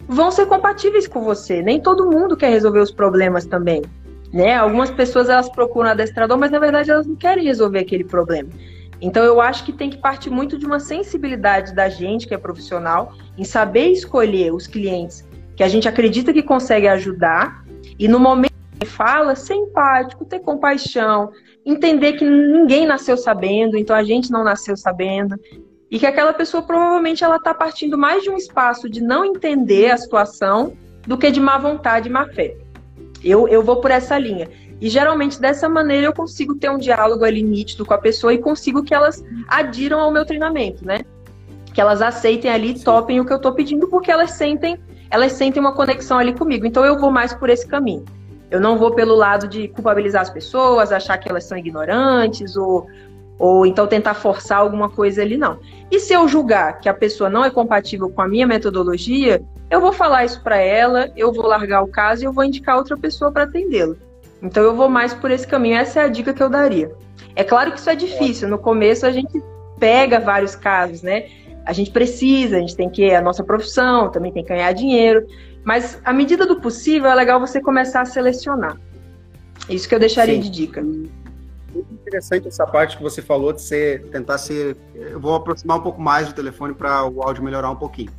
vão 0.08 0.32
ser 0.32 0.46
compatíveis 0.46 1.08
com 1.08 1.22
você. 1.22 1.62
Nem 1.62 1.80
todo 1.80 2.10
mundo 2.10 2.38
quer 2.38 2.50
resolver 2.50 2.80
os 2.80 2.91
problemas 2.91 3.46
também. 3.46 3.82
Né? 4.32 4.56
Algumas 4.56 4.91
pessoas 4.91 5.30
elas 5.30 5.50
procuram 5.50 5.89
adestrador, 5.89 6.38
mas 6.38 6.52
na 6.52 6.60
verdade 6.60 6.91
elas 6.91 7.08
não 7.08 7.15
querem 7.15 7.44
resolver 7.44 7.80
aquele 7.80 8.04
problema. 8.04 8.50
Então 9.02 9.24
eu 9.24 9.41
acho 9.41 9.65
que 9.65 9.74
tem 9.74 9.89
que 9.89 9.98
partir 9.98 10.30
muito 10.30 10.58
de 10.58 10.65
uma 10.65 10.80
sensibilidade 10.80 11.74
da 11.74 11.89
gente 11.89 12.28
que 12.28 12.34
é 12.34 12.38
profissional 12.38 13.13
em 13.38 13.44
saber 13.44 13.89
escolher 13.89 14.54
os 14.54 14.68
clientes 14.68 15.28
que 15.56 15.63
a 15.63 15.68
gente 15.68 15.88
acredita 15.88 16.34
que 16.34 16.44
consegue 16.44 16.88
ajudar 16.88 17.63
e 17.98 18.08
no 18.08 18.20
momento 18.20 18.54
que 18.80 18.86
fala 18.86 19.36
ser 19.36 19.54
empático, 19.54 20.26
ter 20.26 20.39
compaixão, 20.39 21.32
entender 21.65 22.13
que 22.13 22.26
ninguém 22.26 22.86
nasceu 22.86 23.15
sabendo, 23.15 23.78
então 23.78 23.96
a 23.96 24.04
gente 24.04 24.32
não 24.32 24.44
nasceu 24.44 24.76
sabendo 24.76 25.39
e 25.89 26.00
que 26.00 26.06
aquela 26.06 26.34
pessoa 26.34 26.63
provavelmente 26.63 27.24
ela 27.24 27.38
está 27.38 27.54
partindo 27.54 27.98
mais 27.98 28.24
de 28.24 28.30
um 28.30 28.38
espaço 28.38 28.89
de 28.89 29.02
não 29.02 29.24
entender 29.24 29.91
a 29.91 29.98
situação 29.98 30.74
do 31.06 31.17
que 31.17 31.30
de 31.30 31.39
má 31.39 31.58
vontade 31.58 32.10
e 32.10 32.12
má 32.12 32.28
fé. 32.28 32.58
Eu, 33.24 33.48
eu 33.48 33.63
vou 33.63 33.78
por 33.78 33.91
essa 33.91 34.17
linha. 34.17 34.50
E 34.82 34.89
geralmente 34.89 35.39
dessa 35.39 35.69
maneira 35.69 36.08
eu 36.08 36.13
consigo 36.13 36.56
ter 36.56 36.69
um 36.69 36.78
diálogo 36.78 37.24
ali 37.24 37.41
nítido 37.41 37.86
com 37.86 37.93
a 37.93 37.98
pessoa 37.98 38.34
e 38.34 38.38
consigo 38.38 38.84
que 38.84 38.93
elas 38.93 39.24
adiram 39.48 40.00
ao 40.00 40.12
meu 40.12 40.26
treinamento, 40.26 40.86
né? 40.86 41.00
Que 41.74 41.80
elas 41.80 42.02
aceitem 42.02 42.52
ali, 42.52 42.80
topem 42.80 43.19
o 43.19 43.26
que 43.26 43.32
eu 43.32 43.38
estou 43.38 43.54
pedindo, 43.54 43.88
porque 43.88 44.12
elas 44.12 44.32
sentem, 44.32 44.78
elas 45.10 45.34
sentem 45.34 45.62
uma 45.62 45.74
conexão 45.74 46.17
ali 46.17 46.34
comigo. 46.34 46.65
Então 46.65 46.84
eu 46.84 47.00
vou 47.00 47.12
mais 47.12 47.34
por 47.34 47.50
esse 47.50 47.65
caminho. 47.65 48.04
Eu 48.52 48.60
não 48.60 48.78
vou 48.78 48.93
pelo 48.93 49.15
lado 49.15 49.48
de 49.48 49.67
culpabilizar 49.69 50.21
as 50.21 50.30
pessoas, 50.30 50.91
achar 50.91 51.17
que 51.17 51.30
elas 51.30 51.45
são 51.45 51.58
ignorantes 51.58 52.56
ou, 52.56 52.88
ou 53.38 53.65
então 53.65 53.86
tentar 53.88 54.13
forçar 54.13 54.60
alguma 54.60 54.89
coisa 54.89 55.21
ali, 55.21 55.38
não. 55.38 55.60
E 55.91 56.00
se 56.00 56.13
eu 56.13 56.28
julgar 56.28 56.80
que 56.80 56.89
a 56.89 56.93
pessoa 56.93 57.30
não 57.30 57.43
é 57.43 57.50
compatível 57.50 58.10
com 58.10 58.21
a 58.21 58.28
minha 58.28 58.48
metodologia, 58.48 59.41
eu 59.69 59.82
vou 59.82 59.91
falar 59.91 60.26
isso 60.26 60.41
para 60.41 60.58
ela, 60.58 61.12
eu 61.15 61.34
vou 61.34 61.48
largar 61.48 61.84
o 61.84 61.88
caso 61.88 62.24
e 62.24 62.26
eu 62.26 62.34
vou 62.34 62.43
indicar 62.43 62.78
outra 62.78 62.95
pessoa 62.95 63.32
para 63.32 63.43
atendê-la. 63.43 63.95
Então 64.41 64.63
eu 64.63 64.76
vou 64.76 64.88
mais 64.89 65.13
por 65.13 65.32
esse 65.32 65.48
caminho. 65.48 65.78
Essa 65.78 66.02
é 66.02 66.04
a 66.04 66.08
dica 66.08 66.34
que 66.34 66.41
eu 66.41 66.50
daria. 66.50 66.91
É 67.36 67.43
claro 67.43 67.71
que 67.71 67.80
isso 67.80 67.89
é 67.89 67.95
difícil. 67.95 68.48
No 68.48 68.58
começo 68.58 69.06
a 69.06 69.12
gente 69.12 69.41
pega 69.80 70.19
vários 70.19 70.56
casos, 70.56 71.02
né? 71.02 71.26
A 71.65 71.74
gente 71.74 71.91
precisa, 71.91 72.58
a 72.58 72.60
gente 72.60 72.76
tem 72.76 72.89
que 72.89 73.04
é 73.04 73.15
a 73.17 73.21
nossa 73.21 73.43
profissão, 73.43 74.12
também 74.12 74.32
tem 74.32 74.43
que 74.43 74.50
ganhar 74.50 74.71
dinheiro. 74.71 75.26
Mas 75.63 76.00
à 76.06 76.13
medida 76.13 76.45
do 76.45 76.62
possível 76.62 77.10
é 77.10 77.15
legal 77.15 77.39
você 77.39 77.60
começar 77.60 78.02
a 78.02 78.06
selecionar. 78.06 78.78
Isso 79.67 79.89
que 79.89 79.95
eu 79.95 80.00
deixaria 80.00 80.36
Sim. 80.36 80.41
de 80.41 80.50
dica. 80.50 80.84
Interessante 82.06 82.48
essa 82.48 82.68
parte 82.68 82.98
que 82.98 83.04
você 83.04 83.22
falou 83.22 83.52
de 83.52 83.62
ser, 83.62 84.04
tentar 84.08 84.38
ser. 84.38 84.78
Eu 84.94 85.20
vou 85.20 85.36
aproximar 85.36 85.78
um 85.78 85.82
pouco 85.82 86.00
mais 86.00 86.28
do 86.28 86.34
telefone 86.34 86.74
para 86.74 87.04
o 87.08 87.24
áudio 87.24 87.44
melhorar 87.44 87.72
um 87.72 87.76
pouquinho. 87.76 88.12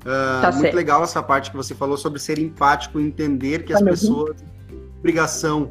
Uh, 0.00 0.42
tá 0.42 0.50
muito 0.50 0.62
certo. 0.62 0.74
legal 0.74 1.02
essa 1.02 1.22
parte 1.22 1.50
que 1.50 1.56
você 1.56 1.74
falou 1.74 1.96
sobre 1.96 2.18
ser 2.18 2.38
empático, 2.38 3.00
entender 3.00 3.64
que 3.64 3.72
tá 3.72 3.78
as 3.78 3.84
pessoas 3.84 4.36
obrigação 5.04 5.70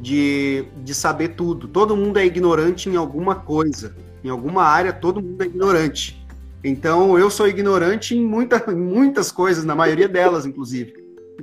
de, 0.00 0.64
de 0.82 0.94
saber 0.94 1.28
tudo. 1.28 1.68
Todo 1.68 1.94
mundo 1.94 2.18
é 2.18 2.24
ignorante 2.24 2.88
em 2.88 2.96
alguma 2.96 3.34
coisa. 3.34 3.94
Em 4.24 4.30
alguma 4.30 4.62
área, 4.62 4.94
todo 4.94 5.22
mundo 5.22 5.42
é 5.42 5.46
ignorante. 5.46 6.26
Então, 6.64 7.18
eu 7.18 7.30
sou 7.30 7.46
ignorante 7.46 8.16
em, 8.16 8.24
muita, 8.24 8.64
em 8.72 8.74
muitas 8.74 9.30
coisas, 9.30 9.64
na 9.64 9.74
maioria 9.74 10.08
delas, 10.08 10.46
inclusive. 10.46 10.94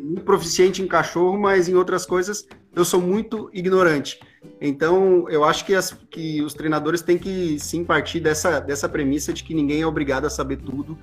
Muito 0.01 0.23
proficiente 0.23 0.81
em 0.81 0.87
cachorro, 0.87 1.39
mas 1.39 1.69
em 1.69 1.75
outras 1.75 2.03
coisas 2.05 2.47
eu 2.75 2.83
sou 2.83 2.99
muito 2.99 3.49
ignorante. 3.53 4.19
Então, 4.59 5.27
eu 5.29 5.43
acho 5.43 5.65
que, 5.65 5.75
as, 5.75 5.91
que 6.09 6.41
os 6.41 6.53
treinadores 6.53 7.01
têm 7.01 7.17
que 7.17 7.59
sim 7.59 7.83
partir 7.83 8.19
dessa, 8.19 8.59
dessa 8.59 8.87
premissa 8.87 9.33
de 9.33 9.43
que 9.43 9.53
ninguém 9.53 9.81
é 9.81 9.87
obrigado 9.87 10.25
a 10.25 10.29
saber 10.29 10.57
tudo 10.57 10.97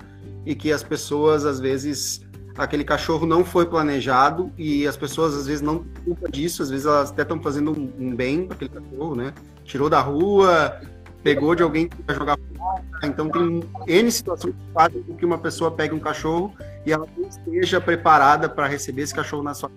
e 0.45 0.55
que 0.55 0.71
as 0.71 0.81
pessoas, 0.81 1.45
às 1.45 1.59
vezes, 1.59 2.25
aquele 2.57 2.83
cachorro 2.83 3.25
não 3.25 3.45
foi 3.45 3.65
planejado 3.65 4.51
e 4.57 4.87
as 4.87 4.97
pessoas, 4.97 5.35
às 5.35 5.47
vezes, 5.47 5.61
não 5.61 5.85
culpa 6.03 6.29
disso, 6.29 6.63
às 6.63 6.69
vezes 6.69 6.85
elas 6.85 7.11
até 7.11 7.21
estão 7.21 7.41
fazendo 7.41 7.71
um, 7.71 7.91
um 7.99 8.15
bem 8.15 8.45
para 8.47 8.55
aquele 8.55 8.71
cachorro, 8.71 9.15
né? 9.15 9.33
Tirou 9.63 9.89
da 9.89 10.01
rua, 10.01 10.81
pegou 11.23 11.53
de 11.55 11.63
alguém 11.63 11.89
vai 12.05 12.15
jogar 12.15 12.37
fora. 12.57 12.83
Então, 13.03 13.29
tem 13.29 13.63
N 13.87 14.11
situações 14.11 14.55
que 14.55 14.73
fazem 14.73 15.03
com 15.03 15.15
que 15.15 15.25
uma 15.25 15.37
pessoa 15.37 15.71
pegue 15.71 15.93
um 15.93 15.99
cachorro 15.99 16.53
e 16.85 16.91
ela 16.91 17.07
não 17.15 17.27
esteja 17.27 17.79
preparada 17.79 18.49
para 18.49 18.67
receber 18.67 19.03
esse 19.03 19.13
cachorro 19.13 19.43
na 19.43 19.53
sua 19.53 19.69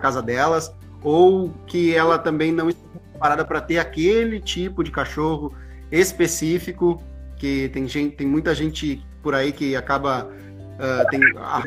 casa 0.00 0.22
delas, 0.22 0.72
ou 1.02 1.50
que 1.66 1.94
ela 1.94 2.18
também 2.18 2.52
não 2.52 2.68
esteja 2.68 3.05
preparada 3.16 3.44
para 3.44 3.60
ter 3.60 3.78
aquele 3.78 4.38
tipo 4.38 4.84
de 4.84 4.90
cachorro 4.90 5.52
específico, 5.90 7.02
que 7.36 7.68
tem 7.70 7.88
gente, 7.88 8.16
tem 8.16 8.26
muita 8.26 8.54
gente 8.54 9.04
por 9.22 9.34
aí 9.34 9.52
que 9.52 9.74
acaba 9.74 10.24
uh, 10.26 11.10
tem 11.10 11.20
a, 11.38 11.62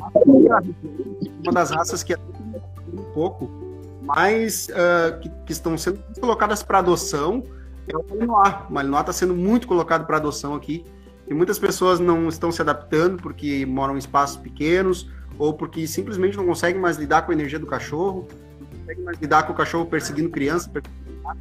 uma 1.44 1.52
das 1.52 1.72
raças 1.72 2.04
que 2.04 2.14
é 2.14 2.18
um 2.18 3.04
pouco 3.14 3.50
mais 4.02 4.68
uh, 4.70 5.20
que, 5.20 5.30
que, 5.46 5.52
estão 5.52 5.78
sendo 5.78 6.00
colocadas 6.20 6.64
para 6.64 6.80
adoção 6.80 7.44
é 7.88 7.98
o 7.98 8.06
Malinois. 8.08 8.56
O 8.70 8.74
Malinois 8.74 9.02
está 9.02 9.14
sendo 9.14 9.36
muito 9.36 9.68
colocado 9.68 10.06
para 10.06 10.18
adoção 10.18 10.54
aqui. 10.56 10.86
E 11.28 11.34
muitas 11.34 11.60
pessoas 11.60 12.00
não 12.00 12.28
estão 12.28 12.52
se 12.52 12.62
adaptando 12.62 13.22
porque 13.22 13.66
moram 13.66 13.96
em 13.96 14.00
espaços 14.00 14.38
pequenos 14.38 15.10
ou 15.38 15.54
porque 15.54 15.86
simplesmente 15.88 16.38
não 16.38 16.46
conseguem 16.46 16.82
mais 16.82 16.98
lidar 16.98 17.24
com 17.24 17.32
a 17.32 17.36
energia 17.36 17.60
do 17.60 17.68
cachorro, 17.68 18.28
não 18.90 18.96
conseguem 18.96 19.04
mais 19.04 19.18
lidar 19.20 19.44
com 19.44 19.54
o 19.54 19.56
cachorro 19.56 19.86
perseguindo 19.86 20.30
criança, 20.30 20.72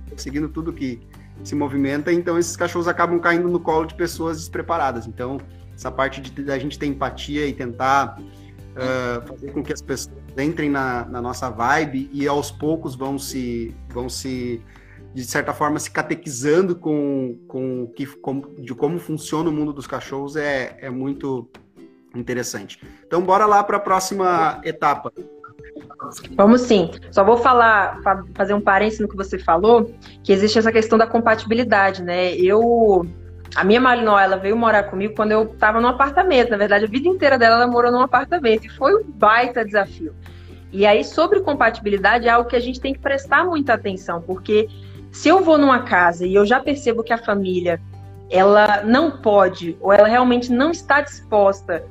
perseguindo 0.09 0.49
tudo 0.49 0.73
que 0.73 1.01
se 1.43 1.55
movimenta. 1.55 2.13
Então, 2.13 2.39
esses 2.39 2.57
cachorros 2.57 2.89
acabam 2.89 3.19
caindo 3.19 3.49
no 3.49 3.61
colo 3.61 3.87
de 3.87 3.95
pessoas 3.95 4.39
despreparadas. 4.39 5.07
Então, 5.07 5.39
essa 5.75 5.91
parte 5.91 6.21
de 6.21 6.43
da 6.43 6.59
gente 6.59 6.79
ter 6.79 6.87
empatia 6.87 7.47
e 7.47 7.53
tentar 7.53 8.19
uh, 8.19 9.27
fazer 9.27 9.53
com 9.53 9.63
que 9.63 9.73
as 9.73 9.81
pessoas 9.81 10.17
entrem 10.37 10.71
na, 10.71 11.05
na 11.05 11.23
nossa 11.23 11.49
vibe 11.49 12.11
e 12.13 12.27
aos 12.27 12.51
poucos 12.51 12.95
vão 12.95 13.19
se 13.19 13.75
vão 13.89 14.09
se 14.09 14.63
de 15.15 15.25
certa 15.25 15.53
forma, 15.53 15.79
se 15.79 15.91
catequizando 15.91 16.77
com, 16.77 17.39
com 17.49 17.87
que, 17.97 18.07
com, 18.07 18.41
de 18.57 18.75
como 18.75 18.99
funciona 18.99 19.49
o 19.49 19.53
mundo 19.53 19.73
dos 19.73 19.87
cachorros 19.87 20.37
é, 20.37 20.77
é 20.81 20.91
muito 20.91 21.49
interessante. 22.15 22.81
Então, 23.07 23.23
bora 23.23 23.47
lá 23.47 23.65
para 23.65 23.79
a 23.79 23.81
próxima 23.81 24.61
etapa. 24.65 25.13
Vamos 26.35 26.63
sim. 26.63 26.91
Só 27.11 27.25
vou 27.25 27.37
falar, 27.37 28.01
fazer 28.35 28.55
um 28.55 28.61
parênteses 28.61 29.01
no 29.01 29.09
que 29.09 29.17
você 29.17 29.39
falou, 29.39 29.93
que 30.23 30.33
existe 30.33 30.59
essa 30.59 30.73
questão 30.73 30.97
da 30.97 31.07
compatibilidade, 31.07 32.03
né? 32.03 32.35
Eu, 32.35 33.05
a 33.55 33.65
minha 33.65 33.81
Malinois, 33.81 34.25
ela 34.25 34.37
veio 34.37 34.57
morar 34.57 34.85
comigo 34.85 35.15
quando 35.15 35.33
eu 35.33 35.43
estava 35.45 35.81
num 35.81 35.89
apartamento. 35.89 36.51
Na 36.51 36.57
verdade, 36.57 36.85
a 36.85 36.89
vida 36.89 37.09
inteira 37.09 37.39
dela 37.39 37.57
ela 37.57 37.67
morou 37.67 37.91
num 37.91 38.01
apartamento 38.01 38.67
e 38.67 38.69
foi 38.71 38.95
um 38.95 39.05
baita 39.05 39.65
desafio. 39.65 40.15
E 40.73 40.87
aí, 40.87 41.03
sobre 41.03 41.41
compatibilidade, 41.41 42.29
é 42.29 42.31
algo 42.31 42.49
que 42.49 42.57
a 42.57 42.61
gente 42.61 42.81
tem 42.81 42.93
que 42.93 43.01
prestar 43.01 43.45
muita 43.45 43.75
atenção, 43.75 44.21
porque 44.21 44.69
se 45.11 45.29
eu 45.29 45.43
vou 45.43 45.57
numa 45.57 45.83
casa 45.83 46.27
e 46.27 46.35
eu 46.35 46.45
já 46.45 46.61
percebo 46.61 47.03
que 47.03 47.13
a 47.13 47.19
família 47.19 47.81
ela 48.31 48.83
não 48.83 49.11
pode 49.11 49.77
ou 49.81 49.91
ela 49.91 50.07
realmente 50.07 50.53
não 50.53 50.71
está 50.71 51.01
disposta 51.01 51.83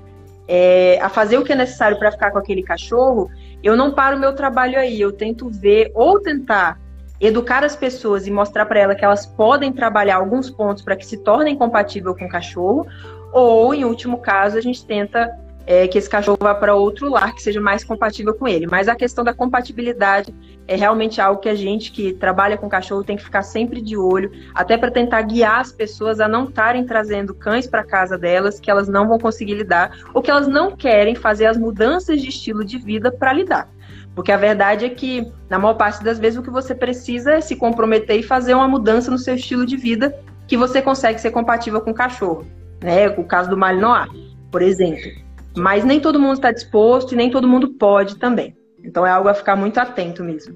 é, 0.48 1.00
a 1.02 1.10
fazer 1.10 1.38
o 1.38 1.44
que 1.44 1.52
é 1.52 1.56
necessário 1.56 1.98
para 1.98 2.12
ficar 2.12 2.32
com 2.32 2.38
aquele 2.38 2.62
cachorro, 2.62 3.30
eu 3.63 3.76
não 3.76 3.91
paro 3.91 4.20
meu 4.20 4.34
trabalho 4.34 4.78
aí. 4.78 5.00
Eu 5.00 5.12
tento 5.12 5.50
ver 5.50 5.91
ou 5.93 6.20
tentar 6.20 6.80
educar 7.20 7.63
as 7.63 7.76
pessoas 7.76 8.28
e 8.28 8.32
mostrar 8.32 8.65
para 8.65 8.80
elas 8.80 8.98
que 8.98 9.04
elas 9.04 9.26
podem 9.26 9.74
trabalhar 9.74 10.17
alguns 10.17 10.50
pontos 10.50 10.84
para 10.84 10.96
que 10.96 11.06
se 11.06 11.17
tornem 11.17 11.56
compatível 11.56 12.15
com 12.15 12.26
o 12.26 12.30
cachorro, 12.30 12.86
ou 13.34 13.74
em 13.74 13.84
último 13.84 14.20
caso 14.20 14.58
a 14.58 14.62
gente 14.62 14.86
tenta 14.86 15.36
é, 15.68 15.86
que 15.86 15.98
esse 15.98 16.10
cachorro 16.10 16.38
vá 16.40 16.56
para 16.56 16.74
outro 16.74 17.10
lar 17.10 17.36
que 17.36 17.44
seja 17.44 17.60
mais 17.60 17.84
compatível 17.84 18.34
com 18.34 18.48
ele. 18.48 18.66
Mas 18.66 18.88
a 18.88 18.96
questão 18.96 19.22
da 19.22 19.34
compatibilidade 19.34 20.34
é 20.66 20.78
realmente 20.78 21.20
algo 21.20 21.42
que 21.42 21.50
a 21.50 21.56
gente 21.56 21.92
que 21.92 22.14
trabalha 22.14 22.58
com 22.58 22.70
cachorro 22.70 23.04
tem 23.04 23.18
que 23.18 23.24
ficar 23.24 23.44
sempre 23.44 23.82
de 23.82 23.98
olho, 23.98 24.32
até 24.56 24.78
para 24.78 24.90
tentar 24.90 25.22
guiar 25.24 25.60
as 25.60 25.74
pessoas 25.74 26.22
a 26.22 26.28
não 26.28 26.46
estarem 26.46 26.86
trazendo 26.86 27.36
cães 27.36 27.68
para 27.68 27.84
casa 27.84 28.18
delas 28.18 28.62
que 28.62 28.72
elas 28.72 28.88
não 28.88 29.10
vão 29.10 29.20
conseguir 29.20 29.56
lidar 29.56 29.92
ou 30.14 30.22
que 30.22 30.32
elas 30.32 30.48
não 30.48 30.74
querem 30.74 31.16
fazer 31.16 31.48
as 31.48 31.58
mudanças 31.58 32.22
de 32.22 32.30
estilo 32.30 32.64
de 32.64 32.78
vida 32.78 33.12
para 33.12 33.34
lidar. 33.34 33.70
Porque 34.16 34.32
a 34.32 34.38
verdade 34.38 34.86
é 34.86 34.90
que, 34.90 35.32
na 35.50 35.60
maior 35.60 35.76
parte 35.76 36.04
das 36.04 36.18
vezes, 36.18 36.40
o 36.40 36.42
que 36.42 36.50
você 36.50 36.74
precisa 36.74 37.34
é 37.34 37.42
se 37.42 37.56
comprometer 37.56 38.18
e 38.18 38.24
fazer 38.24 38.54
uma 38.56 38.68
mudança 38.68 39.12
no 39.12 39.18
seu 39.18 39.36
estilo 39.36 39.66
de 39.66 39.78
vida 39.78 40.18
que 40.48 40.58
você 40.58 40.82
consegue 40.82 41.20
ser 41.20 41.32
compatível 41.32 41.82
com 41.82 41.92
o 41.92 41.94
cachorro. 41.94 42.48
Né? 42.82 43.10
O 43.10 43.24
caso 43.24 43.50
do 43.50 43.58
Malinois, 43.58 44.10
por 44.50 44.62
exemplo. 44.62 45.27
Mas 45.58 45.84
nem 45.84 46.00
todo 46.00 46.20
mundo 46.20 46.34
está 46.34 46.52
disposto 46.52 47.13
e 47.13 47.15
nem 47.15 47.30
todo 47.30 47.48
mundo 47.48 47.70
pode 47.70 48.17
também. 48.17 48.56
Então 48.84 49.06
é 49.06 49.10
algo 49.10 49.28
a 49.28 49.34
ficar 49.34 49.56
muito 49.56 49.78
atento 49.80 50.24
mesmo. 50.24 50.56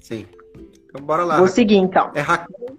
Sim. 0.00 0.26
Então 0.86 1.04
bora 1.04 1.24
lá. 1.24 1.38
Vou 1.38 1.48
seguir 1.48 1.76
então. 1.76 2.10
É 2.14 2.20
Raquel. 2.20 2.72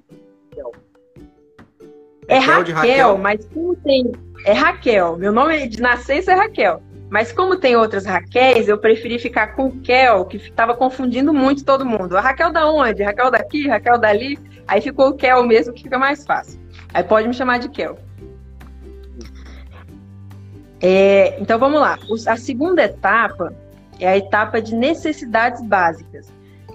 É 2.27 2.38
Raquel, 2.38 2.75
Raquel, 2.75 3.17
mas 3.17 3.45
como 3.53 3.75
tem. 3.75 4.12
É 4.45 4.53
Raquel. 4.53 5.17
Meu 5.17 5.31
nome 5.31 5.67
de 5.67 5.81
nascença 5.81 6.31
é 6.31 6.36
Raquel. 6.36 6.81
Mas 7.09 7.31
como 7.31 7.57
tem 7.57 7.75
outras 7.75 8.05
Raquéis, 8.05 8.67
eu 8.67 8.77
preferi 8.77 9.19
ficar 9.19 9.55
com 9.55 9.69
Kel, 9.81 10.25
que 10.25 10.38
estava 10.38 10.73
confundindo 10.73 11.31
muito 11.31 11.63
todo 11.63 11.86
mundo. 11.86 12.17
A 12.17 12.21
Raquel 12.21 12.51
da 12.51 12.67
onde? 12.67 13.03
Raquel 13.03 13.29
daqui, 13.29 13.67
Raquel 13.67 13.99
dali. 13.99 14.39
Aí 14.67 14.81
ficou 14.81 15.09
o 15.09 15.13
Kel 15.13 15.43
mesmo, 15.43 15.73
que 15.73 15.83
fica 15.83 15.99
mais 15.99 16.25
fácil. 16.25 16.59
Aí 16.91 17.03
pode 17.03 17.27
me 17.27 17.33
chamar 17.33 17.59
de 17.59 17.69
Kel. 17.69 17.99
É, 20.86 21.39
então 21.39 21.58
vamos 21.58 21.80
lá. 21.80 21.98
A 22.28 22.36
segunda 22.36 22.84
etapa 22.84 23.54
é 24.00 24.08
a 24.10 24.17
etapa 24.17 24.62
de 24.62 24.76
necessidades 24.76 25.62
básicas. 25.63 26.28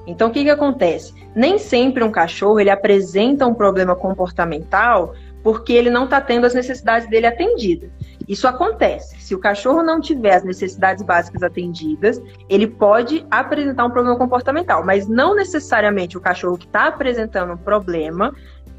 Então 0.07 0.29
o 0.29 0.33
que, 0.33 0.43
que 0.43 0.51
acontece? 0.51 1.13
Nem 1.35 1.59
sempre 1.59 2.03
um 2.03 2.11
cachorro 2.11 2.59
ele 2.59 2.71
apresenta 2.71 3.47
um 3.47 3.53
problema 3.53 3.95
comportamental 3.95 5.15
porque 5.43 5.75
ele 5.75 5.91
não 5.91 6.05
está 6.05 6.23
tendo 6.23 6.47
as 6.47 6.55
necessidades 6.55 7.07
dele 7.09 7.27
atendidas. 7.27 7.91
Isso 8.27 8.49
acontece. 8.49 9.21
Se 9.21 9.35
o 9.35 9.39
cachorro 9.39 9.83
não 9.83 10.01
tiver 10.01 10.35
as 10.35 10.45
necessidades 10.45 11.03
básicas 11.03 11.43
atendidas, 11.43 12.21
ele 12.49 12.67
pode 12.67 13.27
apresentar 13.31 13.85
um 13.85 13.91
problema 13.91 14.17
comportamental, 14.19 14.85
mas 14.85 15.07
não 15.07 15.35
necessariamente 15.35 16.17
o 16.17 16.21
cachorro 16.21 16.59
que 16.59 16.67
está 16.67 16.89
apresentando 16.89 17.53
um 17.53 17.57
problema 17.57 18.35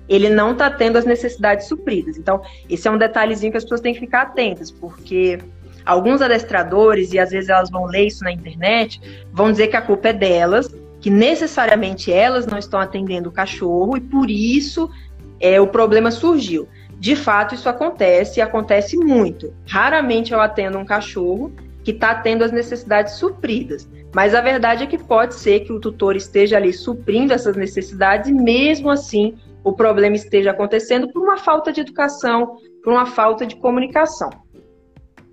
ele 0.09 0.29
não 0.29 0.53
está 0.53 0.69
tendo 0.69 0.97
as 0.97 1.05
necessidades 1.05 1.67
supridas. 1.67 2.17
Então, 2.17 2.41
esse 2.67 2.87
é 2.87 2.91
um 2.91 2.97
detalhezinho 2.97 3.51
que 3.51 3.57
as 3.57 3.63
pessoas 3.63 3.81
têm 3.81 3.93
que 3.93 3.99
ficar 3.99 4.23
atentas, 4.23 4.71
porque 4.71 5.39
alguns 5.85 6.21
adestradores, 6.21 7.13
e 7.13 7.19
às 7.19 7.29
vezes 7.29 7.49
elas 7.49 7.69
vão 7.69 7.85
ler 7.85 8.07
isso 8.07 8.23
na 8.23 8.31
internet, 8.31 8.99
vão 9.31 9.51
dizer 9.51 9.67
que 9.67 9.77
a 9.77 9.81
culpa 9.81 10.09
é 10.09 10.13
delas, 10.13 10.75
que 10.99 11.09
necessariamente 11.09 12.11
elas 12.11 12.45
não 12.45 12.57
estão 12.57 12.79
atendendo 12.79 13.29
o 13.29 13.31
cachorro 13.31 13.95
e 13.95 14.01
por 14.01 14.29
isso 14.29 14.89
é, 15.39 15.61
o 15.61 15.67
problema 15.67 16.11
surgiu. 16.11 16.67
De 16.99 17.15
fato, 17.15 17.55
isso 17.55 17.69
acontece 17.69 18.39
e 18.39 18.41
acontece 18.41 18.97
muito. 18.97 19.53
Raramente 19.65 20.33
eu 20.33 20.41
atendo 20.41 20.77
um 20.77 20.83
cachorro 20.83 21.53
que 21.81 21.91
está 21.91 22.13
tendo 22.13 22.43
as 22.43 22.51
necessidades 22.51 23.13
supridas. 23.13 23.87
Mas 24.13 24.35
a 24.35 24.41
verdade 24.41 24.83
é 24.83 24.87
que 24.87 24.97
pode 24.97 25.35
ser 25.35 25.61
que 25.61 25.71
o 25.71 25.79
tutor 25.79 26.15
esteja 26.15 26.57
ali 26.57 26.73
suprindo 26.73 27.31
essas 27.31 27.55
necessidades 27.55 28.27
e 28.29 28.33
mesmo 28.33 28.89
assim 28.89 29.37
o 29.63 29.73
problema 29.73 30.15
esteja 30.15 30.51
acontecendo 30.51 31.11
por 31.11 31.21
uma 31.21 31.37
falta 31.37 31.71
de 31.71 31.81
educação, 31.81 32.57
por 32.83 32.93
uma 32.93 33.05
falta 33.05 33.45
de 33.45 33.55
comunicação, 33.55 34.29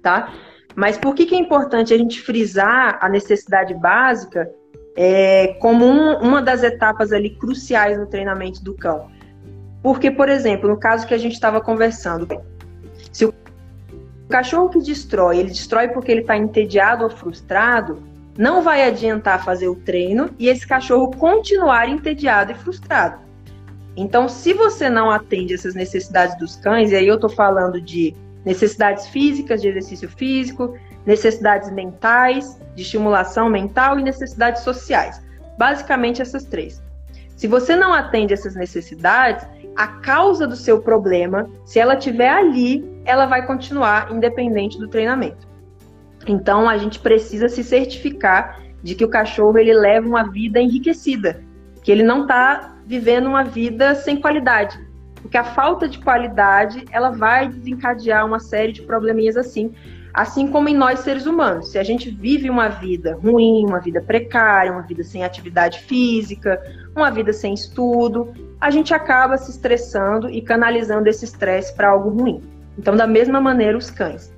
tá? 0.02 0.32
Mas 0.74 0.98
por 0.98 1.14
que, 1.14 1.24
que 1.24 1.34
é 1.34 1.38
importante 1.38 1.94
a 1.94 1.98
gente 1.98 2.20
frisar 2.20 2.98
a 3.00 3.08
necessidade 3.08 3.72
básica 3.74 4.50
é, 4.96 5.56
como 5.60 5.86
um, 5.86 6.18
uma 6.18 6.42
das 6.42 6.62
etapas 6.62 7.12
ali 7.12 7.30
cruciais 7.30 7.98
no 7.98 8.06
treinamento 8.06 8.62
do 8.62 8.74
cão? 8.74 9.10
Porque, 9.82 10.10
por 10.10 10.28
exemplo, 10.28 10.68
no 10.68 10.78
caso 10.78 11.06
que 11.06 11.14
a 11.14 11.18
gente 11.18 11.32
estava 11.32 11.60
conversando, 11.60 12.28
se 13.12 13.24
o 13.24 13.32
cachorro 14.28 14.68
que 14.68 14.80
destrói, 14.80 15.38
ele 15.38 15.48
destrói 15.48 15.88
porque 15.88 16.10
ele 16.10 16.22
está 16.22 16.36
entediado 16.36 17.04
ou 17.04 17.10
frustrado, 17.10 18.02
não 18.36 18.62
vai 18.62 18.86
adiantar 18.86 19.42
fazer 19.42 19.68
o 19.68 19.76
treino 19.76 20.28
e 20.38 20.48
esse 20.48 20.66
cachorro 20.66 21.10
continuar 21.12 21.88
entediado 21.88 22.52
e 22.52 22.54
frustrado. 22.54 23.25
Então, 23.96 24.28
se 24.28 24.52
você 24.52 24.90
não 24.90 25.10
atende 25.10 25.54
essas 25.54 25.74
necessidades 25.74 26.36
dos 26.38 26.56
cães, 26.56 26.92
e 26.92 26.96
aí 26.96 27.08
eu 27.08 27.14
estou 27.14 27.30
falando 27.30 27.80
de 27.80 28.14
necessidades 28.44 29.06
físicas, 29.08 29.62
de 29.62 29.68
exercício 29.68 30.08
físico, 30.08 30.76
necessidades 31.06 31.70
mentais, 31.72 32.60
de 32.74 32.82
estimulação 32.82 33.48
mental 33.48 33.98
e 33.98 34.02
necessidades 34.02 34.62
sociais. 34.62 35.20
Basicamente 35.58 36.20
essas 36.20 36.44
três. 36.44 36.82
Se 37.36 37.46
você 37.46 37.74
não 37.74 37.92
atende 37.92 38.34
essas 38.34 38.54
necessidades, 38.54 39.46
a 39.74 39.86
causa 39.86 40.46
do 40.46 40.56
seu 40.56 40.80
problema, 40.80 41.50
se 41.64 41.78
ela 41.78 41.94
estiver 41.94 42.30
ali, 42.30 42.84
ela 43.04 43.26
vai 43.26 43.46
continuar 43.46 44.10
independente 44.12 44.78
do 44.78 44.88
treinamento. 44.88 45.46
Então 46.26 46.68
a 46.68 46.76
gente 46.76 46.98
precisa 46.98 47.48
se 47.48 47.62
certificar 47.62 48.60
de 48.82 48.94
que 48.94 49.04
o 49.04 49.08
cachorro 49.08 49.58
ele 49.58 49.74
leva 49.74 50.06
uma 50.06 50.30
vida 50.30 50.60
enriquecida, 50.60 51.42
que 51.82 51.90
ele 51.90 52.02
não 52.02 52.22
está 52.22 52.75
vivendo 52.86 53.26
uma 53.26 53.42
vida 53.42 53.94
sem 53.96 54.20
qualidade, 54.20 54.78
porque 55.20 55.36
a 55.36 55.44
falta 55.44 55.88
de 55.88 55.98
qualidade 55.98 56.84
ela 56.90 57.10
vai 57.10 57.48
desencadear 57.48 58.24
uma 58.24 58.38
série 58.38 58.72
de 58.72 58.82
probleminhas 58.82 59.36
assim, 59.36 59.74
assim 60.14 60.46
como 60.46 60.68
em 60.68 60.76
nós 60.76 61.00
seres 61.00 61.26
humanos. 61.26 61.72
Se 61.72 61.78
a 61.78 61.82
gente 61.82 62.10
vive 62.10 62.48
uma 62.48 62.68
vida 62.68 63.18
ruim, 63.20 63.66
uma 63.66 63.80
vida 63.80 64.00
precária, 64.00 64.72
uma 64.72 64.82
vida 64.82 65.02
sem 65.02 65.24
atividade 65.24 65.80
física, 65.80 66.62
uma 66.94 67.10
vida 67.10 67.32
sem 67.32 67.52
estudo, 67.52 68.32
a 68.60 68.70
gente 68.70 68.94
acaba 68.94 69.36
se 69.36 69.50
estressando 69.50 70.30
e 70.30 70.40
canalizando 70.40 71.08
esse 71.08 71.24
estresse 71.24 71.74
para 71.74 71.90
algo 71.90 72.10
ruim. 72.10 72.40
Então, 72.78 72.94
da 72.94 73.06
mesma 73.06 73.40
maneira, 73.40 73.76
os 73.76 73.90
cães. 73.90 74.32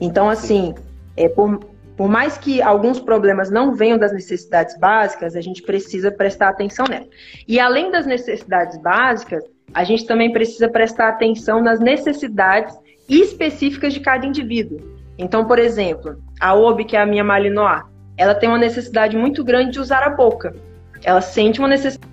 Então, 0.00 0.30
assim, 0.30 0.74
é, 1.16 1.28
por, 1.28 1.58
por 1.98 2.08
mais 2.08 2.38
que 2.38 2.62
alguns 2.62 3.00
problemas 3.00 3.50
não 3.50 3.74
venham 3.74 3.98
das 3.98 4.12
necessidades 4.12 4.78
básicas, 4.78 5.34
a 5.34 5.40
gente 5.40 5.62
precisa 5.62 6.12
prestar 6.12 6.48
atenção 6.48 6.86
nela. 6.88 7.08
E 7.46 7.58
além 7.58 7.90
das 7.90 8.06
necessidades 8.06 8.78
básicas, 8.78 9.42
a 9.74 9.82
gente 9.82 10.06
também 10.06 10.32
precisa 10.32 10.68
prestar 10.68 11.08
atenção 11.08 11.60
nas 11.60 11.80
necessidades 11.80 12.78
específicas 13.08 13.92
de 13.92 13.98
cada 13.98 14.24
indivíduo. 14.24 14.78
Então, 15.18 15.44
por 15.44 15.58
exemplo, 15.58 16.22
a 16.40 16.54
Obi, 16.54 16.84
que 16.84 16.96
é 16.96 17.00
a 17.00 17.06
minha 17.06 17.24
Malinois, 17.24 17.82
ela 18.16 18.32
tem 18.32 18.48
uma 18.48 18.58
necessidade 18.58 19.16
muito 19.16 19.42
grande 19.42 19.72
de 19.72 19.80
usar 19.80 20.04
a 20.04 20.10
boca. 20.10 20.54
Ela 21.02 21.20
sente 21.20 21.58
uma 21.58 21.66
necessidade 21.66 22.12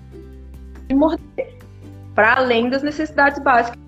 de 0.88 0.94
morder, 0.96 1.54
para 2.12 2.38
além 2.38 2.68
das 2.68 2.82
necessidades 2.82 3.38
básicas. 3.38 3.78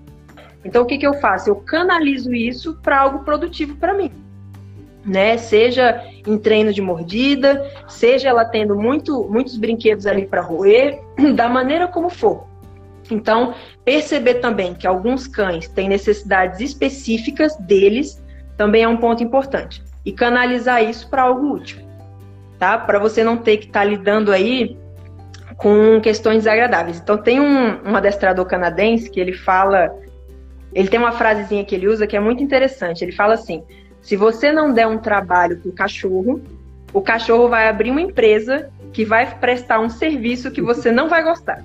Então, 0.63 0.83
o 0.83 0.85
que, 0.85 0.97
que 0.97 1.05
eu 1.05 1.15
faço? 1.15 1.49
Eu 1.49 1.57
canalizo 1.57 2.33
isso 2.33 2.79
para 2.81 3.01
algo 3.01 3.25
produtivo 3.25 3.75
para 3.75 3.93
mim. 3.93 4.28
Né? 5.09 5.37
Seja 5.37 6.03
em 6.27 6.37
treino 6.37 6.71
de 6.71 6.83
mordida, 6.83 7.67
seja 7.87 8.29
ela 8.29 8.45
tendo 8.45 8.75
muito, 8.75 9.27
muitos 9.27 9.57
brinquedos 9.57 10.05
ali 10.05 10.27
para 10.27 10.39
roer, 10.39 10.99
da 11.33 11.49
maneira 11.49 11.87
como 11.87 12.11
for. 12.11 12.47
Então, 13.09 13.55
perceber 13.83 14.35
também 14.35 14.75
que 14.75 14.85
alguns 14.85 15.25
cães 15.25 15.67
têm 15.67 15.89
necessidades 15.89 16.59
específicas 16.59 17.57
deles 17.57 18.23
também 18.55 18.83
é 18.83 18.87
um 18.87 18.97
ponto 18.97 19.23
importante. 19.23 19.81
E 20.05 20.11
canalizar 20.11 20.83
isso 20.83 21.09
para 21.09 21.23
algo 21.23 21.53
útil, 21.53 21.79
tá? 22.59 22.77
Para 22.77 22.99
você 22.99 23.23
não 23.23 23.37
ter 23.37 23.57
que 23.57 23.65
estar 23.65 23.79
tá 23.79 23.85
lidando 23.85 24.31
aí 24.31 24.77
com 25.57 25.99
questões 26.01 26.43
desagradáveis. 26.43 26.99
Então, 26.99 27.17
tem 27.17 27.39
um, 27.39 27.89
um 27.89 27.95
adestrador 27.95 28.45
canadense 28.45 29.09
que 29.09 29.19
ele 29.19 29.33
fala, 29.33 29.91
ele 30.71 30.87
tem 30.87 30.99
uma 30.99 31.11
frasezinha 31.11 31.65
que 31.65 31.73
ele 31.73 31.87
usa 31.87 32.05
que 32.05 32.15
é 32.15 32.19
muito 32.19 32.43
interessante. 32.43 33.03
Ele 33.03 33.11
fala 33.11 33.33
assim: 33.33 33.63
se 34.09 34.15
você 34.15 34.51
não 34.51 34.73
der 34.73 34.87
um 34.87 34.97
trabalho 34.97 35.59
para 35.59 35.69
o 35.69 35.71
cachorro, 35.71 36.41
o 36.91 36.99
cachorro 36.99 37.47
vai 37.47 37.69
abrir 37.69 37.91
uma 37.91 38.01
empresa 38.01 38.71
que 38.91 39.05
vai 39.05 39.37
prestar 39.37 39.79
um 39.79 39.87
serviço 39.87 40.49
que 40.49 40.63
você 40.63 40.91
não 40.91 41.07
vai 41.07 41.23
gostar. 41.23 41.63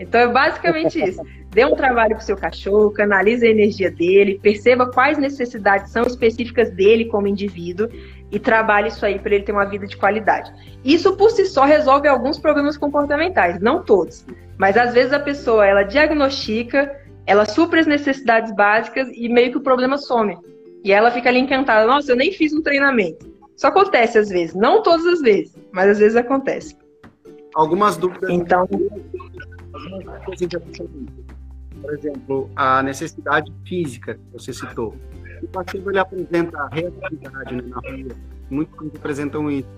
Então 0.00 0.18
é 0.18 0.26
basicamente 0.26 0.98
isso. 0.98 1.20
Dê 1.50 1.66
um 1.66 1.76
trabalho 1.76 2.14
para 2.14 2.22
o 2.22 2.24
seu 2.24 2.34
cachorro, 2.34 2.92
canalize 2.92 3.46
a 3.46 3.50
energia 3.50 3.90
dele, 3.90 4.40
perceba 4.42 4.90
quais 4.90 5.18
necessidades 5.18 5.92
são 5.92 6.04
específicas 6.04 6.70
dele 6.70 7.04
como 7.04 7.26
indivíduo 7.26 7.90
e 8.30 8.38
trabalhe 8.38 8.88
isso 8.88 9.04
aí 9.04 9.18
para 9.18 9.34
ele 9.34 9.44
ter 9.44 9.52
uma 9.52 9.66
vida 9.66 9.86
de 9.86 9.98
qualidade. 9.98 10.50
Isso 10.82 11.14
por 11.14 11.30
si 11.30 11.44
só 11.44 11.66
resolve 11.66 12.08
alguns 12.08 12.38
problemas 12.38 12.78
comportamentais, 12.78 13.60
não 13.60 13.84
todos, 13.84 14.24
mas 14.56 14.78
às 14.78 14.94
vezes 14.94 15.12
a 15.12 15.20
pessoa 15.20 15.66
ela 15.66 15.82
diagnostica, 15.82 16.90
ela 17.26 17.44
supre 17.44 17.80
as 17.80 17.86
necessidades 17.86 18.50
básicas 18.54 19.08
e 19.12 19.28
meio 19.28 19.50
que 19.50 19.58
o 19.58 19.62
problema 19.62 19.98
some. 19.98 20.38
E 20.84 20.92
ela 20.92 21.10
fica 21.10 21.28
ali 21.28 21.38
encantada, 21.38 21.86
nossa, 21.86 22.10
eu 22.10 22.16
nem 22.16 22.32
fiz 22.32 22.52
um 22.52 22.62
treinamento. 22.62 23.30
Isso 23.56 23.66
acontece 23.66 24.18
às 24.18 24.28
vezes, 24.28 24.54
não 24.54 24.82
todas 24.82 25.06
as 25.06 25.20
vezes, 25.20 25.54
mas 25.72 25.90
às 25.90 25.98
vezes 25.98 26.16
acontece. 26.16 26.76
Algumas 27.54 27.96
dúvidas. 27.96 28.30
Então, 28.30 28.66
por 31.80 31.94
exemplo, 31.94 32.50
a 32.56 32.82
necessidade 32.82 33.52
física 33.66 34.14
que 34.14 34.20
você 34.32 34.52
citou. 34.52 34.96
O 35.42 35.48
cachorro 35.48 35.90
ele 35.90 35.98
apresenta 35.98 36.68
reatividade 36.72 37.54
né, 37.56 37.62
na 37.66 37.76
rua. 37.76 38.16
Muitos 38.50 38.96
apresentam 38.96 39.50
isso. 39.50 39.68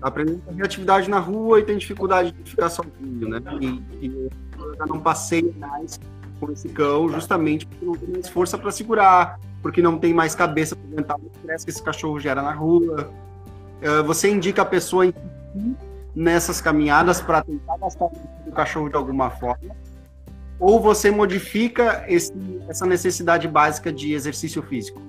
Apresenta 0.00 0.52
reatividade 0.52 1.08
na 1.08 1.18
rua 1.18 1.60
e 1.60 1.64
tem 1.64 1.76
dificuldade 1.76 2.32
de 2.32 2.50
ficar 2.50 2.68
sozinho, 2.68 3.28
né? 3.28 3.40
E, 3.60 4.06
e 4.06 4.30
já 4.76 4.86
não 4.86 5.00
passeia 5.00 5.52
mais 5.58 6.00
com 6.40 6.50
esse 6.50 6.68
cão, 6.68 7.08
justamente 7.08 7.66
porque 7.66 7.84
não 7.84 7.94
tem 7.94 8.08
mais 8.08 8.28
força 8.28 8.58
para 8.58 8.70
segurar, 8.70 9.38
porque 9.64 9.80
não 9.80 9.96
tem 9.96 10.12
mais 10.12 10.34
cabeça 10.34 10.76
para 10.76 10.86
aguentar 10.86 11.16
o 11.16 11.30
estresse 11.34 11.64
que 11.64 11.70
esse 11.70 11.82
cachorro 11.82 12.20
gera 12.20 12.42
na 12.42 12.52
rua. 12.52 13.10
Uh, 13.80 14.04
você 14.04 14.30
indica 14.30 14.60
a 14.60 14.64
pessoa 14.64 15.10
nessas 16.14 16.60
caminhadas 16.60 17.22
para 17.22 17.42
tentar 17.42 17.78
gastar 17.78 18.10
o 18.46 18.52
cachorro 18.52 18.90
de 18.90 18.96
alguma 18.96 19.30
forma? 19.30 19.74
Ou 20.60 20.78
você 20.78 21.10
modifica 21.10 22.04
esse, 22.06 22.30
essa 22.68 22.84
necessidade 22.84 23.48
básica 23.48 23.90
de 23.90 24.12
exercício 24.12 24.62
físico? 24.62 25.00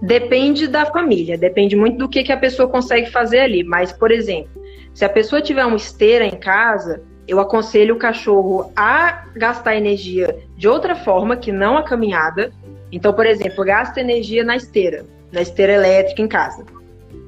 Depende 0.00 0.66
da 0.66 0.86
família, 0.86 1.36
depende 1.36 1.76
muito 1.76 1.98
do 1.98 2.08
que, 2.08 2.24
que 2.24 2.32
a 2.32 2.38
pessoa 2.38 2.66
consegue 2.66 3.10
fazer 3.10 3.40
ali. 3.40 3.62
Mas, 3.62 3.92
por 3.92 4.10
exemplo, 4.10 4.50
se 4.94 5.04
a 5.04 5.08
pessoa 5.10 5.42
tiver 5.42 5.66
uma 5.66 5.76
esteira 5.76 6.24
em 6.24 6.40
casa, 6.40 7.02
eu 7.26 7.40
aconselho 7.40 7.94
o 7.94 7.98
cachorro 7.98 8.70
a 8.76 9.24
gastar 9.34 9.76
energia 9.76 10.36
de 10.56 10.68
outra 10.68 10.94
forma 10.94 11.36
que 11.36 11.50
não 11.50 11.76
a 11.76 11.82
caminhada. 11.82 12.52
Então, 12.92 13.12
por 13.12 13.26
exemplo, 13.26 13.64
gasta 13.64 14.00
energia 14.00 14.44
na 14.44 14.56
esteira, 14.56 15.04
na 15.32 15.40
esteira 15.40 15.72
elétrica 15.72 16.22
em 16.22 16.28
casa. 16.28 16.64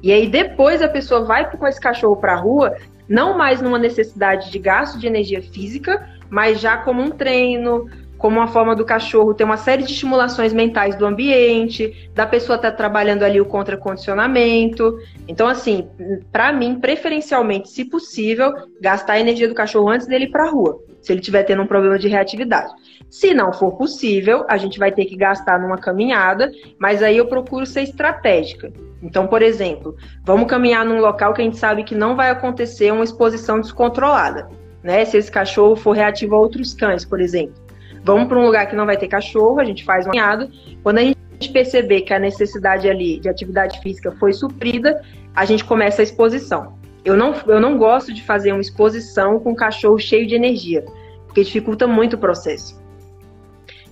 E 0.01 0.11
aí 0.11 0.27
depois 0.27 0.81
a 0.81 0.87
pessoa 0.87 1.25
vai 1.25 1.49
com 1.49 1.67
esse 1.67 1.81
cachorro 1.81 2.15
para 2.15 2.33
a 2.33 2.37
rua, 2.37 2.77
não 3.09 3.37
mais 3.37 3.61
numa 3.61 3.79
necessidade 3.79 4.51
de 4.51 4.59
gasto 4.59 4.99
de 4.99 5.07
energia 5.07 5.41
física, 5.41 6.07
mas 6.29 6.59
já 6.59 6.77
como 6.77 7.01
um 7.01 7.09
treino, 7.09 7.89
como 8.17 8.37
uma 8.37 8.47
forma 8.47 8.75
do 8.75 8.83
cachorro 8.83 9.33
ter 9.33 9.43
uma 9.43 9.57
série 9.57 9.83
de 9.83 9.91
estimulações 9.91 10.53
mentais 10.53 10.95
do 10.95 11.05
ambiente, 11.05 12.09
da 12.13 12.25
pessoa 12.25 12.55
estar 12.55 12.71
tá 12.71 12.77
trabalhando 12.77 13.23
ali 13.23 13.39
o 13.39 13.45
contracondicionamento. 13.45 14.97
Então, 15.27 15.47
assim, 15.47 15.87
para 16.31 16.51
mim, 16.51 16.79
preferencialmente, 16.79 17.69
se 17.69 17.85
possível, 17.85 18.53
gastar 18.81 19.13
a 19.13 19.19
energia 19.19 19.47
do 19.47 19.55
cachorro 19.55 19.89
antes 19.89 20.07
dele 20.07 20.25
ir 20.25 20.31
para 20.31 20.45
a 20.45 20.49
rua, 20.49 20.81
se 21.01 21.11
ele 21.11 21.19
estiver 21.19 21.43
tendo 21.43 21.61
um 21.61 21.67
problema 21.67 21.99
de 21.99 22.07
reatividade. 22.07 22.73
Se 23.09 23.33
não 23.33 23.53
for 23.53 23.77
possível, 23.77 24.45
a 24.49 24.57
gente 24.57 24.79
vai 24.79 24.91
ter 24.91 25.05
que 25.05 25.15
gastar 25.15 25.59
numa 25.59 25.77
caminhada, 25.77 26.51
mas 26.79 27.01
aí 27.01 27.17
eu 27.17 27.27
procuro 27.27 27.65
ser 27.65 27.83
estratégica. 27.83 28.71
Então, 29.01 29.27
por 29.27 29.41
exemplo, 29.41 29.95
vamos 30.23 30.49
caminhar 30.49 30.83
num 30.83 30.99
local 30.99 31.33
que 31.33 31.41
a 31.41 31.45
gente 31.45 31.57
sabe 31.57 31.83
que 31.83 31.95
não 31.95 32.15
vai 32.15 32.29
acontecer 32.29 32.91
uma 32.91 33.03
exposição 33.03 33.61
descontrolada. 33.61 34.49
Né? 34.83 35.05
Se 35.05 35.17
esse 35.17 35.31
cachorro 35.31 35.75
for 35.75 35.91
reativo 35.91 36.35
a 36.35 36.39
outros 36.39 36.73
cães, 36.73 37.05
por 37.05 37.21
exemplo. 37.21 37.66
Vamos 38.07 38.29
para 38.29 38.39
um 38.39 38.45
lugar 38.45 38.69
que 38.69 38.75
não 38.75 38.85
vai 38.85 38.95
ter 38.95 39.09
cachorro, 39.09 39.59
a 39.59 39.65
gente 39.65 39.83
faz 39.83 40.05
uma 40.05 40.13
caminhada. 40.13 40.49
Quando 40.81 40.99
a 40.99 41.01
gente 41.01 41.17
perceber 41.51 42.01
que 42.01 42.13
a 42.13 42.19
necessidade 42.19 42.89
ali 42.89 43.19
de 43.19 43.27
atividade 43.27 43.81
física 43.81 44.13
foi 44.13 44.31
suprida, 44.31 45.01
a 45.35 45.43
gente 45.43 45.65
começa 45.65 46.01
a 46.01 46.03
exposição. 46.03 46.79
Eu 47.03 47.17
não, 47.17 47.33
eu 47.45 47.59
não 47.59 47.77
gosto 47.77 48.13
de 48.13 48.23
fazer 48.23 48.53
uma 48.53 48.61
exposição 48.61 49.41
com 49.41 49.51
um 49.51 49.55
cachorro 49.55 49.99
cheio 49.99 50.25
de 50.25 50.35
energia, 50.35 50.85
porque 51.25 51.43
dificulta 51.43 51.85
muito 51.85 52.13
o 52.13 52.17
processo. 52.17 52.81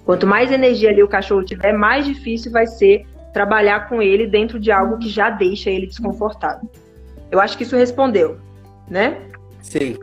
Quanto 0.05 0.25
mais 0.25 0.49
energia 0.49 0.91
ali 0.91 1.03
o 1.03 1.09
cachorro 1.09 1.43
tiver, 1.43 1.73
mais 1.73 2.05
difícil 2.05 2.53
vai 2.53 2.67
ser 2.67 3.05
trabalhar 3.33 3.89
com 3.89 4.01
ele 4.01 4.25
dentro 4.25 4.57
de 4.57 4.71
algo 4.71 4.97
que 4.97 5.09
já 5.09 5.29
deixa 5.29 5.69
ele 5.69 5.87
desconfortável. 5.87 6.69
Eu 7.29 7.41
acho 7.41 7.57
que 7.57 7.63
isso 7.63 7.75
respondeu, 7.75 8.37
né? 8.89 9.17
Sim, 9.61 9.97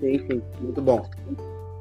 sim, 0.00 0.18
sim. 0.26 0.42
Muito 0.58 0.80
bom. 0.80 1.06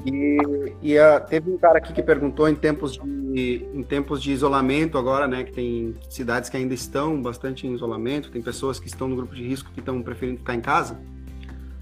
E, 0.10 0.74
e 0.82 0.98
a, 0.98 1.20
teve 1.20 1.52
um 1.52 1.58
cara 1.58 1.80
aqui 1.80 1.92
que 1.92 2.02
perguntou 2.02 2.48
em 2.48 2.56
tempos 2.56 2.94
de 2.94 3.68
em 3.74 3.84
tempos 3.84 4.24
de 4.24 4.32
isolamento 4.32 4.98
agora, 4.98 5.28
né, 5.28 5.44
que 5.44 5.52
tem 5.52 5.96
cidades 6.10 6.50
que 6.50 6.56
ainda 6.56 6.74
estão 6.74 7.22
bastante 7.22 7.68
em 7.68 7.74
isolamento, 7.74 8.32
tem 8.32 8.42
pessoas 8.42 8.80
que 8.80 8.88
estão 8.88 9.10
no 9.10 9.16
grupo 9.18 9.36
de 9.36 9.46
risco 9.46 9.70
que 9.74 9.80
estão 9.80 10.02
preferindo 10.02 10.40
ficar 10.40 10.56
em 10.56 10.62
casa. 10.62 10.98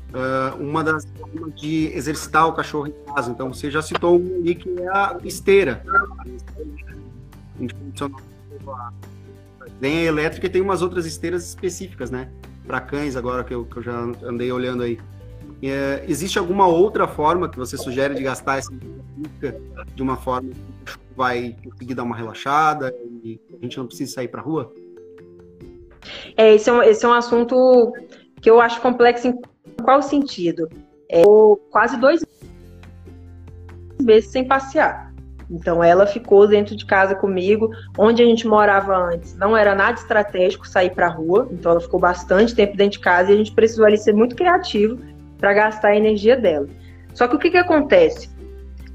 Uh, 0.10 0.62
uma 0.62 0.84
das 0.84 1.06
formas 1.06 1.54
de 1.56 1.92
exercitar 1.94 2.48
o 2.48 2.54
cachorro 2.54 2.88
em 2.88 3.14
casa. 3.14 3.32
Então 3.32 3.54
você 3.54 3.70
já 3.70 3.82
citou 3.82 4.20
um 4.20 4.36
ali 4.38 4.56
que 4.56 4.70
é 4.82 4.88
a 4.88 5.18
esteira. 5.24 5.84
Tem 9.80 10.00
a 10.00 10.04
elétrica 10.04 10.48
e 10.48 10.50
tem 10.50 10.62
umas 10.62 10.82
outras 10.82 11.06
esteiras 11.06 11.48
específicas, 11.48 12.10
né? 12.10 12.30
Para 12.66 12.82
cães 12.82 13.16
agora 13.16 13.44
que 13.44 13.54
eu, 13.54 13.66
que 13.66 13.78
eu 13.78 13.84
já 13.84 13.98
andei 14.24 14.52
olhando 14.52 14.84
aí. 14.84 14.98
É, 15.72 16.04
existe 16.08 16.38
alguma 16.38 16.68
outra 16.68 17.08
forma 17.08 17.50
que 17.50 17.58
você 17.58 17.78
sugere 17.78 18.14
de 18.14 18.24
gastar 18.24 18.58
essa 18.58 18.72
energia 18.72 19.62
de 19.96 20.02
uma 20.02 20.18
forma 20.18 20.50
que 20.50 21.16
vai 21.16 21.56
conseguir 21.64 21.96
dar 21.96 22.04
uma 22.04 22.16
relaxada 22.16 22.94
e 23.24 23.40
a 23.52 23.64
gente 23.64 23.78
não 23.78 23.88
precisa 23.88 24.14
sair 24.14 24.28
para 24.28 24.42
rua? 24.42 24.72
É, 26.38 26.54
esse 26.54 26.70
é, 26.70 26.74
um, 26.74 26.84
esse 26.84 27.04
é 27.06 27.08
um 27.08 27.14
assunto 27.14 27.94
que 28.42 28.50
eu 28.50 28.62
acho 28.62 28.82
complexo 28.82 29.28
em 29.28 29.40
qual 29.84 30.02
sentido? 30.02 30.70
É, 31.10 31.24
quase 31.72 31.98
dois 31.98 32.24
meses 34.02 34.30
sem 34.30 34.46
passear. 34.46 35.14
Então 35.50 35.84
ela 35.84 36.06
ficou 36.06 36.48
dentro 36.48 36.76
de 36.76 36.86
casa 36.86 37.16
comigo, 37.16 37.70
onde 37.98 38.22
a 38.22 38.26
gente 38.26 38.48
morava 38.48 38.96
antes. 38.96 39.36
Não 39.36 39.56
era 39.56 39.74
nada 39.74 39.98
estratégico 39.98 40.68
sair 40.68 40.90
para 40.92 41.08
rua, 41.08 41.48
então 41.52 41.72
ela 41.72 41.82
ficou 41.82 42.00
bastante 42.00 42.54
tempo 42.54 42.76
dentro 42.76 42.94
de 42.94 43.00
casa 43.00 43.32
e 43.32 43.34
a 43.34 43.38
gente 43.38 43.52
precisou 43.52 43.86
ali 43.86 43.98
ser 43.98 44.14
muito 44.14 44.36
criativo 44.36 45.15
para 45.38 45.54
gastar 45.54 45.90
a 45.90 45.96
energia 45.96 46.36
dela. 46.36 46.68
Só 47.14 47.28
que 47.28 47.36
o 47.36 47.40
que, 47.40 47.50
que 47.50 47.58
acontece? 47.58 48.30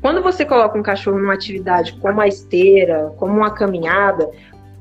Quando 0.01 0.23
você 0.23 0.45
coloca 0.45 0.79
um 0.79 0.83
cachorro 0.83 1.19
numa 1.19 1.35
atividade 1.35 1.93
como 2.01 2.21
a 2.21 2.29
esteira, 2.29 3.13
como 3.19 3.37
uma 3.37 3.51
caminhada, 3.51 4.31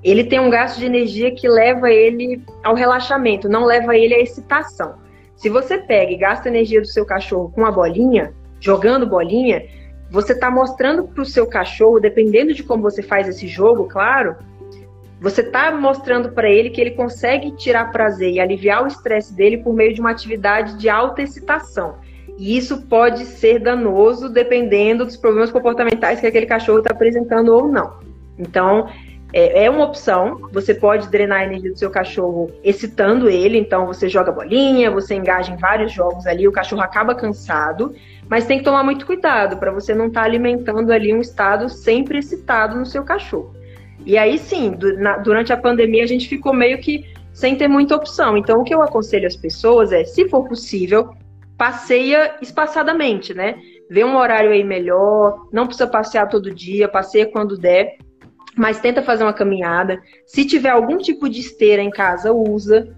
ele 0.04 0.24
tem 0.24 0.40
um 0.40 0.50
gasto 0.50 0.80
de 0.80 0.86
energia 0.86 1.34
que 1.34 1.48
leva 1.48 1.92
ele 1.92 2.42
ao 2.64 2.74
relaxamento, 2.74 3.50
não 3.50 3.66
leva 3.66 3.98
ele 3.98 4.14
à 4.14 4.20
excitação. 4.20 4.96
Se 5.36 5.50
você 5.50 5.78
pega 5.78 6.12
e 6.12 6.18
gasta 6.18 6.48
a 6.48 6.52
energia 6.52 6.82
do 6.82 6.88
seu 6.88 7.06
cachorro 7.06 7.52
com 7.54 7.66
a 7.66 7.72
bolinha, 7.72 8.34
jogando 8.60 9.06
bolinha, 9.06 9.66
você 10.10 10.34
está 10.34 10.50
mostrando 10.50 11.04
para 11.04 11.22
o 11.22 11.26
seu 11.26 11.46
cachorro, 11.48 12.00
dependendo 12.00 12.54
de 12.54 12.64
como 12.64 12.82
você 12.82 13.04
faz 13.04 13.28
esse 13.28 13.48
jogo, 13.48 13.86
claro, 13.86 14.36
você 15.22 15.42
está 15.42 15.72
mostrando 15.72 16.32
para 16.32 16.50
ele 16.50 16.70
que 16.70 16.80
ele 16.80 16.92
consegue 16.92 17.52
tirar 17.52 17.92
prazer 17.92 18.32
e 18.32 18.40
aliviar 18.40 18.84
o 18.84 18.88
estresse 18.88 19.34
dele 19.34 19.58
por 19.58 19.74
meio 19.74 19.94
de 19.94 20.00
uma 20.00 20.12
atividade 20.12 20.78
de 20.78 20.88
alta 20.90 21.22
excitação. 21.22 21.96
E 22.38 22.58
isso 22.58 22.84
pode 22.84 23.26
ser 23.26 23.60
danoso 23.60 24.30
dependendo 24.30 25.04
dos 25.06 25.18
problemas 25.18 25.52
comportamentais 25.52 26.22
que 26.22 26.28
aquele 26.28 26.46
cachorro 26.46 26.80
está 26.80 26.92
apresentando 26.92 27.54
ou 27.54 27.68
não. 27.68 28.00
Então, 28.38 28.88
é, 29.34 29.66
é, 29.66 29.70
uma 29.70 29.84
opção. 29.84 30.48
Você 30.54 30.74
pode 30.74 31.10
drenar 31.10 31.42
a 31.42 31.44
energia 31.44 31.72
do 31.72 31.78
seu 31.78 31.92
cachorro 31.92 32.50
excitando 32.64 33.30
ele. 33.30 33.58
Então, 33.58 33.86
você 33.86 34.08
joga 34.08 34.32
bolinha, 34.32 34.90
você 34.90 35.16
engaja 35.16 35.52
em 35.52 35.58
vários 35.58 35.92
jogos 35.92 36.26
ali, 36.26 36.48
o 36.48 36.52
cachorro 36.52 36.82
acaba 36.82 37.14
cansado. 37.14 37.94
Mas 38.30 38.46
tem 38.46 38.60
que 38.60 38.64
tomar 38.64 38.84
muito 38.84 39.06
cuidado 39.06 39.58
para 39.58 39.72
você 39.72 39.94
não 39.94 40.08
estar 40.08 40.22
tá 40.22 40.26
alimentando 40.26 40.94
ali 40.94 41.14
um 41.14 41.20
estado 41.20 41.68
sempre 41.68 42.20
excitado 42.20 42.78
no 42.78 42.86
seu 42.86 43.04
cachorro. 43.04 43.59
E 44.10 44.18
aí 44.18 44.40
sim, 44.40 44.76
durante 45.24 45.54
a 45.54 45.58
pandemia 45.58 46.04
a 46.04 46.08
gente 46.08 46.28
ficou 46.28 46.52
meio 46.52 46.80
que 46.80 47.06
sem 47.32 47.56
ter 47.56 47.68
muita 47.68 47.96
opção. 47.96 48.36
Então, 48.36 48.60
o 48.60 48.64
que 48.64 48.74
eu 48.74 48.82
aconselho 48.82 49.28
às 49.28 49.36
pessoas 49.36 49.92
é, 49.92 50.04
se 50.04 50.28
for 50.28 50.48
possível, 50.48 51.14
passeia 51.56 52.36
espaçadamente, 52.42 53.36
né? 53.36 53.58
Vê 53.88 54.04
um 54.04 54.18
horário 54.18 54.50
aí 54.50 54.64
melhor, 54.64 55.48
não 55.54 55.68
precisa 55.68 55.86
passear 55.86 56.28
todo 56.28 56.50
dia, 56.50 56.88
passeia 56.88 57.28
quando 57.28 57.56
der, 57.56 57.98
mas 58.58 58.80
tenta 58.80 59.04
fazer 59.04 59.22
uma 59.22 59.32
caminhada. 59.32 60.02
Se 60.26 60.44
tiver 60.44 60.70
algum 60.70 60.98
tipo 60.98 61.30
de 61.30 61.42
esteira 61.42 61.84
em 61.84 61.92
casa, 61.92 62.34
usa. 62.34 62.92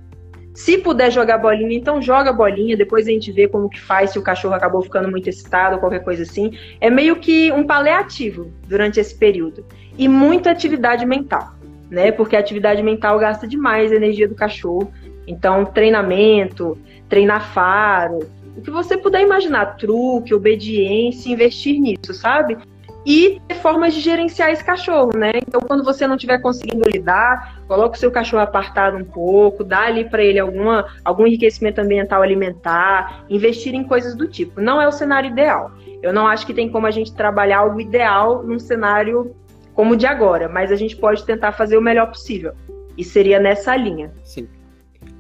Se 0.54 0.78
puder 0.78 1.12
jogar 1.12 1.40
bolinha, 1.40 1.76
então 1.76 2.02
joga 2.02 2.32
bolinha, 2.32 2.78
depois 2.78 3.06
a 3.06 3.12
gente 3.12 3.34
vê 3.34 3.50
como 3.50 3.70
que 3.70 3.82
faz, 3.82 4.12
se 4.12 4.20
o 4.20 4.24
cachorro 4.24 4.54
acabou 4.54 4.82
ficando 4.82 5.10
muito 5.10 5.28
excitado 5.28 5.76
ou 5.76 5.82
qualquer 5.82 6.06
coisa 6.06 6.24
assim. 6.24 6.58
É 6.80 6.90
meio 6.90 7.18
que 7.18 7.52
um 7.52 7.66
paliativo 7.66 8.50
durante 8.66 8.98
esse 8.98 9.18
período. 9.18 9.66
E 10.02 10.08
muita 10.08 10.50
atividade 10.50 11.06
mental, 11.06 11.54
né? 11.88 12.12
Porque 12.12 12.36
a 12.36 12.40
atividade 12.40 12.82
mental 12.82 13.20
gasta 13.20 13.48
demais 13.48 13.92
a 13.92 13.96
energia 13.96 14.28
do 14.28 14.34
cachorro. 14.34 14.92
Então, 15.28 15.64
treinamento, 15.64 16.76
treinar 17.08 17.54
faro, 17.54 18.28
o 18.58 18.62
que 18.62 18.72
você 18.72 18.98
puder 18.98 19.22
imaginar, 19.22 19.78
truque, 19.78 20.34
obediência, 20.34 21.32
investir 21.32 21.80
nisso, 21.80 22.16
sabe? 22.16 22.58
e 23.06 23.42
ter 23.48 23.56
formas 23.56 23.96
de 23.96 24.00
gerenciar 24.00 24.52
esse 24.52 24.64
cachorro, 24.64 25.12
né? 25.16 25.32
Então, 25.36 25.60
quando 25.62 25.84
você 25.84 26.06
não 26.06 26.16
estiver 26.16 26.40
conseguindo 26.40 26.88
lidar, 26.88 27.60
coloca 27.68 27.96
o 27.96 28.00
seu 28.00 28.12
cachorro 28.12 28.44
apartado 28.44 28.96
um 28.96 29.04
pouco, 29.04 29.64
dá 29.64 29.82
ali 29.82 30.08
para 30.08 30.24
ele 30.24 30.40
alguma, 30.40 30.86
algum 31.04 31.26
enriquecimento 31.26 31.82
ambiental 31.82 32.22
alimentar, 32.22 33.26
investir 33.28 33.74
em 33.74 33.84
coisas 33.84 34.16
do 34.16 34.28
tipo. 34.28 34.62
Não 34.62 34.80
é 34.80 34.88
o 34.88 34.92
cenário 34.92 35.32
ideal. 35.32 35.72
Eu 36.02 36.14
não 36.14 36.28
acho 36.28 36.46
que 36.46 36.54
tem 36.54 36.70
como 36.70 36.86
a 36.86 36.92
gente 36.92 37.12
trabalhar 37.14 37.60
algo 37.60 37.82
ideal 37.82 38.44
num 38.44 38.60
cenário 38.60 39.36
como 39.74 39.94
o 39.94 39.96
de 39.96 40.06
agora, 40.06 40.50
mas 40.50 40.72
a 40.72 40.76
gente 40.76 40.96
pode 40.96 41.26
tentar 41.26 41.52
fazer 41.54 41.78
o 41.78 41.82
melhor 41.82 42.08
possível. 42.08 42.54
E 42.98 43.04
seria 43.04 43.40
nessa 43.40 43.76
linha. 43.76 44.12
Sim. 44.24 44.48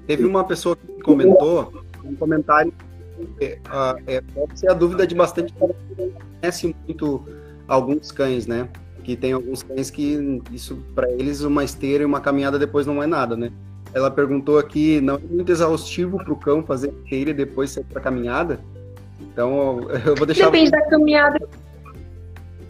Teve 0.06 0.26
uma 0.26 0.44
pessoa 0.44 0.76
que 0.76 1.02
comentou 1.02 1.84
um 2.04 2.16
comentário 2.16 2.74
é, 3.40 3.58
é, 4.08 4.22
pode 4.34 4.60
ser 4.60 4.70
a 4.70 4.74
dúvida 4.74 5.06
de 5.06 5.16
bastante 5.16 5.54
gente 5.60 5.74
que 5.74 6.14
conhece 6.40 6.76
muito 6.86 7.24
alguns 7.68 8.12
cães, 8.12 8.48
né? 8.48 8.68
Que 9.04 9.16
tem 9.16 9.34
alguns 9.34 9.64
cães 9.64 9.90
que 9.90 10.42
isso 10.52 10.78
para 10.94 11.10
eles 11.12 11.42
uma 11.42 11.64
esteira 11.64 12.04
e 12.04 12.06
uma 12.06 12.20
caminhada 12.20 12.58
depois 12.60 12.86
não 12.86 13.02
é 13.02 13.08
nada, 13.08 13.36
né? 13.36 13.52
Ela 13.94 14.10
perguntou 14.10 14.58
aqui, 14.58 15.02
não 15.02 15.16
é 15.16 15.20
muito 15.20 15.52
exaustivo 15.52 16.18
para 16.18 16.34
o 16.34 16.36
cão 16.36 16.64
fazer 16.64 16.94
esteira 17.04 17.32
e 17.32 17.34
depois 17.34 17.72
sair 17.72 17.84
para 17.84 18.02
caminhada? 18.02 18.60
Então 19.20 19.82
eu 20.06 20.16
vou 20.16 20.26
deixar. 20.26 20.46
Depende 20.46 20.72
da 20.72 20.82
caminhada. 20.90 21.40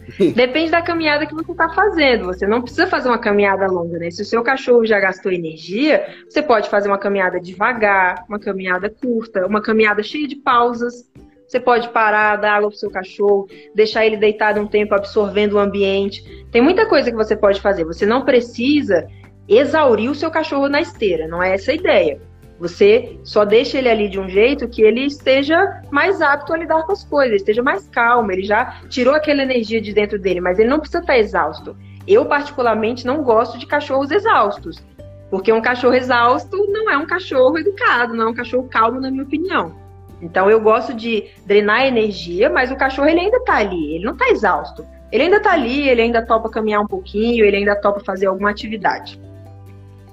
Depende 0.34 0.70
da 0.70 0.82
caminhada 0.82 1.26
que 1.26 1.34
você 1.34 1.52
está 1.52 1.68
fazendo. 1.70 2.26
Você 2.26 2.46
não 2.46 2.62
precisa 2.62 2.86
fazer 2.86 3.08
uma 3.08 3.18
caminhada 3.18 3.66
longa, 3.66 3.98
né? 3.98 4.10
Se 4.10 4.22
o 4.22 4.24
seu 4.24 4.42
cachorro 4.42 4.84
já 4.84 4.98
gastou 4.98 5.32
energia, 5.32 6.06
você 6.28 6.42
pode 6.42 6.68
fazer 6.68 6.88
uma 6.88 6.98
caminhada 6.98 7.40
devagar, 7.40 8.24
uma 8.28 8.38
caminhada 8.38 8.90
curta, 8.90 9.46
uma 9.46 9.60
caminhada 9.60 10.02
cheia 10.02 10.26
de 10.26 10.36
pausas. 10.36 11.10
Você 11.46 11.60
pode 11.60 11.90
parar, 11.90 12.36
dar 12.36 12.56
água 12.56 12.70
pro 12.70 12.78
seu 12.78 12.90
cachorro, 12.90 13.46
deixar 13.74 14.06
ele 14.06 14.16
deitado 14.16 14.58
um 14.58 14.66
tempo 14.66 14.94
absorvendo 14.94 15.54
o 15.54 15.58
ambiente. 15.58 16.22
Tem 16.50 16.62
muita 16.62 16.86
coisa 16.86 17.10
que 17.10 17.16
você 17.16 17.36
pode 17.36 17.60
fazer. 17.60 17.84
Você 17.84 18.06
não 18.06 18.24
precisa 18.24 19.06
exaurir 19.46 20.10
o 20.10 20.14
seu 20.14 20.30
cachorro 20.30 20.68
na 20.68 20.80
esteira, 20.80 21.28
não 21.28 21.42
é 21.42 21.54
essa 21.54 21.72
a 21.72 21.74
ideia. 21.74 22.20
Você 22.62 23.18
só 23.24 23.44
deixa 23.44 23.76
ele 23.76 23.88
ali 23.88 24.08
de 24.08 24.20
um 24.20 24.28
jeito 24.28 24.68
que 24.68 24.82
ele 24.82 25.04
esteja 25.04 25.82
mais 25.90 26.22
apto 26.22 26.54
a 26.54 26.56
lidar 26.56 26.84
com 26.84 26.92
as 26.92 27.02
coisas, 27.02 27.38
esteja 27.38 27.60
mais 27.60 27.88
calmo, 27.88 28.30
ele 28.30 28.44
já 28.44 28.80
tirou 28.88 29.16
aquela 29.16 29.42
energia 29.42 29.80
de 29.80 29.92
dentro 29.92 30.16
dele, 30.16 30.40
mas 30.40 30.60
ele 30.60 30.68
não 30.68 30.78
precisa 30.78 31.00
estar 31.00 31.18
exausto. 31.18 31.76
Eu, 32.06 32.24
particularmente, 32.24 33.04
não 33.04 33.24
gosto 33.24 33.58
de 33.58 33.66
cachorros 33.66 34.12
exaustos, 34.12 34.80
porque 35.28 35.52
um 35.52 35.60
cachorro 35.60 35.94
exausto 35.94 36.56
não 36.68 36.88
é 36.88 36.96
um 36.96 37.04
cachorro 37.04 37.58
educado, 37.58 38.14
não 38.14 38.28
é 38.28 38.30
um 38.30 38.34
cachorro 38.34 38.68
calmo, 38.70 39.00
na 39.00 39.10
minha 39.10 39.24
opinião. 39.24 39.74
Então 40.20 40.48
eu 40.48 40.60
gosto 40.60 40.94
de 40.94 41.30
drenar 41.44 41.84
energia, 41.84 42.48
mas 42.48 42.70
o 42.70 42.76
cachorro 42.76 43.08
ele 43.08 43.22
ainda 43.22 43.40
tá 43.40 43.56
ali, 43.56 43.96
ele 43.96 44.04
não 44.04 44.16
tá 44.16 44.28
exausto. 44.28 44.86
Ele 45.10 45.24
ainda 45.24 45.40
tá 45.40 45.52
ali, 45.52 45.88
ele 45.88 46.02
ainda 46.02 46.24
topa 46.24 46.48
caminhar 46.48 46.80
um 46.80 46.86
pouquinho, 46.86 47.44
ele 47.44 47.56
ainda 47.56 47.74
topa 47.74 47.98
fazer 48.04 48.26
alguma 48.26 48.50
atividade. 48.50 49.20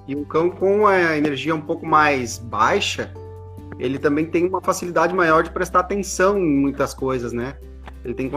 E 0.10 0.16
um 0.16 0.24
cão 0.24 0.50
com 0.50 0.88
a 0.88 1.16
energia 1.16 1.54
um 1.54 1.62
pouco 1.62 1.86
mais 1.86 2.40
baixa, 2.40 3.14
ele 3.78 4.00
também 4.00 4.26
tem 4.26 4.48
uma 4.48 4.60
facilidade 4.60 5.14
maior 5.14 5.44
de 5.44 5.52
prestar 5.52 5.82
atenção 5.82 6.36
em 6.36 6.50
muitas 6.50 6.96
coisas, 6.96 7.32
né? 7.32 7.58
Ele, 8.04 8.16
tem, 8.16 8.32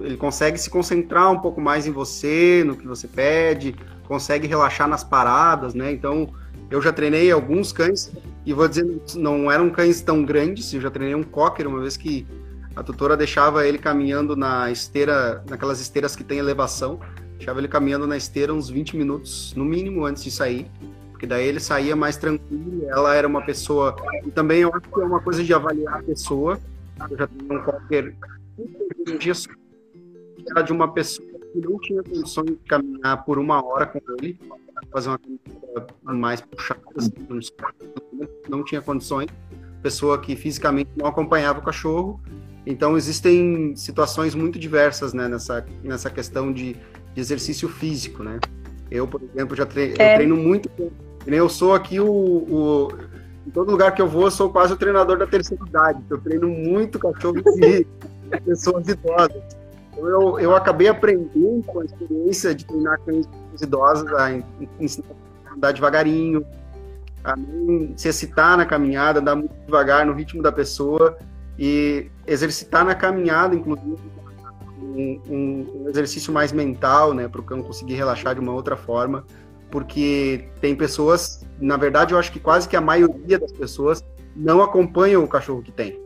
ele 0.00 0.16
consegue 0.16 0.58
se 0.58 0.68
concentrar 0.68 1.30
um 1.30 1.38
pouco 1.38 1.60
mais 1.60 1.86
em 1.86 1.92
você, 1.92 2.64
no 2.66 2.74
que 2.74 2.84
você 2.84 3.06
pede, 3.06 3.76
consegue 4.08 4.48
relaxar 4.48 4.88
nas 4.88 5.04
paradas, 5.04 5.72
né? 5.72 5.92
Então, 5.92 6.34
eu 6.68 6.82
já 6.82 6.92
treinei 6.92 7.30
alguns 7.30 7.70
cães 7.72 8.12
e 8.44 8.52
vou 8.52 8.66
dizer, 8.66 8.84
não 9.14 9.48
eram 9.48 9.70
cães 9.70 10.00
tão 10.00 10.24
grandes, 10.24 10.74
eu 10.74 10.80
já 10.80 10.90
treinei 10.90 11.14
um 11.14 11.22
cocker 11.22 11.68
uma 11.68 11.78
vez 11.78 11.96
que 11.96 12.26
a 12.74 12.82
tutora 12.82 13.16
deixava 13.16 13.64
ele 13.64 13.78
caminhando 13.78 14.34
na 14.34 14.68
esteira, 14.68 15.44
naquelas 15.48 15.80
esteiras 15.80 16.16
que 16.16 16.24
tem 16.24 16.38
elevação, 16.38 16.98
deixava 17.36 17.60
ele 17.60 17.68
caminhando 17.68 18.04
na 18.04 18.16
esteira 18.16 18.52
uns 18.52 18.68
20 18.68 18.96
minutos, 18.96 19.54
no 19.54 19.64
mínimo, 19.64 20.04
antes 20.04 20.24
de 20.24 20.32
sair, 20.32 20.68
porque 21.24 21.26
daí 21.26 21.48
ele 21.48 21.60
saía 21.60 21.96
mais 21.96 22.16
tranquilo, 22.16 22.86
ela 22.86 23.14
era 23.14 23.26
uma 23.26 23.40
pessoa, 23.40 23.96
e 24.26 24.30
também 24.30 24.60
eu 24.60 24.68
acho 24.68 24.82
que 24.82 25.00
é 25.00 25.04
uma 25.04 25.20
coisa 25.20 25.42
de 25.42 25.54
avaliar 25.54 26.00
a 26.00 26.02
pessoa, 26.02 26.60
eu 27.10 27.16
já 27.16 27.26
tenho 27.26 27.62
um 29.08 29.18
dia 29.18 29.32
era 30.50 30.60
de 30.60 30.72
uma 30.72 30.92
pessoa 30.92 31.26
que 31.52 31.60
não 31.60 31.78
tinha 31.78 32.02
condições 32.02 32.46
de 32.46 32.56
caminhar 32.68 33.24
por 33.24 33.38
uma 33.38 33.64
hora 33.64 33.86
com 33.86 33.98
ele, 34.18 34.38
fazer 34.92 35.08
uma 35.08 35.18
caminhada 35.18 35.86
mais 36.02 36.40
puxada, 36.42 36.80
assim, 36.96 37.12
não 38.46 38.62
tinha 38.62 38.82
condições, 38.82 39.28
pessoa 39.82 40.20
que 40.20 40.36
fisicamente 40.36 40.90
não 40.94 41.06
acompanhava 41.06 41.60
o 41.60 41.62
cachorro. 41.62 42.20
Então 42.66 42.96
existem 42.96 43.74
situações 43.76 44.34
muito 44.34 44.58
diversas 44.58 45.14
né, 45.14 45.26
nessa, 45.26 45.66
nessa 45.82 46.10
questão 46.10 46.52
de, 46.52 46.74
de 47.14 47.20
exercício 47.20 47.68
físico, 47.68 48.22
né? 48.22 48.38
Eu, 48.90 49.08
por 49.08 49.20
exemplo, 49.22 49.56
já 49.56 49.66
treino, 49.66 49.94
é. 49.98 50.14
treino 50.14 50.36
muito. 50.36 50.70
Eu 51.26 51.48
sou 51.48 51.74
aqui 51.74 52.00
o, 52.00 52.06
o, 52.06 52.88
Em 53.46 53.50
todo 53.50 53.70
lugar 53.70 53.94
que 53.94 54.02
eu 54.02 54.08
vou, 54.08 54.24
eu 54.24 54.30
sou 54.30 54.50
quase 54.50 54.72
o 54.72 54.76
treinador 54.76 55.18
da 55.18 55.26
terceira 55.26 55.64
idade. 55.66 56.02
Eu 56.10 56.18
treino 56.18 56.48
muito 56.48 56.98
cachorro 56.98 57.42
de 57.42 57.86
pessoas 58.44 58.86
idosas. 58.88 59.42
Então, 59.92 60.08
eu, 60.08 60.40
eu 60.40 60.56
acabei 60.56 60.88
aprendendo 60.88 61.62
com 61.66 61.80
a 61.80 61.84
experiência 61.84 62.54
de 62.54 62.64
treinar 62.64 63.00
cães 63.00 63.26
idosas 63.60 64.12
a 64.12 64.42
ensinar 64.80 65.06
a 65.46 65.54
andar 65.54 65.72
devagarinho, 65.72 66.44
a 67.22 67.36
não 67.36 67.96
se 67.96 68.08
excitar 68.08 68.56
na 68.56 68.66
caminhada, 68.66 69.20
andar 69.20 69.36
muito 69.36 69.54
devagar 69.64 70.04
no 70.04 70.12
ritmo 70.12 70.42
da 70.42 70.52
pessoa 70.52 71.16
e 71.58 72.10
exercitar 72.26 72.84
na 72.84 72.94
caminhada, 72.94 73.54
inclusive, 73.54 73.96
um, 74.80 75.20
um, 75.28 75.88
exercício 75.88 76.32
mais 76.32 76.52
mental, 76.52 77.14
né, 77.14 77.28
para 77.28 77.40
o 77.40 77.44
cão 77.44 77.62
conseguir 77.62 77.94
relaxar 77.94 78.34
de 78.34 78.40
uma 78.40 78.52
outra 78.52 78.76
forma, 78.76 79.24
porque 79.74 80.44
tem 80.60 80.76
pessoas, 80.76 81.44
na 81.60 81.76
verdade, 81.76 82.14
eu 82.14 82.18
acho 82.20 82.30
que 82.30 82.38
quase 82.38 82.68
que 82.68 82.76
a 82.76 82.80
maioria 82.80 83.40
das 83.40 83.50
pessoas 83.50 84.04
não 84.36 84.62
acompanham 84.62 85.24
o 85.24 85.26
cachorro 85.26 85.62
que 85.62 85.72
tem. 85.72 85.98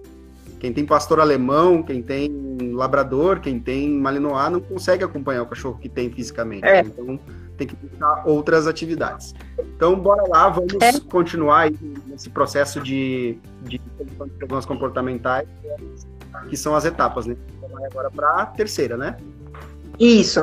Quem 0.59 0.73
tem 0.73 0.87
pastor 0.87 1.21
alemão, 1.21 1.83
quem 1.83 2.01
tem 2.01 2.31
labrador, 2.73 3.41
quem 3.41 3.61
tem 3.61 3.91
malinois, 3.91 4.51
não 4.51 4.59
consegue 4.59 5.05
acompanhar 5.05 5.43
o 5.43 5.47
cachorro 5.47 5.79
que 5.79 5.87
tem 5.87 6.11
fisicamente. 6.11 6.65
É. 6.65 6.81
Então, 6.81 7.21
tem 7.59 7.67
que 7.67 7.77
buscar 7.77 8.27
outras 8.27 8.67
atividades. 8.67 9.35
Então, 9.59 10.01
bora 10.01 10.27
lá, 10.27 10.49
vamos 10.49 10.73
é. 10.81 10.99
continuar 11.01 11.71
nesse 12.07 12.31
processo 12.31 12.81
de, 12.81 13.39
de 13.65 13.79
problemas 14.39 14.65
comportamentais, 14.65 15.47
que 16.49 16.57
são 16.57 16.75
as 16.75 16.87
etapas, 16.87 17.27
né? 17.27 17.37
Vamos 17.61 17.85
agora 17.85 18.11
para 18.11 18.31
a 18.41 18.47
terceira, 18.47 18.97
né? 18.97 19.19
Isso. 19.99 20.43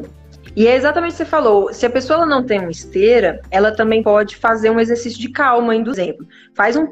E 0.56 0.68
é 0.68 0.76
exatamente 0.76 1.12
o 1.12 1.14
que 1.14 1.18
você 1.18 1.26
falou. 1.26 1.74
Se 1.74 1.86
a 1.86 1.90
pessoa 1.90 2.26
não 2.26 2.44
tem 2.44 2.60
uma 2.60 2.72
esteira, 2.72 3.42
ela 3.52 3.72
também 3.72 4.02
pode 4.02 4.38
fazer 4.38 4.70
um 4.70 4.80
exercício 4.80 5.20
de 5.20 5.30
calma, 5.30 5.76
indo 5.76 5.92
exemplo. 5.92 6.26
Faz 6.56 6.78
um 6.78 6.88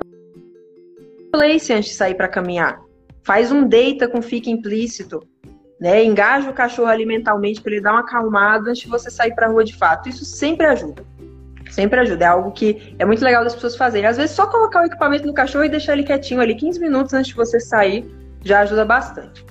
place 1.32 1.72
antes 1.72 1.92
de 1.92 1.96
sair 1.96 2.16
para 2.16 2.28
caminhar. 2.28 2.82
Faz 3.24 3.52
um 3.52 3.66
deita 3.66 4.08
com 4.08 4.22
fica 4.22 4.50
implícito. 4.50 5.26
Né? 5.80 6.04
Engaja 6.04 6.50
o 6.50 6.54
cachorro 6.54 6.90
alimentalmente 6.90 7.62
para 7.62 7.72
ele 7.72 7.82
dar 7.82 7.92
uma 7.92 8.02
acalmada 8.02 8.70
antes 8.70 8.84
de 8.84 8.90
você 8.90 9.10
sair 9.10 9.34
para 9.34 9.48
rua 9.48 9.64
de 9.64 9.76
fato. 9.76 10.10
Isso 10.10 10.26
sempre 10.26 10.66
ajuda. 10.68 11.06
Sempre 11.72 12.02
ajuda. 12.02 12.26
É 12.26 12.28
algo 12.28 12.52
que 12.52 12.96
é 13.00 13.06
muito 13.06 13.24
legal 13.24 13.46
das 13.46 13.56
pessoas 13.56 13.78
fazerem. 13.78 14.08
Às 14.08 14.18
vezes, 14.18 14.36
só 14.36 14.46
colocar 14.46 14.82
o 14.82 14.86
equipamento 14.86 15.26
no 15.26 15.34
cachorro 15.34 15.64
e 15.64 15.70
deixar 15.70 15.94
ele 15.94 16.04
quietinho 16.04 16.42
ali 16.42 16.54
15 16.54 16.80
minutos 16.82 17.14
antes 17.14 17.30
de 17.30 17.36
você 17.36 17.60
sair 17.62 18.06
já 18.44 18.60
ajuda 18.60 18.84
bastante. 18.84 19.46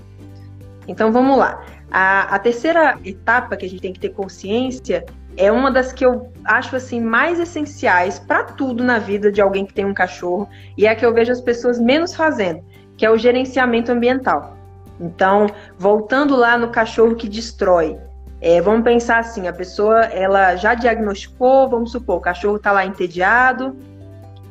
Então, 0.87 1.11
vamos 1.11 1.39
lá. 1.39 1.65
A, 1.95 2.37
a 2.37 2.39
terceira 2.39 2.99
etapa 3.05 3.55
que 3.55 3.67
a 3.67 3.69
gente 3.69 3.83
tem 3.83 3.93
que 3.93 4.01
ter 4.01 4.09
consciência 4.09 5.05
é 5.37 5.53
uma 5.53 5.71
das 5.71 5.93
que 5.93 6.07
eu 6.07 6.33
acho 6.43 6.75
assim 6.75 6.99
mais 6.99 7.39
essenciais 7.39 8.19
para 8.19 8.45
tudo 8.45 8.83
na 8.83 8.99
vida 8.99 9.31
de 9.31 9.43
alguém 9.43 9.67
que 9.67 9.75
tem 9.75 9.85
um 9.85 9.93
cachorro 9.93 10.49
e 10.77 10.87
é 10.87 10.91
a 10.91 10.97
que 10.97 11.05
eu 11.05 11.13
vejo 11.13 11.31
as 11.31 11.41
pessoas 11.43 11.79
menos 11.79 12.15
fazendo, 12.15 12.65
que 12.97 13.05
é 13.05 13.11
o 13.11 13.19
gerenciamento 13.19 13.93
ambiental. 13.93 14.57
Então, 14.99 15.47
voltando 15.79 16.35
lá 16.35 16.57
no 16.57 16.69
cachorro 16.69 17.15
que 17.15 17.29
destrói, 17.29 17.99
é, 18.41 18.59
vamos 18.63 18.85
pensar 18.85 19.19
assim, 19.19 19.47
a 19.47 19.53
pessoa 19.53 20.05
ela 20.05 20.57
já 20.57 20.73
diagnosticou, 20.73 21.69
vamos 21.69 21.93
supor, 21.93 22.17
o 22.17 22.21
cachorro 22.21 22.57
está 22.57 22.73
lá 22.73 22.87
entediado, 22.87 23.77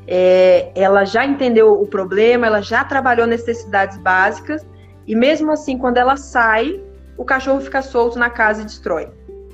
é, 0.07 0.71
ela 0.75 1.05
já 1.05 1.25
entendeu 1.25 1.73
o 1.73 1.87
problema, 1.87 2.45
ela 2.45 2.61
já 2.61 2.83
trabalhou 2.83 3.25
necessidades 3.25 3.97
básicas 3.97 4.63
e 5.07 5.15
mesmo 5.15 5.51
assim, 5.51 5.77
quando 5.77 5.97
ela 5.97 6.15
sai, 6.15 6.79
o 7.21 7.25
cachorro 7.25 7.61
fica 7.61 7.83
solto 7.83 8.17
na 8.17 8.31
casa 8.31 8.63
e 8.63 8.65
destrói. 8.65 9.07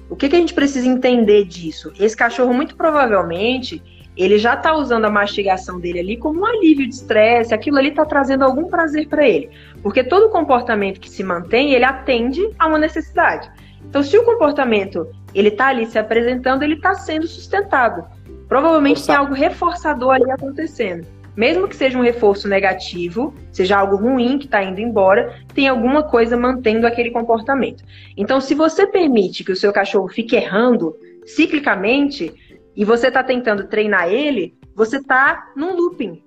O 0.10 0.16
que, 0.16 0.30
que 0.30 0.38
a 0.38 0.40
gente 0.40 0.54
precisa 0.54 0.88
entender 0.88 1.44
disso? 1.44 1.92
Esse 2.00 2.16
cachorro, 2.16 2.54
muito 2.54 2.78
provavelmente, 2.78 3.84
ele 4.16 4.38
já 4.40 4.54
está 4.54 4.74
usando 4.74 5.04
a 5.04 5.10
mastigação 5.10 5.78
dele 5.78 6.00
ali 6.00 6.18
como 6.18 6.40
um 6.40 6.46
alívio 6.46 6.88
de 6.88 6.96
estresse, 6.96 7.54
aquilo 7.54 7.78
ali 7.78 7.90
está 7.90 8.06
trazendo 8.06 8.46
algum 8.46 8.70
prazer 8.70 9.10
para 9.10 9.28
ele. 9.28 9.50
Porque 9.84 10.02
todo 10.02 10.30
comportamento 10.30 11.02
que 11.02 11.10
se 11.10 11.26
mantém, 11.26 11.74
ele 11.74 11.84
atende 11.84 12.50
a 12.58 12.68
uma 12.68 12.80
necessidade. 12.80 13.52
Então, 13.84 14.02
se 14.02 14.18
o 14.18 14.24
comportamento 14.24 15.06
ele 15.36 15.50
está 15.50 15.68
ali 15.68 15.86
se 15.86 16.00
apresentando, 16.00 16.64
ele 16.64 16.76
está 16.76 16.94
sendo 16.94 17.28
sustentado. 17.28 18.06
Provavelmente 18.48 19.06
tem 19.06 19.14
algo 19.14 19.34
reforçador 19.34 20.12
ali 20.12 20.32
acontecendo 20.32 21.06
mesmo 21.38 21.68
que 21.68 21.76
seja 21.76 22.00
um 22.00 22.02
reforço 22.02 22.48
negativo, 22.48 23.32
seja 23.52 23.78
algo 23.78 23.96
ruim 23.96 24.40
que 24.40 24.46
está 24.46 24.64
indo 24.64 24.82
embora, 24.82 25.36
tem 25.54 25.68
alguma 25.68 26.02
coisa 26.02 26.36
mantendo 26.36 26.88
aquele 26.88 27.12
comportamento. 27.12 27.84
Então, 28.18 28.42
se 28.42 28.56
você 28.56 28.88
permite 28.88 29.44
que 29.44 29.52
o 29.52 29.56
seu 29.56 29.72
cachorro 29.72 30.08
fique 30.08 30.36
errando 30.36 30.96
ciclicamente 31.28 32.34
e 32.76 32.84
você 32.84 33.10
está 33.10 33.24
tentando 33.24 33.68
treinar 33.68 34.10
ele, 34.10 34.58
você 34.76 34.98
está 34.98 35.52
num 35.56 35.76
looping. 35.76 36.24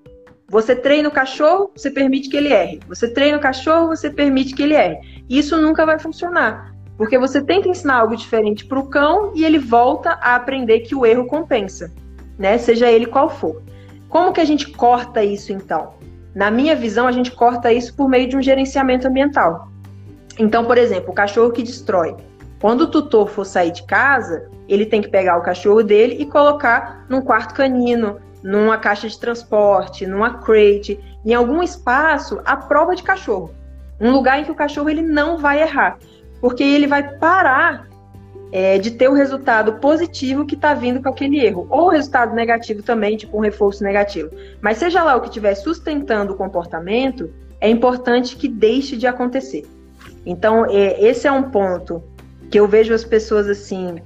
Você 0.49 0.77
treina 0.77 1.09
o 1.09 1.13
cachorro, 1.13 1.73
você 1.75 1.91
permite 1.91 2.29
que 2.29 2.37
ele 2.37 2.53
erre. 2.53 2.81
Você 2.89 3.13
treina 3.13 3.39
o 3.39 3.41
cachorro, 3.41 3.89
você 3.89 4.11
permite 4.11 4.55
que 4.55 4.63
ele 4.63 4.75
erre. 4.75 4.99
Isso 5.29 5.61
nunca 5.61 5.85
vai 5.85 5.99
funcionar. 5.99 6.73
Porque 6.97 7.19
você 7.19 7.43
tenta 7.43 7.69
ensinar 7.69 7.97
algo 8.01 8.15
diferente 8.15 8.65
para 8.65 8.79
o 8.79 8.87
cão 8.87 9.33
e 9.35 9.45
ele 9.45 9.59
volta 9.59 10.19
a 10.21 10.37
aprender 10.37 10.81
que 10.81 10.95
o 10.95 11.07
erro 11.07 11.27
compensa, 11.27 11.93
né? 12.39 12.59
Seja 12.59 12.91
ele 12.91 13.07
qual 13.07 13.31
for. 13.31 13.63
Como 14.11 14.33
que 14.33 14.41
a 14.41 14.45
gente 14.45 14.69
corta 14.73 15.23
isso 15.23 15.53
então? 15.53 15.95
Na 16.35 16.51
minha 16.51 16.75
visão, 16.75 17.07
a 17.07 17.13
gente 17.13 17.31
corta 17.31 17.73
isso 17.73 17.95
por 17.95 18.09
meio 18.09 18.29
de 18.29 18.37
um 18.37 18.43
gerenciamento 18.43 19.07
ambiental. 19.07 19.69
Então, 20.37 20.65
por 20.65 20.77
exemplo, 20.77 21.11
o 21.11 21.15
cachorro 21.15 21.53
que 21.53 21.63
destrói. 21.63 22.17
Quando 22.61 22.83
o 22.83 22.91
tutor 22.91 23.29
for 23.29 23.47
sair 23.47 23.71
de 23.71 23.85
casa, 23.85 24.51
ele 24.69 24.85
tem 24.85 25.01
que 25.01 25.09
pegar 25.09 25.39
o 25.39 25.43
cachorro 25.43 25.85
dele 25.85 26.17
e 26.19 26.27
colocar 26.27 27.07
num 27.09 27.23
quarto 27.23 27.55
canino, 27.55 28.19
numa 28.43 28.79
caixa 28.79 29.09
de 29.09 29.19
transporte, 29.19 30.07
numa 30.07 30.39
crate, 30.39 30.99
em 31.25 31.33
algum 31.33 31.63
espaço 31.63 32.41
à 32.45 32.57
prova 32.57 32.97
de 32.97 33.05
cachorro. 33.05 33.55
Um 34.01 34.11
lugar 34.11 34.41
em 34.41 34.45
que 34.45 34.51
o 34.51 34.57
cachorro 34.57 34.91
ele 34.91 35.03
não 35.03 35.39
vai 35.39 35.63
errar, 35.63 35.99
porque 36.41 36.65
ele 36.65 36.89
vai 36.89 37.17
parar 37.17 37.87
é, 38.53 38.79
de 38.79 38.91
ter 38.91 39.09
o 39.09 39.15
resultado 39.15 39.75
positivo 39.75 40.45
que 40.45 40.55
está 40.55 40.75
vindo 40.75 41.03
com 41.03 41.09
aquele 41.09 41.45
erro, 41.45 41.67
ou 41.71 41.87
o 41.87 41.89
resultado 41.89 42.35
negativo 42.35 42.83
também, 42.83 43.17
tipo 43.17 43.37
um 43.37 43.41
reforço 43.41 43.85
negativo. 43.85 44.31
Mas 44.61 44.79
seja 44.79 45.03
lá 45.03 45.17
o 45.17 45.21
que 45.21 45.29
estiver 45.29 45.55
sustentando 45.55 46.33
o 46.33 46.37
comportamento, 46.37 47.31
é 47.61 47.69
importante 47.69 48.37
que 48.37 48.49
deixe 48.49 48.97
de 48.97 49.07
acontecer. 49.07 49.65
Então, 50.27 50.67
é, 50.67 51.01
esse 51.03 51.27
é 51.27 51.33
um 51.33 51.45
ponto 51.45 52.03
que 52.51 52.59
eu 52.59 52.67
vejo 52.67 52.93
as 52.93 53.05
pessoas 53.05 53.49
assim 53.49 53.97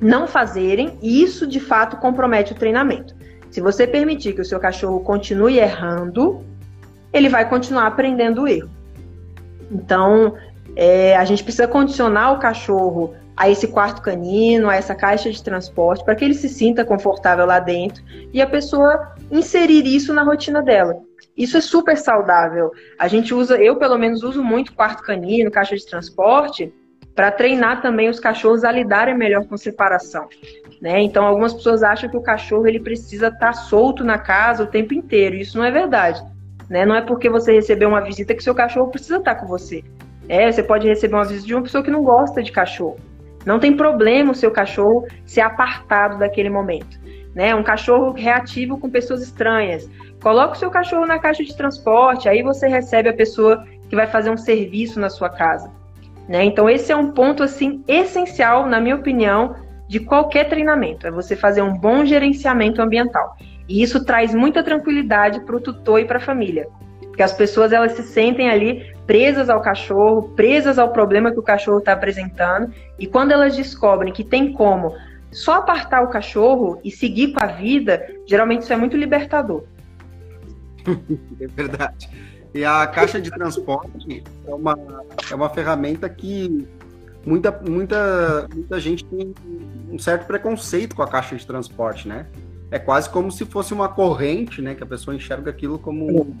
não 0.00 0.26
fazerem, 0.26 0.98
e 1.02 1.22
isso 1.22 1.46
de 1.46 1.60
fato 1.60 1.96
compromete 1.96 2.52
o 2.52 2.56
treinamento. 2.56 3.14
Se 3.50 3.60
você 3.60 3.86
permitir 3.86 4.34
que 4.34 4.40
o 4.40 4.44
seu 4.44 4.60
cachorro 4.60 5.00
continue 5.00 5.58
errando, 5.58 6.42
ele 7.12 7.28
vai 7.28 7.48
continuar 7.48 7.86
aprendendo 7.86 8.42
o 8.42 8.48
erro. 8.48 8.70
Então, 9.70 10.34
é, 10.76 11.16
a 11.16 11.24
gente 11.24 11.42
precisa 11.42 11.66
condicionar 11.66 12.32
o 12.34 12.38
cachorro 12.38 13.14
a 13.38 13.48
esse 13.48 13.68
quarto 13.68 14.02
canino, 14.02 14.68
a 14.68 14.74
essa 14.74 14.96
caixa 14.96 15.30
de 15.30 15.40
transporte, 15.40 16.04
para 16.04 16.16
que 16.16 16.24
ele 16.24 16.34
se 16.34 16.48
sinta 16.48 16.84
confortável 16.84 17.46
lá 17.46 17.60
dentro 17.60 18.02
e 18.32 18.42
a 18.42 18.46
pessoa 18.48 19.14
inserir 19.30 19.86
isso 19.86 20.12
na 20.12 20.24
rotina 20.24 20.60
dela. 20.60 20.96
Isso 21.36 21.56
é 21.56 21.60
super 21.60 21.96
saudável. 21.96 22.72
A 22.98 23.06
gente 23.06 23.32
usa, 23.32 23.56
eu 23.56 23.76
pelo 23.76 23.96
menos 23.96 24.24
uso 24.24 24.42
muito 24.42 24.74
quarto 24.74 25.04
canino, 25.04 25.52
caixa 25.52 25.76
de 25.76 25.86
transporte, 25.86 26.74
para 27.14 27.30
treinar 27.30 27.80
também 27.80 28.08
os 28.08 28.18
cachorros 28.18 28.64
a 28.64 28.72
lidarem 28.72 29.16
melhor 29.16 29.46
com 29.46 29.56
separação. 29.56 30.28
Né? 30.82 31.00
Então, 31.02 31.24
algumas 31.24 31.54
pessoas 31.54 31.84
acham 31.84 32.10
que 32.10 32.16
o 32.16 32.22
cachorro 32.22 32.66
ele 32.66 32.80
precisa 32.80 33.28
estar 33.28 33.38
tá 33.38 33.52
solto 33.52 34.02
na 34.02 34.18
casa 34.18 34.64
o 34.64 34.66
tempo 34.66 34.94
inteiro. 34.94 35.36
Isso 35.36 35.56
não 35.56 35.64
é 35.64 35.70
verdade. 35.70 36.20
Né? 36.68 36.84
Não 36.84 36.94
é 36.94 37.02
porque 37.02 37.30
você 37.30 37.52
recebeu 37.52 37.88
uma 37.88 38.00
visita 38.00 38.34
que 38.34 38.42
seu 38.42 38.54
cachorro 38.54 38.90
precisa 38.90 39.18
estar 39.18 39.36
tá 39.36 39.40
com 39.40 39.46
você. 39.46 39.84
É, 40.28 40.50
você 40.50 40.62
pode 40.62 40.88
receber 40.88 41.14
uma 41.14 41.24
visita 41.24 41.46
de 41.46 41.54
uma 41.54 41.62
pessoa 41.62 41.84
que 41.84 41.90
não 41.90 42.02
gosta 42.02 42.42
de 42.42 42.50
cachorro. 42.50 42.98
Não 43.48 43.58
tem 43.58 43.74
problema 43.74 44.32
o 44.32 44.34
seu 44.34 44.50
cachorro 44.50 45.06
ser 45.24 45.40
apartado 45.40 46.18
daquele 46.18 46.50
momento. 46.50 47.00
Né? 47.34 47.54
Um 47.54 47.62
cachorro 47.62 48.12
reativo 48.12 48.78
com 48.78 48.90
pessoas 48.90 49.22
estranhas. 49.22 49.88
Coloque 50.22 50.54
o 50.54 50.58
seu 50.58 50.70
cachorro 50.70 51.06
na 51.06 51.18
caixa 51.18 51.42
de 51.42 51.56
transporte, 51.56 52.28
aí 52.28 52.42
você 52.42 52.68
recebe 52.68 53.08
a 53.08 53.14
pessoa 53.14 53.64
que 53.88 53.96
vai 53.96 54.06
fazer 54.06 54.28
um 54.28 54.36
serviço 54.36 55.00
na 55.00 55.08
sua 55.08 55.30
casa. 55.30 55.72
Né? 56.28 56.44
Então 56.44 56.68
esse 56.68 56.92
é 56.92 56.96
um 56.96 57.10
ponto 57.12 57.42
assim 57.42 57.82
essencial, 57.88 58.66
na 58.66 58.82
minha 58.82 58.96
opinião, 58.96 59.54
de 59.88 59.98
qualquer 59.98 60.50
treinamento. 60.50 61.06
É 61.06 61.10
você 61.10 61.34
fazer 61.34 61.62
um 61.62 61.72
bom 61.72 62.04
gerenciamento 62.04 62.82
ambiental. 62.82 63.34
E 63.66 63.82
isso 63.82 64.04
traz 64.04 64.34
muita 64.34 64.62
tranquilidade 64.62 65.40
para 65.46 65.56
o 65.56 65.60
tutor 65.60 66.00
e 66.00 66.04
para 66.04 66.18
a 66.18 66.20
família. 66.20 66.68
Porque 67.18 67.24
as 67.24 67.32
pessoas 67.32 67.72
elas 67.72 67.94
se 67.94 68.04
sentem 68.04 68.48
ali 68.48 68.94
presas 69.04 69.50
ao 69.50 69.60
cachorro, 69.60 70.28
presas 70.36 70.78
ao 70.78 70.92
problema 70.92 71.32
que 71.32 71.38
o 71.40 71.42
cachorro 71.42 71.80
está 71.80 71.92
apresentando, 71.92 72.72
e 72.96 73.08
quando 73.08 73.32
elas 73.32 73.56
descobrem 73.56 74.12
que 74.12 74.22
tem 74.22 74.52
como 74.52 74.94
só 75.32 75.54
apartar 75.54 76.04
o 76.04 76.10
cachorro 76.10 76.80
e 76.84 76.92
seguir 76.92 77.32
com 77.32 77.40
a 77.40 77.46
vida, 77.46 78.06
geralmente 78.24 78.62
isso 78.62 78.72
é 78.72 78.76
muito 78.76 78.96
libertador. 78.96 79.64
É 81.40 81.46
verdade. 81.48 82.08
E 82.54 82.64
a 82.64 82.86
caixa 82.86 83.20
de 83.20 83.32
transporte 83.32 84.22
é 84.46 84.54
uma, 84.54 84.78
é 85.28 85.34
uma 85.34 85.48
ferramenta 85.50 86.08
que 86.08 86.68
muita, 87.26 87.50
muita, 87.68 88.48
muita 88.54 88.78
gente 88.78 89.04
tem 89.04 89.34
um 89.90 89.98
certo 89.98 90.24
preconceito 90.24 90.94
com 90.94 91.02
a 91.02 91.08
caixa 91.08 91.34
de 91.34 91.44
transporte, 91.44 92.06
né? 92.06 92.26
É 92.70 92.78
quase 92.78 93.10
como 93.10 93.32
se 93.32 93.44
fosse 93.44 93.74
uma 93.74 93.88
corrente, 93.88 94.62
né? 94.62 94.76
Que 94.76 94.84
a 94.84 94.86
pessoa 94.86 95.16
enxerga 95.16 95.50
aquilo 95.50 95.80
como 95.80 96.36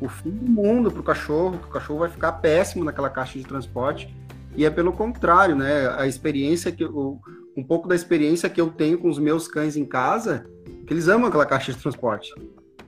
o 0.00 0.08
fim 0.08 0.30
do 0.30 0.50
mundo 0.50 0.90
para 0.90 1.00
o 1.00 1.04
cachorro, 1.04 1.58
que 1.58 1.66
o 1.66 1.70
cachorro 1.70 2.00
vai 2.00 2.08
ficar 2.08 2.32
péssimo 2.32 2.84
naquela 2.84 3.10
caixa 3.10 3.38
de 3.38 3.44
transporte. 3.44 4.14
E 4.56 4.64
é 4.64 4.70
pelo 4.70 4.92
contrário, 4.92 5.54
né? 5.54 5.88
A 5.96 6.06
experiência 6.06 6.72
que 6.72 6.82
eu, 6.82 7.20
um 7.56 7.62
pouco 7.62 7.86
da 7.86 7.94
experiência 7.94 8.48
que 8.48 8.60
eu 8.60 8.70
tenho 8.70 8.98
com 8.98 9.08
os 9.08 9.18
meus 9.18 9.46
cães 9.46 9.76
em 9.76 9.84
casa, 9.84 10.46
que 10.86 10.92
eles 10.92 11.06
amam 11.06 11.28
aquela 11.28 11.46
caixa 11.46 11.72
de 11.72 11.78
transporte. 11.78 12.32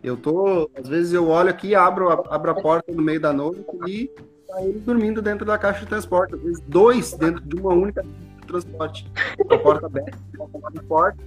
Eu 0.03 0.17
tô, 0.17 0.69
às 0.77 0.89
vezes 0.89 1.13
eu 1.13 1.29
olho 1.29 1.51
aqui, 1.51 1.75
abro, 1.75 2.11
abro 2.11 2.51
a 2.51 2.55
porta 2.55 2.91
no 2.93 3.03
meio 3.03 3.21
da 3.21 3.33
noite 3.33 3.65
e 3.87 4.11
tá 4.49 4.57
dormindo 4.85 5.23
dentro 5.23 5.47
da 5.47 5.57
caixa 5.57 5.81
de 5.81 5.87
transporte, 5.87 6.35
às 6.35 6.43
vezes 6.43 6.61
dois 6.67 7.13
dentro 7.13 7.45
de 7.45 7.61
uma 7.61 7.73
única 7.73 8.03
caixa 8.03 8.41
de 8.41 8.47
transporte. 8.47 9.13
A 9.49 9.59
porta 9.59 9.87
aberta, 9.87 10.19
a 10.41 10.83
porta. 10.83 11.23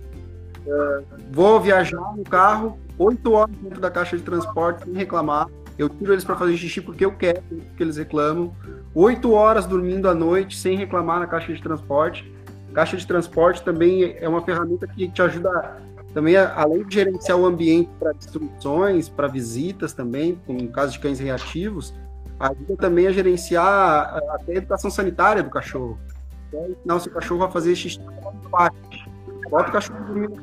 Uh, 0.65 1.05
vou 1.31 1.61
viajar 1.61 2.17
no 2.17 2.23
carro, 2.23 2.77
oito 2.97 3.31
horas 3.31 3.55
dentro 3.57 3.79
da 3.79 3.91
caixa 3.91 4.17
de 4.17 4.23
transporte 4.23 4.83
sem 4.83 4.93
reclamar 4.93 5.47
Eu 5.77 5.89
tiro 5.89 6.13
eles 6.13 6.23
para 6.23 6.35
fazer 6.35 6.55
xixi 6.55 6.81
porque 6.81 7.05
eu 7.05 7.11
quero, 7.11 7.41
porque 7.41 7.83
eles 7.83 7.97
reclamam. 7.97 8.55
Oito 8.93 9.31
horas 9.33 9.65
dormindo 9.65 10.07
à 10.07 10.15
noite 10.15 10.57
sem 10.57 10.77
reclamar 10.77 11.19
na 11.19 11.27
caixa 11.27 11.53
de 11.53 11.61
transporte. 11.61 12.33
Caixa 12.73 12.97
de 12.97 13.05
transporte 13.05 13.63
também 13.63 14.15
é 14.19 14.27
uma 14.27 14.41
ferramenta 14.41 14.87
que 14.87 15.09
te 15.09 15.21
ajuda 15.21 15.77
também, 16.13 16.37
além 16.37 16.83
de 16.83 16.95
gerenciar 16.95 17.37
o 17.37 17.45
ambiente 17.45 17.89
para 17.99 18.13
distribuições, 18.13 19.09
para 19.09 19.27
visitas 19.27 19.91
também, 19.91 20.39
no 20.47 20.67
caso 20.69 20.93
de 20.93 20.99
cães 20.99 21.19
reativos, 21.19 21.93
ajuda 22.39 22.77
também 22.77 23.07
a 23.07 23.11
gerenciar 23.11 24.17
até 24.29 24.53
a 24.53 24.55
educação 24.55 24.89
sanitária 24.89 25.43
do 25.43 25.49
cachorro. 25.49 25.99
Então, 26.47 26.75
não, 26.85 26.99
se 26.99 27.09
o 27.09 27.11
cachorro 27.11 27.41
vai 27.41 27.51
fazer 27.51 27.75
xixi 27.75 27.99
bota 29.49 29.69
o 29.69 29.71
cachorro 29.71 30.03
dormindo 30.05 30.35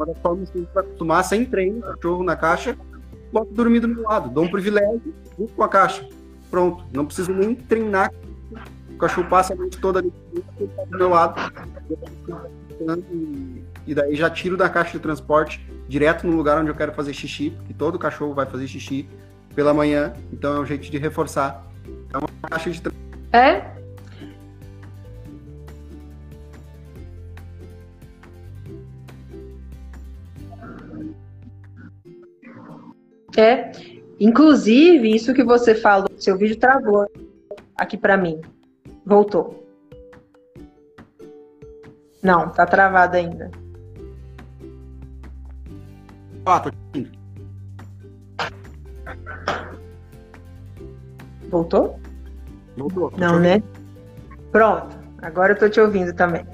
uma 0.00 0.06
das 0.06 0.18
formas 0.18 0.48
que 0.50 0.58
a 0.58 0.60
gente 0.62 0.72
vai 0.72 0.82
acostumar 0.82 1.24
sem 1.24 1.44
treino, 1.44 1.82
cachorro 1.82 2.24
na 2.24 2.34
caixa, 2.34 2.76
bota 3.30 3.52
dormindo 3.52 3.86
do 3.86 3.94
meu 3.94 4.04
lado, 4.04 4.30
dou 4.30 4.44
um 4.44 4.50
privilégio, 4.50 5.14
com 5.54 5.62
a 5.62 5.68
caixa. 5.68 6.08
Pronto, 6.50 6.84
não 6.92 7.04
preciso 7.04 7.32
nem 7.32 7.54
treinar. 7.54 8.10
O 8.90 8.96
cachorro 8.96 9.28
passa 9.28 9.52
a 9.52 9.56
noite 9.56 9.78
toda 9.78 10.00
ali 10.00 10.12
do 10.88 10.98
meu 10.98 11.10
lado. 11.10 11.40
E 13.86 13.94
daí 13.94 14.16
já 14.16 14.28
tiro 14.30 14.56
da 14.56 14.68
caixa 14.68 14.92
de 14.92 14.98
transporte 15.00 15.64
direto 15.88 16.26
no 16.26 16.36
lugar 16.36 16.58
onde 16.58 16.70
eu 16.70 16.74
quero 16.74 16.92
fazer 16.92 17.12
xixi, 17.12 17.50
porque 17.50 17.74
todo 17.74 17.98
cachorro 17.98 18.34
vai 18.34 18.46
fazer 18.46 18.66
xixi 18.66 19.08
pela 19.54 19.74
manhã, 19.74 20.14
então 20.32 20.56
é 20.56 20.60
um 20.60 20.66
jeito 20.66 20.90
de 20.90 20.98
reforçar. 20.98 21.66
É 22.12 22.18
uma 22.18 22.28
caixa 22.48 22.70
de 22.70 22.82
É, 23.32 23.79
É, 33.36 33.72
inclusive, 34.18 35.14
isso 35.14 35.32
que 35.34 35.44
você 35.44 35.74
falou, 35.74 36.08
seu 36.16 36.36
vídeo 36.36 36.58
travou 36.58 37.06
aqui 37.76 37.96
para 37.96 38.16
mim. 38.16 38.40
Voltou. 39.04 39.66
Não, 42.22 42.50
tá 42.50 42.66
travado 42.66 43.16
ainda. 43.16 43.50
Ah, 46.44 46.60
tô. 46.60 46.70
Voltou? 51.48 51.98
Voltou. 52.76 53.12
Não, 53.16 53.38
né? 53.38 53.62
Pronto. 54.52 54.98
Agora 55.22 55.52
eu 55.52 55.58
tô 55.58 55.68
te 55.68 55.80
ouvindo 55.80 56.12
também. 56.14 56.46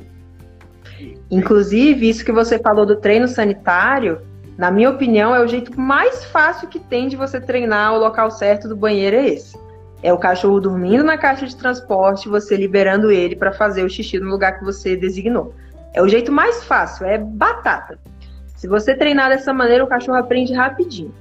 Inclusive, 1.31 2.09
isso 2.09 2.25
que 2.25 2.33
você 2.33 2.59
falou 2.59 2.87
do 2.87 2.97
treino 2.97 3.29
sanitário, 3.29 4.21
na 4.59 4.71
minha 4.71 4.91
opinião, 4.91 5.35
é 5.35 5.41
o 5.43 5.47
jeito 5.47 5.79
mais 5.79 6.25
fácil 6.25 6.69
que 6.69 6.79
tem 6.79 7.09
de 7.09 7.17
você 7.17 7.41
treinar 7.41 7.95
o 7.95 7.99
local 7.99 8.31
certo 8.31 8.69
do 8.69 8.77
banheiro 8.77 9.17
é 9.17 9.29
esse. 9.29 9.59
É 10.03 10.13
o 10.13 10.19
cachorro 10.19 10.61
dormindo 10.61 11.05
na 11.05 11.19
caixa 11.19 11.47
de 11.47 11.57
transporte, 11.57 12.29
você 12.29 12.57
liberando 12.57 13.11
ele 13.11 13.37
para 13.37 13.53
fazer 13.53 13.85
o 13.85 13.89
xixi 13.89 14.19
no 14.19 14.31
lugar 14.31 14.59
que 14.59 14.65
você 14.65 14.97
designou. 14.97 15.55
É 15.93 16.03
o 16.03 16.09
jeito 16.09 16.33
mais 16.33 16.65
fácil, 16.65 17.07
é 17.07 17.19
batata. 17.19 17.99
Se 18.55 18.67
você 18.67 18.95
treinar 18.95 19.29
dessa 19.29 19.53
maneira, 19.53 19.85
o 19.85 19.87
cachorro 19.87 20.19
aprende 20.19 20.55
rapidinho. 20.55 21.15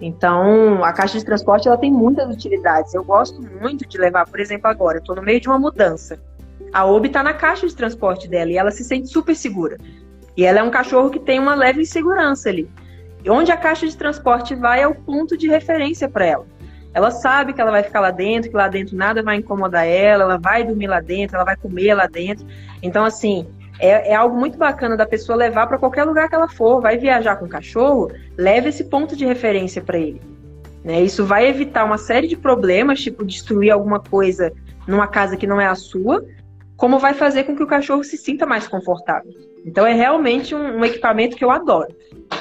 Então, 0.00 0.84
a 0.84 0.92
caixa 0.92 1.18
de 1.18 1.24
transporte 1.24 1.66
ela 1.66 1.76
tem 1.76 1.90
muitas 1.90 2.32
utilidades. 2.32 2.94
Eu 2.94 3.02
gosto 3.02 3.40
muito 3.42 3.86
de 3.86 3.98
levar, 3.98 4.28
por 4.28 4.38
exemplo, 4.38 4.68
agora, 4.68 4.98
eu 4.98 5.00
estou 5.00 5.16
no 5.16 5.22
meio 5.22 5.40
de 5.40 5.48
uma 5.48 5.58
mudança. 5.58 6.18
A 6.72 6.84
Obi 6.84 7.08
está 7.08 7.22
na 7.22 7.32
caixa 7.32 7.66
de 7.66 7.74
transporte 7.74 8.28
dela 8.28 8.50
e 8.50 8.58
ela 8.58 8.70
se 8.70 8.84
sente 8.84 9.08
super 9.08 9.34
segura. 9.34 9.78
E 10.38 10.44
ela 10.44 10.60
é 10.60 10.62
um 10.62 10.70
cachorro 10.70 11.10
que 11.10 11.18
tem 11.18 11.40
uma 11.40 11.56
leve 11.56 11.82
insegurança 11.82 12.48
ali. 12.48 12.70
E 13.24 13.28
onde 13.28 13.50
a 13.50 13.56
caixa 13.56 13.88
de 13.88 13.96
transporte 13.96 14.54
vai 14.54 14.80
é 14.80 14.86
o 14.86 14.94
ponto 14.94 15.36
de 15.36 15.48
referência 15.48 16.08
para 16.08 16.24
ela. 16.24 16.46
Ela 16.94 17.10
sabe 17.10 17.52
que 17.52 17.60
ela 17.60 17.72
vai 17.72 17.82
ficar 17.82 17.98
lá 17.98 18.12
dentro, 18.12 18.48
que 18.48 18.56
lá 18.56 18.68
dentro 18.68 18.96
nada 18.96 19.20
vai 19.20 19.34
incomodar 19.34 19.84
ela, 19.84 20.22
ela 20.22 20.38
vai 20.38 20.62
dormir 20.62 20.86
lá 20.86 21.00
dentro, 21.00 21.34
ela 21.34 21.44
vai 21.44 21.56
comer 21.56 21.92
lá 21.92 22.06
dentro. 22.06 22.46
Então, 22.80 23.04
assim, 23.04 23.48
é, 23.80 24.12
é 24.12 24.14
algo 24.14 24.38
muito 24.38 24.56
bacana 24.56 24.96
da 24.96 25.04
pessoa 25.04 25.34
levar 25.34 25.66
para 25.66 25.76
qualquer 25.76 26.04
lugar 26.04 26.28
que 26.28 26.36
ela 26.36 26.48
for. 26.48 26.80
Vai 26.80 26.96
viajar 26.96 27.34
com 27.34 27.46
o 27.46 27.48
cachorro, 27.48 28.12
leve 28.36 28.68
esse 28.68 28.84
ponto 28.84 29.16
de 29.16 29.26
referência 29.26 29.82
para 29.82 29.98
ele. 29.98 30.22
Né? 30.84 31.02
Isso 31.02 31.26
vai 31.26 31.48
evitar 31.48 31.84
uma 31.84 31.98
série 31.98 32.28
de 32.28 32.36
problemas, 32.36 33.00
tipo 33.00 33.24
destruir 33.24 33.72
alguma 33.72 33.98
coisa 33.98 34.52
numa 34.86 35.08
casa 35.08 35.36
que 35.36 35.48
não 35.48 35.60
é 35.60 35.66
a 35.66 35.74
sua, 35.74 36.24
como 36.78 36.98
vai 37.00 37.12
fazer 37.12 37.42
com 37.42 37.56
que 37.56 37.62
o 37.62 37.66
cachorro 37.66 38.04
se 38.04 38.16
sinta 38.16 38.46
mais 38.46 38.68
confortável. 38.68 39.30
Então 39.66 39.84
é 39.84 39.92
realmente 39.92 40.54
um, 40.54 40.78
um 40.78 40.84
equipamento 40.84 41.36
que 41.36 41.44
eu 41.44 41.50
adoro. 41.50 41.92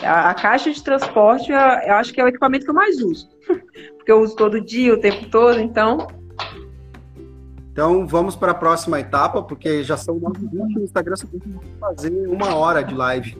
A, 0.04 0.30
a 0.30 0.34
caixa 0.36 0.72
de 0.72 0.82
transporte, 0.82 1.52
eu, 1.52 1.58
eu, 1.58 1.96
acho 1.96 2.14
que 2.14 2.22
é 2.22 2.24
o 2.24 2.28
equipamento 2.28 2.64
que 2.64 2.70
eu 2.70 2.76
mais 2.76 3.02
uso. 3.02 3.28
Porque 3.98 4.12
eu 4.12 4.22
uso 4.22 4.36
todo 4.36 4.62
dia, 4.62 4.94
o 4.94 5.00
tempo 5.00 5.28
todo, 5.32 5.60
então. 5.60 6.08
Então 7.72 8.06
vamos 8.06 8.36
para 8.36 8.52
a 8.52 8.56
próxima 8.56 9.00
etapa, 9.00 9.42
porque 9.44 9.84
já 9.84 9.96
são 9.96 10.16
9 10.16 10.48
20 10.48 10.76
no 10.76 10.84
Instagram, 10.84 11.14
tem 11.16 11.40
que 11.40 11.80
fazer 11.80 12.28
uma 12.28 12.56
hora 12.56 12.84
de 12.84 12.96
live. 12.96 13.38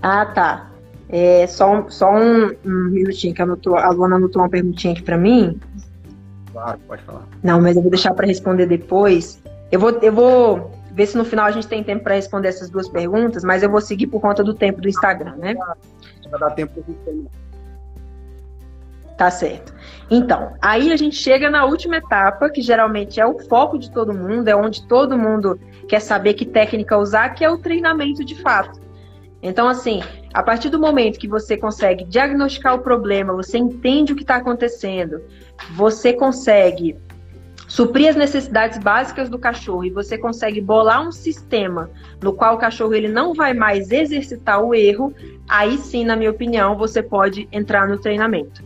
Ah, 0.00 0.26
tá. 0.26 0.70
É, 1.08 1.44
só 1.48 1.88
só 1.88 2.12
um, 2.12 2.54
um 2.64 2.90
minutinho, 2.90 3.34
que 3.34 3.42
anotou, 3.42 3.74
a 3.74 3.90
Luana 3.90 4.14
anotou 4.14 4.42
uma 4.42 4.48
perguntinha 4.48 4.92
aqui 4.92 5.02
para 5.02 5.18
mim. 5.18 5.58
Claro, 6.52 6.78
pode 6.86 7.02
falar. 7.02 7.22
Não, 7.42 7.60
mas 7.60 7.76
eu 7.76 7.82
vou 7.82 7.90
deixar 7.90 8.14
para 8.14 8.26
responder 8.26 8.66
depois. 8.66 9.40
Eu 9.70 9.80
vou, 9.80 9.90
eu 10.00 10.12
vou 10.12 10.72
ver 10.92 11.06
se 11.06 11.16
no 11.16 11.24
final 11.24 11.46
a 11.46 11.50
gente 11.50 11.68
tem 11.68 11.84
tempo 11.84 12.04
para 12.04 12.14
responder 12.14 12.48
essas 12.48 12.70
duas 12.70 12.88
perguntas, 12.88 13.44
mas 13.44 13.62
eu 13.62 13.70
vou 13.70 13.80
seguir 13.80 14.06
por 14.06 14.20
conta 14.20 14.42
do 14.42 14.54
tempo 14.54 14.80
do 14.80 14.88
Instagram, 14.88 15.36
né? 15.36 15.54
Vai 16.30 16.40
dar 16.40 16.50
tempo. 16.50 16.84
Tá 19.16 19.30
certo. 19.30 19.74
Então, 20.10 20.54
aí 20.62 20.92
a 20.92 20.96
gente 20.96 21.16
chega 21.16 21.50
na 21.50 21.64
última 21.64 21.96
etapa, 21.96 22.48
que 22.48 22.62
geralmente 22.62 23.20
é 23.20 23.26
o 23.26 23.38
foco 23.38 23.78
de 23.78 23.90
todo 23.90 24.14
mundo, 24.14 24.48
é 24.48 24.54
onde 24.54 24.86
todo 24.86 25.18
mundo 25.18 25.58
quer 25.88 26.00
saber 26.00 26.34
que 26.34 26.46
técnica 26.46 26.96
usar, 26.96 27.30
que 27.30 27.44
é 27.44 27.50
o 27.50 27.58
treinamento 27.58 28.24
de 28.24 28.40
fato. 28.40 28.80
Então, 29.42 29.68
assim, 29.68 30.02
a 30.32 30.42
partir 30.42 30.68
do 30.68 30.78
momento 30.78 31.18
que 31.18 31.28
você 31.28 31.56
consegue 31.56 32.04
diagnosticar 32.04 32.74
o 32.74 32.80
problema, 32.80 33.32
você 33.32 33.58
entende 33.58 34.12
o 34.12 34.16
que 34.16 34.22
está 34.22 34.36
acontecendo, 34.36 35.20
você 35.70 36.12
consegue 36.12 36.96
suprir 37.68 38.08
as 38.08 38.16
necessidades 38.16 38.78
básicas 38.78 39.28
do 39.28 39.38
cachorro 39.38 39.84
e 39.84 39.90
você 39.90 40.16
consegue 40.16 40.60
bolar 40.60 41.06
um 41.06 41.12
sistema 41.12 41.90
no 42.22 42.32
qual 42.32 42.54
o 42.54 42.58
cachorro 42.58 42.94
ele 42.94 43.08
não 43.08 43.34
vai 43.34 43.52
mais 43.52 43.92
exercitar 43.92 44.62
o 44.62 44.74
erro, 44.74 45.14
aí 45.46 45.76
sim, 45.76 46.04
na 46.04 46.16
minha 46.16 46.30
opinião, 46.30 46.76
você 46.76 47.02
pode 47.02 47.46
entrar 47.52 47.86
no 47.86 47.98
treinamento. 47.98 48.64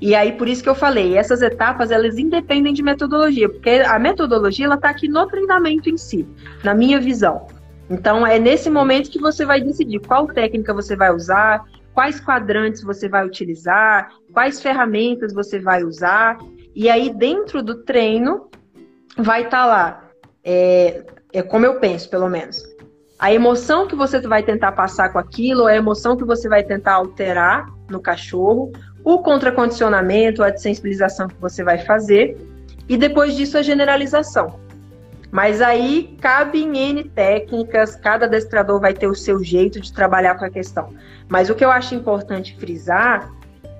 E 0.00 0.14
aí 0.14 0.32
por 0.32 0.48
isso 0.48 0.62
que 0.62 0.68
eu 0.68 0.74
falei, 0.74 1.16
essas 1.16 1.42
etapas 1.42 1.90
elas 1.90 2.18
independem 2.18 2.72
de 2.72 2.82
metodologia, 2.82 3.48
porque 3.48 3.70
a 3.70 3.98
metodologia 3.98 4.64
ela 4.64 4.76
está 4.76 4.88
aqui 4.88 5.08
no 5.08 5.26
treinamento 5.26 5.90
em 5.90 5.98
si, 5.98 6.26
na 6.64 6.72
minha 6.72 7.00
visão. 7.00 7.46
Então 7.90 8.26
é 8.26 8.38
nesse 8.38 8.70
momento 8.70 9.10
que 9.10 9.18
você 9.18 9.44
vai 9.44 9.60
decidir 9.60 9.98
qual 10.00 10.26
técnica 10.26 10.72
você 10.72 10.94
vai 10.94 11.14
usar, 11.14 11.64
quais 11.98 12.20
quadrantes 12.20 12.80
você 12.84 13.08
vai 13.08 13.26
utilizar, 13.26 14.08
quais 14.32 14.62
ferramentas 14.62 15.34
você 15.34 15.58
vai 15.58 15.82
usar 15.82 16.38
e 16.72 16.88
aí, 16.88 17.12
dentro 17.12 17.60
do 17.60 17.82
treino, 17.82 18.48
vai 19.16 19.42
estar 19.42 19.62
tá 19.62 19.66
lá, 19.66 20.10
é, 20.44 21.02
é 21.32 21.42
como 21.42 21.66
eu 21.66 21.80
penso, 21.80 22.08
pelo 22.08 22.28
menos. 22.28 22.62
A 23.18 23.32
emoção 23.32 23.88
que 23.88 23.96
você 23.96 24.20
vai 24.20 24.44
tentar 24.44 24.70
passar 24.70 25.08
com 25.08 25.18
aquilo, 25.18 25.66
a 25.66 25.74
emoção 25.74 26.16
que 26.16 26.24
você 26.24 26.48
vai 26.48 26.62
tentar 26.62 26.92
alterar 26.92 27.66
no 27.90 28.00
cachorro, 28.00 28.70
o 29.04 29.18
contracondicionamento, 29.18 30.44
a 30.44 30.50
desensibilização 30.50 31.26
que 31.26 31.40
você 31.40 31.64
vai 31.64 31.78
fazer, 31.78 32.36
e 32.88 32.96
depois 32.96 33.34
disso 33.34 33.58
a 33.58 33.62
generalização. 33.62 34.60
Mas 35.30 35.60
aí 35.60 36.16
cabe 36.20 36.62
em 36.62 36.76
N 36.76 37.04
técnicas, 37.04 37.96
cada 37.96 38.26
adestrador 38.26 38.80
vai 38.80 38.94
ter 38.94 39.06
o 39.06 39.14
seu 39.14 39.44
jeito 39.44 39.80
de 39.80 39.92
trabalhar 39.92 40.36
com 40.36 40.44
a 40.44 40.50
questão. 40.50 40.94
Mas 41.28 41.50
o 41.50 41.54
que 41.54 41.64
eu 41.64 41.70
acho 41.70 41.94
importante 41.94 42.56
frisar 42.58 43.30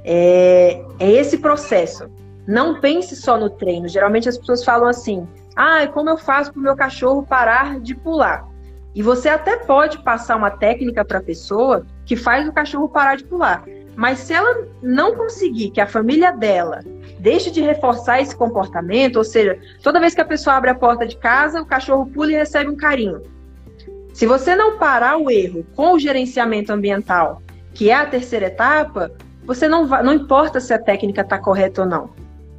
é, 0.05 0.85
é 0.99 1.11
esse 1.11 1.39
processo. 1.39 2.11
Não 2.47 2.81
pense 2.81 3.17
só 3.17 3.39
no 3.39 3.51
treino. 3.51 3.89
Geralmente 3.89 4.29
as 4.29 4.37
pessoas 4.37 4.65
falam 4.65 4.89
assim: 4.89 5.27
ah, 5.57 5.87
como 5.87 6.11
eu 6.11 6.19
faço 6.19 6.53
para 6.53 6.61
o 6.61 6.63
meu 6.63 6.77
cachorro 6.77 7.23
parar 7.23 7.81
de 7.81 7.95
pular? 7.95 8.47
E 8.95 9.03
você 9.03 9.29
até 9.29 9.57
pode 9.57 10.03
passar 10.03 10.37
uma 10.37 10.51
técnica 10.51 11.05
para 11.05 11.19
a 11.19 11.23
pessoa 11.23 11.87
que 12.05 12.17
faz 12.17 12.49
o 12.49 12.53
cachorro 12.53 12.89
parar 12.89 13.17
de 13.17 13.25
pular. 13.25 13.65
Mas 13.95 14.21
se 14.21 14.33
ela 14.33 14.67
não 14.83 15.15
conseguir 15.15 15.71
que 15.71 15.81
a 15.81 15.87
família 15.87 16.31
dela 16.31 16.81
deixe 17.19 17.51
de 17.51 17.61
reforçar 17.61 18.21
esse 18.21 18.37
comportamento, 18.37 19.17
ou 19.17 19.25
seja, 19.25 19.59
toda 19.83 20.01
vez 20.01 20.15
que 20.15 20.21
a 20.21 20.25
pessoa 20.25 20.57
abre 20.57 20.71
a 20.71 20.75
porta 20.75 21.07
de 21.07 21.17
casa, 21.17 21.61
o 21.61 21.67
cachorro 21.67 22.07
pula 22.07 22.33
e 22.33 22.37
recebe 22.37 22.71
um 22.71 22.77
carinho. 22.77 23.23
Se 24.13 24.27
você 24.27 24.57
não 24.57 24.79
parar 24.79 25.17
o 25.19 25.31
erro 25.31 25.65
com 25.77 25.93
o 25.93 25.99
gerenciamento 25.99 26.73
ambiental, 26.73 27.43
que 27.75 27.91
é 27.91 27.95
a 27.95 28.07
terceira 28.07 28.47
etapa, 28.47 29.13
você 29.45 29.69
não 29.69 29.87
vai, 29.87 30.03
não 30.03 30.13
importa 30.13 30.61
se 30.61 30.73
a 30.73 30.79
técnica 30.79 31.23
está 31.23 31.39
correta 31.39 31.83
ou 31.83 31.89
não 31.89 32.11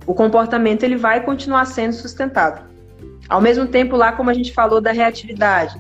o 0.10 0.14
comportamento 0.16 0.82
ele 0.82 0.96
vai 0.96 1.24
continuar 1.24 1.66
sendo 1.66 1.94
sustentado. 1.94 2.68
Ao 3.30 3.40
mesmo 3.40 3.68
tempo, 3.68 3.96
lá 3.96 4.12
como 4.12 4.32
a 4.32 4.34
gente 4.34 4.52
falou 4.52 4.82
da 4.82 4.92
reatividade, 4.92 5.80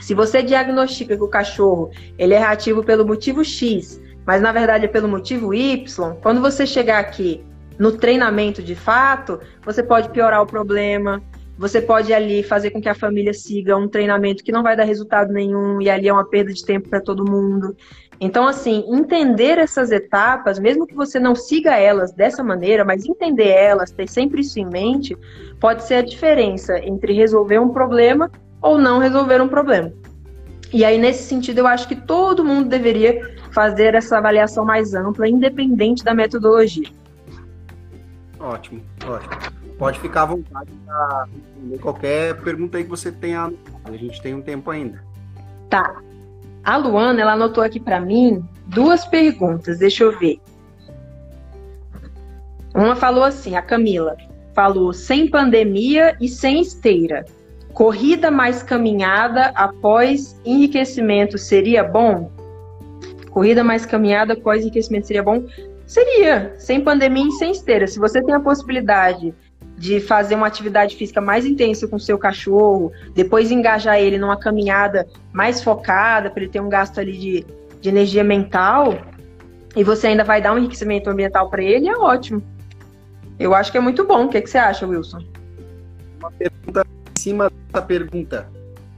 Se 0.00 0.12
você 0.12 0.42
diagnostica 0.42 1.16
que 1.16 1.22
o 1.22 1.28
cachorro 1.28 1.90
ele 2.18 2.34
é 2.34 2.38
reativo 2.38 2.82
pelo 2.82 3.06
motivo 3.06 3.42
X, 3.42 3.98
mas 4.26 4.42
na 4.42 4.52
verdade 4.52 4.84
é 4.84 4.88
pelo 4.88 5.08
motivo 5.08 5.54
Y, 5.54 6.16
quando 6.20 6.42
você 6.42 6.66
chegar 6.66 6.98
aqui 6.98 7.42
no 7.78 7.92
treinamento 7.92 8.62
de 8.62 8.74
fato, 8.74 9.40
você 9.64 9.82
pode 9.82 10.08
piorar 10.10 10.42
o 10.42 10.46
problema, 10.46 11.22
você 11.56 11.80
pode 11.80 12.12
ali 12.12 12.42
fazer 12.42 12.70
com 12.70 12.80
que 12.80 12.88
a 12.88 12.94
família 12.94 13.32
siga 13.32 13.76
um 13.76 13.88
treinamento 13.88 14.42
que 14.42 14.52
não 14.52 14.62
vai 14.62 14.76
dar 14.76 14.84
resultado 14.84 15.32
nenhum 15.32 15.80
e 15.80 15.88
ali 15.88 16.08
é 16.08 16.12
uma 16.12 16.28
perda 16.28 16.52
de 16.52 16.64
tempo 16.64 16.88
para 16.88 17.00
todo 17.00 17.28
mundo. 17.28 17.76
Então, 18.20 18.46
assim, 18.46 18.84
entender 18.88 19.58
essas 19.58 19.90
etapas, 19.90 20.58
mesmo 20.58 20.86
que 20.86 20.94
você 20.94 21.18
não 21.18 21.34
siga 21.34 21.76
elas 21.76 22.12
dessa 22.12 22.42
maneira, 22.42 22.84
mas 22.84 23.04
entender 23.04 23.48
elas, 23.48 23.90
ter 23.90 24.08
sempre 24.08 24.40
isso 24.40 24.58
em 24.58 24.66
mente, 24.66 25.16
pode 25.60 25.84
ser 25.84 25.94
a 25.94 26.02
diferença 26.02 26.78
entre 26.78 27.12
resolver 27.12 27.58
um 27.58 27.70
problema 27.70 28.30
ou 28.60 28.78
não 28.78 28.98
resolver 28.98 29.40
um 29.40 29.48
problema. 29.48 29.92
E 30.72 30.84
aí, 30.84 30.98
nesse 30.98 31.24
sentido, 31.24 31.58
eu 31.58 31.66
acho 31.66 31.86
que 31.86 31.94
todo 31.94 32.44
mundo 32.44 32.68
deveria 32.68 33.36
fazer 33.52 33.94
essa 33.94 34.18
avaliação 34.18 34.64
mais 34.64 34.92
ampla, 34.94 35.28
independente 35.28 36.02
da 36.02 36.12
metodologia. 36.14 36.88
Ótimo, 38.38 38.82
ótimo 39.06 39.54
pode 39.78 39.98
ficar 40.00 40.22
à 40.22 40.26
vontade 40.26 40.70
para 40.86 41.24
responder 41.24 41.78
qualquer 41.78 42.40
pergunta 42.42 42.78
aí 42.78 42.84
que 42.84 42.90
você 42.90 43.10
tenha. 43.10 43.52
A 43.84 43.92
gente 43.92 44.20
tem 44.22 44.34
um 44.34 44.42
tempo 44.42 44.70
ainda. 44.70 45.02
Tá. 45.68 46.00
A 46.64 46.76
Luana, 46.76 47.20
ela 47.20 47.32
anotou 47.32 47.62
aqui 47.62 47.78
para 47.78 48.00
mim 48.00 48.42
duas 48.66 49.04
perguntas. 49.04 49.78
Deixa 49.78 50.04
eu 50.04 50.18
ver. 50.18 50.40
Uma 52.74 52.96
falou 52.96 53.22
assim, 53.22 53.56
a 53.56 53.62
Camila 53.62 54.16
falou 54.54 54.92
sem 54.92 55.28
pandemia 55.28 56.16
e 56.20 56.28
sem 56.28 56.60
esteira. 56.60 57.24
Corrida 57.72 58.30
mais 58.30 58.62
caminhada 58.62 59.46
após 59.54 60.40
enriquecimento 60.44 61.36
seria 61.36 61.82
bom? 61.82 62.30
Corrida 63.30 63.64
mais 63.64 63.84
caminhada 63.84 64.34
após 64.34 64.62
enriquecimento 64.62 65.08
seria 65.08 65.24
bom? 65.24 65.44
Seria, 65.86 66.54
sem 66.58 66.82
pandemia 66.82 67.28
e 67.28 67.32
sem 67.32 67.50
esteira. 67.50 67.86
Se 67.86 67.98
você 67.98 68.22
tem 68.22 68.34
a 68.34 68.40
possibilidade 68.40 69.34
de 69.76 70.00
fazer 70.00 70.34
uma 70.34 70.46
atividade 70.46 70.96
física 70.96 71.20
mais 71.20 71.44
intensa 71.44 71.86
com 71.88 71.98
seu 71.98 72.16
cachorro, 72.16 72.92
depois 73.14 73.50
engajar 73.50 73.98
ele 73.98 74.18
numa 74.18 74.38
caminhada 74.38 75.06
mais 75.32 75.62
focada, 75.62 76.30
para 76.30 76.42
ele 76.42 76.52
ter 76.52 76.60
um 76.60 76.68
gasto 76.68 77.00
ali 77.00 77.12
de, 77.12 77.46
de 77.80 77.88
energia 77.88 78.22
mental, 78.22 78.94
e 79.76 79.82
você 79.82 80.08
ainda 80.08 80.24
vai 80.24 80.40
dar 80.40 80.54
um 80.54 80.58
enriquecimento 80.58 81.10
ambiental 81.10 81.50
para 81.50 81.62
ele, 81.62 81.88
é 81.88 81.96
ótimo. 81.96 82.42
Eu 83.38 83.54
acho 83.54 83.72
que 83.72 83.78
é 83.78 83.80
muito 83.80 84.04
bom. 84.06 84.26
O 84.26 84.28
que, 84.28 84.38
é 84.38 84.40
que 84.40 84.48
você 84.48 84.58
acha, 84.58 84.86
Wilson? 84.86 85.18
Uma 86.20 86.30
pergunta 86.30 86.86
em 86.86 87.20
cima 87.20 87.50
dessa 87.50 87.84
pergunta. 87.84 88.48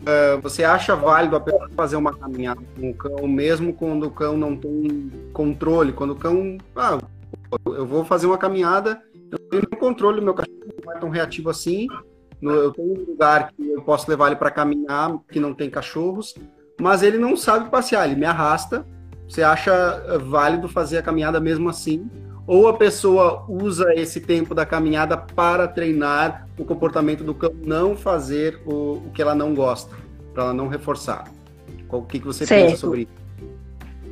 Uh, 0.06 0.40
você 0.40 0.62
acha 0.62 0.94
válido 0.94 1.34
a 1.34 1.40
pessoa 1.40 1.68
fazer 1.74 1.96
uma 1.96 2.16
caminhada 2.16 2.60
com 2.78 2.90
o 2.90 2.94
cão, 2.94 3.26
mesmo 3.26 3.72
quando 3.72 4.06
o 4.06 4.10
cão 4.10 4.36
não 4.36 4.56
tem 4.56 5.10
controle? 5.32 5.92
Quando 5.92 6.12
o 6.12 6.16
cão. 6.16 6.58
Ah, 6.76 6.98
eu 7.66 7.84
vou 7.84 8.04
fazer 8.04 8.26
uma 8.26 8.38
caminhada 8.38 9.02
eu 9.30 9.38
tenho 9.66 9.80
controle, 9.80 10.20
meu 10.20 10.34
cachorro 10.34 10.56
não 10.84 10.92
é 10.92 10.98
tão 10.98 11.08
reativo 11.08 11.50
assim. 11.50 11.86
Eu 12.40 12.72
tenho 12.72 12.92
um 12.92 13.04
lugar 13.04 13.50
que 13.52 13.68
eu 13.68 13.82
posso 13.82 14.08
levar 14.10 14.28
ele 14.28 14.36
para 14.36 14.50
caminhar, 14.50 15.18
que 15.30 15.40
não 15.40 15.54
tem 15.54 15.70
cachorros, 15.70 16.34
mas 16.80 17.02
ele 17.02 17.18
não 17.18 17.36
sabe 17.36 17.70
passear, 17.70 18.06
ele 18.06 18.18
me 18.18 18.26
arrasta. 18.26 18.86
Você 19.28 19.42
acha 19.42 20.18
válido 20.18 20.68
fazer 20.68 20.98
a 20.98 21.02
caminhada 21.02 21.40
mesmo 21.40 21.68
assim? 21.68 22.08
Ou 22.46 22.68
a 22.68 22.74
pessoa 22.74 23.44
usa 23.48 23.92
esse 23.94 24.20
tempo 24.20 24.54
da 24.54 24.64
caminhada 24.64 25.16
para 25.16 25.66
treinar 25.66 26.46
o 26.58 26.64
comportamento 26.64 27.24
do 27.24 27.34
cão 27.34 27.52
não 27.64 27.96
fazer 27.96 28.60
o, 28.64 28.98
o 29.06 29.10
que 29.12 29.20
ela 29.20 29.34
não 29.34 29.54
gosta, 29.54 29.96
para 30.32 30.44
ela 30.44 30.54
não 30.54 30.68
reforçar? 30.68 31.24
O 31.90 32.02
que, 32.02 32.20
que 32.20 32.26
você 32.26 32.46
certo. 32.46 32.66
pensa 32.66 32.76
sobre 32.76 33.02
isso? 33.02 33.12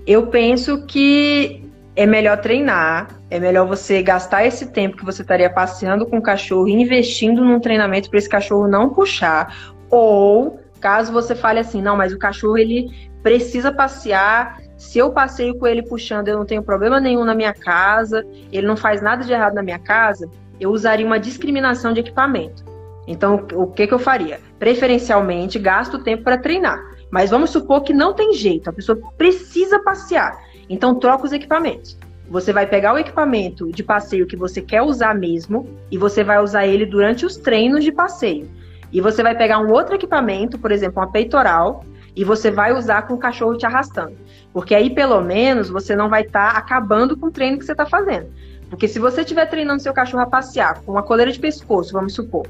Eu 0.07 0.26
penso 0.26 0.85
que 0.87 1.64
é 1.97 2.07
melhor 2.07 2.41
treinar, 2.41 3.09
é 3.30 3.39
melhor 3.39 3.66
você 3.66 4.03
gastar 4.03 4.45
esse 4.45 4.66
tempo 4.66 4.97
que 4.97 5.05
você 5.05 5.22
estaria 5.22 5.49
passeando 5.49 6.05
com 6.07 6.18
o 6.18 6.22
cachorro 6.22 6.68
investindo 6.68 7.45
num 7.45 7.61
treinamento 7.61 8.11
para 8.11 8.18
esse 8.18 8.28
cachorro 8.28 8.66
não 8.66 8.91
puxar. 8.91 9.74
Ou, 9.91 10.61
caso 10.80 11.12
você 11.12 11.35
fale 11.35 11.61
assim, 11.61 11.80
não, 11.80 11.97
mas 11.97 12.12
o 12.12 12.18
cachorro 12.18 12.59
ele 12.59 13.11
precisa 13.22 13.72
passear. 13.72 14.59
Se 14.85 14.99
eu 14.99 15.11
passeio 15.11 15.59
com 15.59 15.66
ele 15.66 15.82
puxando, 15.82 16.28
eu 16.28 16.37
não 16.37 16.45
tenho 16.45 16.62
problema 16.62 17.01
nenhum 17.01 17.24
na 17.24 17.35
minha 17.35 17.55
casa, 17.55 18.24
ele 18.53 18.66
não 18.66 18.76
faz 18.76 19.01
nada 19.01 19.24
de 19.24 19.32
errado 19.32 19.55
na 19.55 19.62
minha 19.62 19.78
casa, 19.78 20.30
eu 20.61 20.70
usaria 20.70 21.05
uma 21.05 21.18
discriminação 21.18 21.93
de 21.93 22.01
equipamento. 22.01 22.62
Então, 23.07 23.47
o 23.55 23.66
que, 23.66 23.87
que 23.87 23.95
eu 23.95 23.99
faria? 23.99 24.41
Preferencialmente, 24.59 25.59
gasto 25.59 25.99
tempo 25.99 26.22
para 26.22 26.39
treinar. 26.39 26.80
Mas 27.11 27.30
vamos 27.30 27.51
supor 27.51 27.82
que 27.82 27.93
não 27.95 28.12
tem 28.12 28.35
jeito, 28.35 28.68
a 28.68 28.72
pessoa 28.72 28.97
precisa 29.16 29.80
passear. 29.80 30.39
Então, 30.68 30.95
troca 30.95 31.24
os 31.24 31.32
equipamentos. 31.32 31.99
Você 32.28 32.53
vai 32.53 32.66
pegar 32.66 32.93
o 32.93 32.99
equipamento 32.99 33.72
de 33.72 33.82
passeio 33.82 34.26
que 34.26 34.37
você 34.37 34.61
quer 34.61 34.82
usar 34.82 35.14
mesmo 35.14 35.66
e 35.91 35.97
você 35.97 36.22
vai 36.22 36.41
usar 36.41 36.66
ele 36.66 36.87
durante 36.87 37.24
os 37.26 37.37
treinos 37.37 37.82
de 37.82 37.91
passeio. 37.91 38.49
E 38.93 39.01
você 39.01 39.22
vai 39.22 39.35
pegar 39.35 39.59
um 39.59 39.72
outro 39.72 39.95
equipamento, 39.95 40.59
por 40.59 40.70
exemplo, 40.70 41.01
uma 41.01 41.11
peitoral, 41.11 41.85
e 42.16 42.24
você 42.24 42.50
vai 42.50 42.72
usar 42.72 43.02
com 43.02 43.14
o 43.14 43.18
cachorro 43.18 43.56
te 43.56 43.66
arrastando. 43.66 44.16
Porque 44.52 44.74
aí, 44.74 44.94
pelo 44.94 45.20
menos, 45.20 45.68
você 45.68 45.96
não 45.96 46.08
vai 46.08 46.22
estar 46.22 46.52
tá 46.52 46.58
acabando 46.58 47.16
com 47.16 47.26
o 47.26 47.30
treino 47.30 47.58
que 47.58 47.64
você 47.64 47.72
está 47.72 47.86
fazendo. 47.86 48.28
Porque 48.70 48.88
se 48.88 48.98
você 48.98 49.22
estiver 49.22 49.46
treinando 49.46 49.82
seu 49.82 49.92
cachorro 49.92 50.22
a 50.22 50.26
passear 50.26 50.80
com 50.82 50.92
uma 50.92 51.02
coleira 51.02 51.30
de 51.30 51.38
pescoço, 51.38 51.92
vamos 51.92 52.14
supor, 52.14 52.46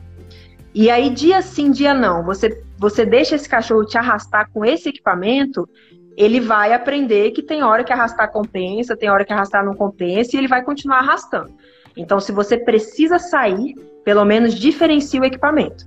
e 0.75 0.91
aí 0.91 1.09
dia 1.09 1.41
sim, 1.41 1.71
dia 1.71 1.95
não, 1.95 2.25
você, 2.25 2.61
você 2.77 3.07
deixa 3.07 3.37
esse 3.37 3.49
cachorro 3.49 3.85
te 3.85 3.97
arrastar 3.97 4.51
com 4.53 4.65
esse 4.65 4.89
equipamento, 4.89 5.69
ele 6.17 6.41
vai 6.41 6.73
aprender 6.73 7.31
que 7.31 7.43
tem 7.43 7.63
hora 7.63 7.85
que 7.85 7.93
arrastar 7.93 8.33
compensa, 8.33 8.97
tem 8.97 9.09
hora 9.09 9.25
que 9.25 9.33
arrastar 9.33 9.65
não 9.65 9.75
compensa, 9.75 10.35
e 10.35 10.39
ele 10.39 10.49
vai 10.49 10.65
continuar 10.65 10.99
arrastando. 10.99 11.53
Então, 11.97 12.19
se 12.19 12.33
você 12.33 12.59
precisa 12.59 13.21
sair, 13.21 13.75
pelo 14.05 14.25
menos 14.25 14.55
diferencie 14.55 15.21
o 15.21 15.25
equipamento. 15.25 15.87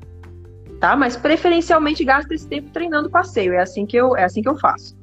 Tá? 0.80 0.95
Mas 0.95 1.15
preferencialmente 1.15 2.03
gasta 2.03 2.34
esse 2.34 2.47
tempo 2.47 2.69
treinando 2.71 3.09
passeio. 3.09 3.53
É 3.53 3.59
assim 3.59 3.86
que 3.86 3.97
eu, 3.97 4.15
é 4.15 4.23
assim 4.23 4.41
que 4.41 4.49
eu 4.49 4.57
faço. 4.57 4.95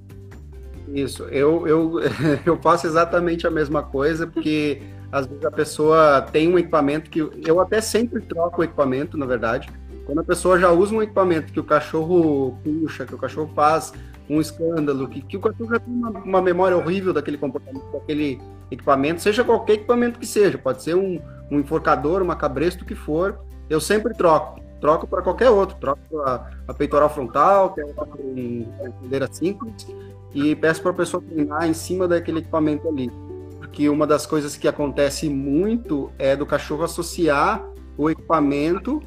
Isso, 0.89 1.25
eu, 1.25 1.67
eu, 1.67 2.01
eu 2.45 2.57
faço 2.59 2.87
exatamente 2.87 3.47
a 3.47 3.51
mesma 3.51 3.83
coisa, 3.83 4.27
porque 4.27 4.81
às 5.11 5.27
vezes 5.27 5.45
a 5.45 5.51
pessoa 5.51 6.23
tem 6.23 6.53
um 6.53 6.59
equipamento 6.59 7.11
que. 7.11 7.21
Eu 7.47 7.61
até 7.61 7.81
sempre 7.81 8.21
troco 8.21 8.61
o 8.61 8.65
equipamento, 8.65 9.17
na 9.17 9.27
verdade. 9.27 9.69
Quando 10.07 10.21
a 10.21 10.25
pessoa 10.25 10.59
já 10.59 10.71
usa 10.71 10.95
um 10.95 11.03
equipamento 11.03 11.53
que 11.53 11.61
o 11.61 11.65
cachorro 11.65 12.59
puxa, 12.63 13.07
que 13.07 13.15
o 13.15 13.19
cachorro 13.19 13.51
faz 13.55 13.93
um 14.29 14.41
escândalo, 14.41 15.09
que, 15.09 15.23
que 15.23 15.37
o 15.37 15.41
cachorro 15.41 15.71
já 15.71 15.79
tem 15.79 15.95
uma, 15.95 16.11
uma, 16.11 16.43
memória 16.43 16.77
horrível 16.77 17.13
daquele 17.13 17.37
comportamento, 17.37 17.85
daquele 17.93 18.41
equipamento, 18.71 19.21
seja 19.21 19.45
qualquer 19.45 19.75
equipamento 19.75 20.19
que 20.19 20.27
seja, 20.27 20.57
pode 20.57 20.83
ser 20.83 20.95
um, 20.95 21.21
um 21.51 21.61
enforcador, 21.61 22.23
uma 22.23 22.35
cabresto, 22.35 22.85
o 22.85 22.87
que 22.87 22.95
for, 22.95 23.39
eu 23.69 23.81
sempre 23.81 24.15
troco. 24.15 24.64
Troco 24.85 25.07
para 25.07 25.23
qualquer 25.23 25.49
outro, 25.49 25.79
troco 25.81 26.21
a, 26.21 26.75
peitoral 26.77 27.09
frontal, 27.09 27.73
que 27.73 27.81
é 27.81 27.87
uma 27.87 28.93
cadeira 29.01 29.27
simples, 29.33 29.87
e 30.35 30.55
peço 30.55 30.83
para 30.83 30.91
a 30.91 30.95
pessoa 30.95 31.23
treinar 31.23 31.67
em 31.67 31.73
cima 31.73 32.07
daquele 32.07 32.41
equipamento 32.41 32.87
ali. 32.87 33.11
Porque 33.57 33.89
uma 33.89 34.07
das 34.07 34.27
coisas 34.27 34.59
que 34.59 34.69
acontece 34.69 35.27
muito 35.31 36.13
é 36.19 36.37
do 36.37 36.45
cachorro 36.45 36.85
associar 36.85 37.67
o 37.97 38.11
equipamento 38.11 39.03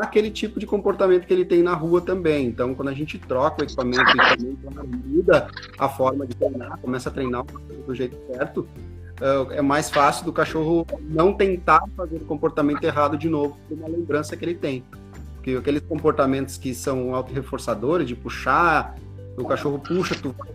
aquele 0.00 0.30
tipo 0.30 0.58
de 0.58 0.66
comportamento 0.66 1.26
que 1.26 1.34
ele 1.34 1.44
tem 1.44 1.62
na 1.62 1.74
rua 1.74 2.00
também. 2.00 2.46
Então, 2.46 2.74
quando 2.74 2.88
a 2.88 2.94
gente 2.94 3.18
troca 3.18 3.60
o 3.60 3.64
equipamento 3.66 4.00
e 4.00 4.56
também 4.56 5.02
muda 5.04 5.48
a 5.78 5.86
forma 5.86 6.26
de 6.26 6.34
treinar, 6.34 6.78
começa 6.78 7.10
a 7.10 7.12
treinar 7.12 7.44
do 7.44 7.94
jeito 7.94 8.16
certo, 8.32 8.60
uh, 9.20 9.52
é 9.52 9.60
mais 9.60 9.90
fácil 9.90 10.24
do 10.24 10.32
cachorro 10.32 10.86
não 11.02 11.34
tentar 11.34 11.82
fazer 11.94 12.16
o 12.16 12.24
comportamento 12.24 12.82
errado 12.84 13.18
de 13.18 13.28
novo 13.28 13.58
por 13.68 13.76
uma 13.76 13.88
lembrança 13.88 14.34
que 14.34 14.44
ele 14.46 14.54
tem. 14.54 14.82
Porque 15.40 15.56
aqueles 15.56 15.82
comportamentos 15.82 16.58
que 16.58 16.74
são 16.74 17.14
autorreforçadores, 17.14 18.06
de 18.06 18.14
puxar, 18.14 18.94
o 19.36 19.44
cachorro 19.44 19.78
puxa, 19.78 20.14
tu 20.14 20.34
vai 20.38 20.48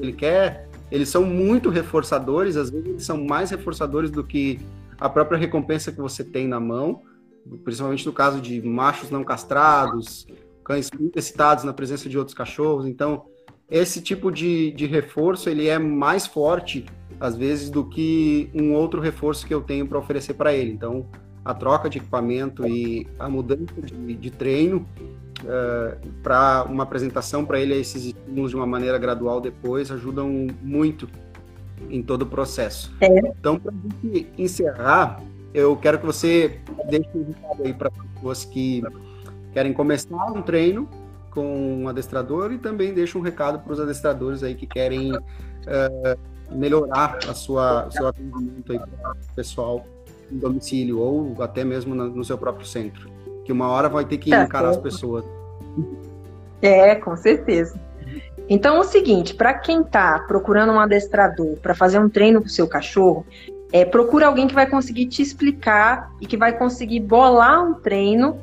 ele 0.00 0.12
quer, 0.12 0.68
eles 0.90 1.08
são 1.08 1.24
muito 1.24 1.70
reforçadores, 1.70 2.56
às 2.56 2.70
vezes 2.70 2.86
eles 2.86 3.04
são 3.04 3.24
mais 3.24 3.50
reforçadores 3.50 4.10
do 4.10 4.24
que 4.24 4.58
a 4.98 5.08
própria 5.08 5.38
recompensa 5.38 5.92
que 5.92 6.00
você 6.00 6.24
tem 6.24 6.48
na 6.48 6.58
mão 6.58 7.02
principalmente 7.64 8.06
no 8.06 8.12
caso 8.12 8.40
de 8.40 8.60
machos 8.62 9.10
não 9.10 9.24
castrados, 9.24 10.26
cães 10.64 10.90
excitados 11.14 11.64
na 11.64 11.72
presença 11.72 12.08
de 12.08 12.18
outros 12.18 12.36
cachorros. 12.36 12.86
Então, 12.86 13.24
esse 13.70 14.02
tipo 14.02 14.30
de, 14.30 14.72
de 14.72 14.86
reforço 14.86 15.48
ele 15.48 15.66
é 15.66 15.78
mais 15.78 16.26
forte 16.26 16.84
às 17.20 17.36
vezes 17.36 17.68
do 17.68 17.84
que 17.84 18.48
um 18.54 18.74
outro 18.74 19.00
reforço 19.00 19.46
que 19.46 19.52
eu 19.52 19.60
tenho 19.60 19.86
para 19.86 19.98
oferecer 19.98 20.34
para 20.34 20.54
ele. 20.54 20.72
Então, 20.72 21.06
a 21.48 21.54
troca 21.54 21.88
de 21.88 21.96
equipamento 21.96 22.68
e 22.68 23.06
a 23.18 23.26
mudança 23.26 23.72
de, 23.82 24.14
de 24.14 24.30
treino 24.30 24.86
uh, 25.44 25.46
eh, 25.46 25.98
para 26.22 26.62
uma 26.64 26.82
apresentação 26.82 27.42
para 27.42 27.58
ele 27.58 27.72
a 27.72 27.76
esses 27.78 28.04
estímulos 28.04 28.50
de 28.50 28.56
uma 28.56 28.66
maneira 28.66 28.98
gradual 28.98 29.40
depois 29.40 29.90
ajudam 29.90 30.48
muito 30.62 31.08
em 31.88 32.02
todo 32.02 32.22
o 32.22 32.26
processo. 32.26 32.94
É. 33.00 33.06
Então, 33.06 33.58
para 33.58 33.72
a 33.72 33.74
gente 33.74 34.30
encerrar, 34.36 35.22
eu 35.54 35.74
quero 35.74 35.98
que 35.98 36.04
você 36.04 36.60
deixe 36.90 37.08
um 37.14 37.24
recado 37.24 37.62
aí 37.64 37.72
para 37.72 37.90
pessoas 37.90 38.44
que 38.44 38.82
querem 39.54 39.72
começar 39.72 40.30
um 40.30 40.42
treino 40.42 40.86
com 41.30 41.82
um 41.82 41.88
adestrador 41.88 42.52
e 42.52 42.58
também 42.58 42.92
deixa 42.92 43.16
um 43.16 43.22
recado 43.22 43.60
para 43.60 43.72
os 43.72 43.80
adestradores 43.80 44.42
aí 44.42 44.54
que 44.54 44.66
querem 44.66 45.16
uh, 45.16 46.18
melhorar 46.50 47.20
a 47.26 47.32
sua 47.32 47.90
seu 47.90 48.06
atendimento 48.06 48.70
aí 48.70 48.78
para 48.78 49.12
o 49.12 49.34
pessoal 49.34 49.86
em 50.30 50.36
domicílio 50.36 50.98
ou 50.98 51.42
até 51.42 51.64
mesmo 51.64 51.94
no, 51.94 52.08
no, 52.08 52.24
seu 52.24 52.36
próprio 52.36 52.66
centro. 52.66 53.10
Que 53.44 53.52
uma 53.52 53.68
hora 53.68 53.88
vai 53.88 54.04
ter 54.04 54.18
que 54.18 54.30
tá, 54.30 54.44
encarar 54.44 54.70
as 54.70 54.76
pessoas. 54.76 55.24
É, 56.60 56.94
com 56.94 57.16
certeza. 57.16 57.78
Então 58.48 58.76
é 58.76 58.80
o 58.80 58.84
seguinte, 58.84 59.34
para 59.34 59.54
quem 59.54 59.82
está 59.82 60.18
procurando 60.20 60.72
um 60.72 60.80
adestrador 60.80 61.56
para 61.58 61.74
fazer 61.74 61.98
um 61.98 62.08
treino 62.08 62.40
com 62.40 62.46
o 62.46 62.50
seu 62.50 62.66
cachorro, 62.66 63.26
é, 63.72 63.84
procura 63.84 64.26
alguém 64.26 64.46
que 64.46 64.54
vai 64.54 64.66
conseguir 64.66 65.06
te 65.06 65.20
explicar 65.20 66.10
e 66.20 66.26
que 66.26 66.36
vai 66.36 66.56
conseguir 66.56 67.00
bolar 67.00 67.62
um 67.62 67.74
treino 67.74 68.40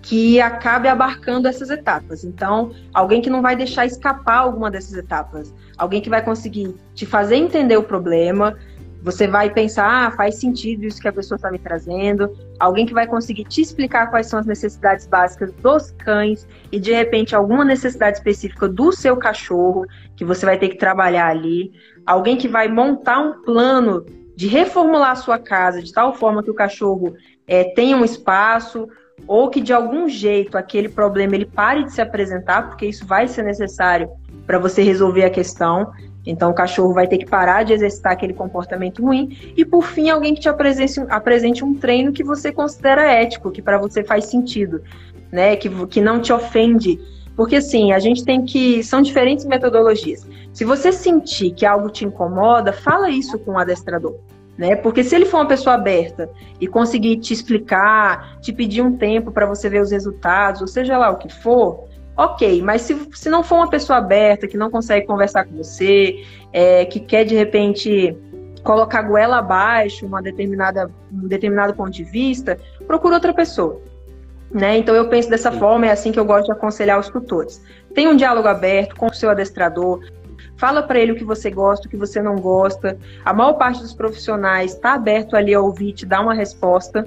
que 0.00 0.40
acabe 0.40 0.88
abarcando 0.88 1.46
essas 1.46 1.70
etapas. 1.70 2.24
Então, 2.24 2.72
alguém 2.92 3.22
que 3.22 3.30
não 3.30 3.40
vai 3.40 3.54
deixar 3.54 3.86
escapar 3.86 4.38
alguma 4.38 4.70
dessas 4.70 4.94
etapas, 4.94 5.54
alguém 5.78 6.00
que 6.00 6.10
vai 6.10 6.22
conseguir 6.22 6.74
te 6.94 7.06
fazer 7.06 7.36
entender 7.36 7.76
o 7.76 7.82
problema. 7.82 8.56
Você 9.02 9.26
vai 9.26 9.50
pensar, 9.50 10.06
ah, 10.06 10.10
faz 10.12 10.36
sentido 10.36 10.84
isso 10.84 11.00
que 11.00 11.08
a 11.08 11.12
pessoa 11.12 11.36
está 11.36 11.50
me 11.50 11.58
trazendo. 11.58 12.30
Alguém 12.60 12.86
que 12.86 12.94
vai 12.94 13.06
conseguir 13.06 13.44
te 13.44 13.60
explicar 13.60 14.08
quais 14.10 14.28
são 14.28 14.38
as 14.38 14.46
necessidades 14.46 15.06
básicas 15.06 15.52
dos 15.54 15.90
cães 15.90 16.46
e 16.70 16.78
de 16.78 16.92
repente 16.92 17.34
alguma 17.34 17.64
necessidade 17.64 18.18
específica 18.18 18.68
do 18.68 18.92
seu 18.92 19.16
cachorro 19.16 19.86
que 20.16 20.24
você 20.24 20.46
vai 20.46 20.56
ter 20.56 20.68
que 20.68 20.78
trabalhar 20.78 21.28
ali. 21.28 21.72
Alguém 22.06 22.36
que 22.36 22.46
vai 22.46 22.68
montar 22.68 23.18
um 23.18 23.42
plano 23.42 24.06
de 24.36 24.46
reformular 24.46 25.10
a 25.10 25.16
sua 25.16 25.38
casa 25.38 25.82
de 25.82 25.92
tal 25.92 26.14
forma 26.14 26.42
que 26.42 26.50
o 26.50 26.54
cachorro 26.54 27.14
é, 27.46 27.64
tenha 27.74 27.96
um 27.96 28.04
espaço 28.04 28.88
ou 29.26 29.50
que 29.50 29.60
de 29.60 29.72
algum 29.72 30.08
jeito 30.08 30.56
aquele 30.56 30.88
problema 30.88 31.34
ele 31.34 31.46
pare 31.46 31.84
de 31.84 31.92
se 31.92 32.00
apresentar, 32.00 32.68
porque 32.68 32.86
isso 32.86 33.04
vai 33.04 33.26
ser 33.26 33.42
necessário 33.42 34.08
para 34.46 34.58
você 34.58 34.82
resolver 34.82 35.24
a 35.24 35.30
questão. 35.30 35.90
Então 36.26 36.50
o 36.50 36.54
cachorro 36.54 36.92
vai 36.92 37.06
ter 37.06 37.18
que 37.18 37.26
parar 37.26 37.64
de 37.64 37.72
exercitar 37.72 38.12
aquele 38.12 38.32
comportamento 38.32 39.02
ruim 39.02 39.36
e 39.56 39.64
por 39.64 39.82
fim 39.82 40.08
alguém 40.08 40.34
que 40.34 40.40
te 40.40 40.48
apresente, 40.48 41.00
apresente 41.08 41.64
um 41.64 41.74
treino 41.74 42.12
que 42.12 42.22
você 42.22 42.52
considera 42.52 43.10
ético, 43.10 43.50
que 43.50 43.60
para 43.60 43.78
você 43.78 44.04
faz 44.04 44.26
sentido, 44.26 44.82
né? 45.30 45.56
Que, 45.56 45.68
que 45.86 46.00
não 46.00 46.20
te 46.20 46.32
ofende. 46.32 47.00
Porque 47.34 47.56
assim, 47.56 47.92
a 47.92 47.98
gente 47.98 48.24
tem 48.24 48.44
que. 48.44 48.82
São 48.84 49.02
diferentes 49.02 49.44
metodologias. 49.44 50.26
Se 50.52 50.64
você 50.64 50.92
sentir 50.92 51.52
que 51.52 51.64
algo 51.64 51.88
te 51.88 52.04
incomoda, 52.04 52.72
fala 52.72 53.10
isso 53.10 53.38
com 53.38 53.52
o 53.52 53.58
adestrador. 53.58 54.14
Né? 54.56 54.76
Porque 54.76 55.02
se 55.02 55.16
ele 55.16 55.24
for 55.24 55.38
uma 55.38 55.48
pessoa 55.48 55.74
aberta 55.74 56.28
e 56.60 56.66
conseguir 56.66 57.16
te 57.16 57.32
explicar, 57.32 58.38
te 58.40 58.52
pedir 58.52 58.82
um 58.82 58.96
tempo 58.96 59.32
para 59.32 59.46
você 59.46 59.68
ver 59.68 59.80
os 59.80 59.90
resultados, 59.90 60.60
ou 60.60 60.66
seja 60.66 60.98
lá 60.98 61.10
o 61.10 61.16
que 61.16 61.32
for, 61.32 61.88
ok. 62.16 62.62
Mas 62.62 62.82
se, 62.82 63.08
se 63.12 63.28
não 63.28 63.42
for 63.42 63.56
uma 63.56 63.70
pessoa 63.70 63.98
aberta, 63.98 64.46
que 64.46 64.56
não 64.56 64.70
consegue 64.70 65.06
conversar 65.06 65.44
com 65.44 65.56
você, 65.56 66.24
é, 66.52 66.84
que 66.84 67.00
quer 67.00 67.24
de 67.24 67.34
repente 67.34 68.16
colocar 68.62 69.00
a 69.00 69.02
goela 69.02 69.38
abaixo 69.38 70.06
uma 70.06 70.22
determinada, 70.22 70.90
um 71.12 71.26
determinado 71.26 71.74
ponto 71.74 71.90
de 71.90 72.04
vista, 72.04 72.58
procura 72.86 73.14
outra 73.14 73.32
pessoa. 73.32 73.80
Né? 74.50 74.78
Então 74.78 74.94
eu 74.94 75.08
penso 75.08 75.30
dessa 75.30 75.50
Sim. 75.50 75.58
forma, 75.58 75.86
é 75.86 75.90
assim 75.90 76.12
que 76.12 76.20
eu 76.20 76.24
gosto 76.24 76.46
de 76.46 76.52
aconselhar 76.52 76.98
os 76.98 77.08
tutores. 77.08 77.62
Tenha 77.94 78.10
um 78.10 78.16
diálogo 78.16 78.48
aberto 78.48 78.94
com 78.96 79.06
o 79.06 79.14
seu 79.14 79.30
adestrador, 79.30 80.00
fala 80.56 80.82
para 80.82 80.98
ele 80.98 81.12
o 81.12 81.16
que 81.16 81.24
você 81.24 81.50
gosta, 81.50 81.86
o 81.86 81.90
que 81.90 81.96
você 81.96 82.20
não 82.20 82.36
gosta. 82.36 82.98
A 83.24 83.32
maior 83.32 83.54
parte 83.54 83.80
dos 83.80 83.94
profissionais 83.94 84.74
está 84.74 84.94
aberto 84.94 85.34
ali 85.36 85.54
a 85.54 85.60
ouvir, 85.60 85.92
te 85.92 86.06
dar 86.06 86.20
uma 86.20 86.34
resposta. 86.34 87.06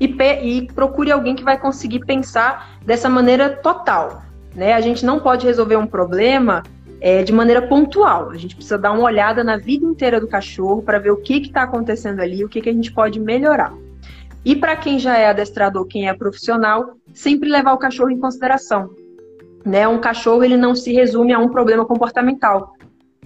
E, 0.00 0.06
e 0.06 0.66
procure 0.72 1.12
alguém 1.12 1.36
que 1.36 1.44
vai 1.44 1.58
conseguir 1.58 2.00
pensar 2.00 2.78
dessa 2.84 3.08
maneira 3.08 3.50
total. 3.50 4.22
Né? 4.54 4.72
A 4.72 4.80
gente 4.80 5.04
não 5.04 5.20
pode 5.20 5.46
resolver 5.46 5.76
um 5.76 5.86
problema 5.86 6.62
é, 7.00 7.22
de 7.22 7.32
maneira 7.32 7.62
pontual. 7.62 8.30
A 8.30 8.36
gente 8.36 8.54
precisa 8.54 8.78
dar 8.78 8.92
uma 8.92 9.04
olhada 9.04 9.44
na 9.44 9.56
vida 9.56 9.84
inteira 9.84 10.20
do 10.20 10.28
cachorro 10.28 10.82
para 10.82 10.98
ver 10.98 11.10
o 11.10 11.16
que 11.16 11.34
está 11.34 11.62
acontecendo 11.62 12.20
ali, 12.20 12.44
o 12.44 12.48
que, 12.48 12.60
que 12.60 12.68
a 12.68 12.72
gente 12.72 12.92
pode 12.92 13.20
melhorar. 13.20 13.72
E 14.44 14.56
para 14.56 14.76
quem 14.76 14.98
já 14.98 15.16
é 15.16 15.28
adestrador, 15.28 15.86
quem 15.86 16.08
é 16.08 16.14
profissional, 16.14 16.96
sempre 17.12 17.48
levar 17.48 17.72
o 17.72 17.78
cachorro 17.78 18.10
em 18.10 18.18
consideração. 18.18 18.90
Né? 19.64 19.86
Um 19.86 20.00
cachorro 20.00 20.42
ele 20.44 20.56
não 20.56 20.74
se 20.74 20.92
resume 20.92 21.32
a 21.32 21.38
um 21.38 21.48
problema 21.48 21.84
comportamental. 21.84 22.74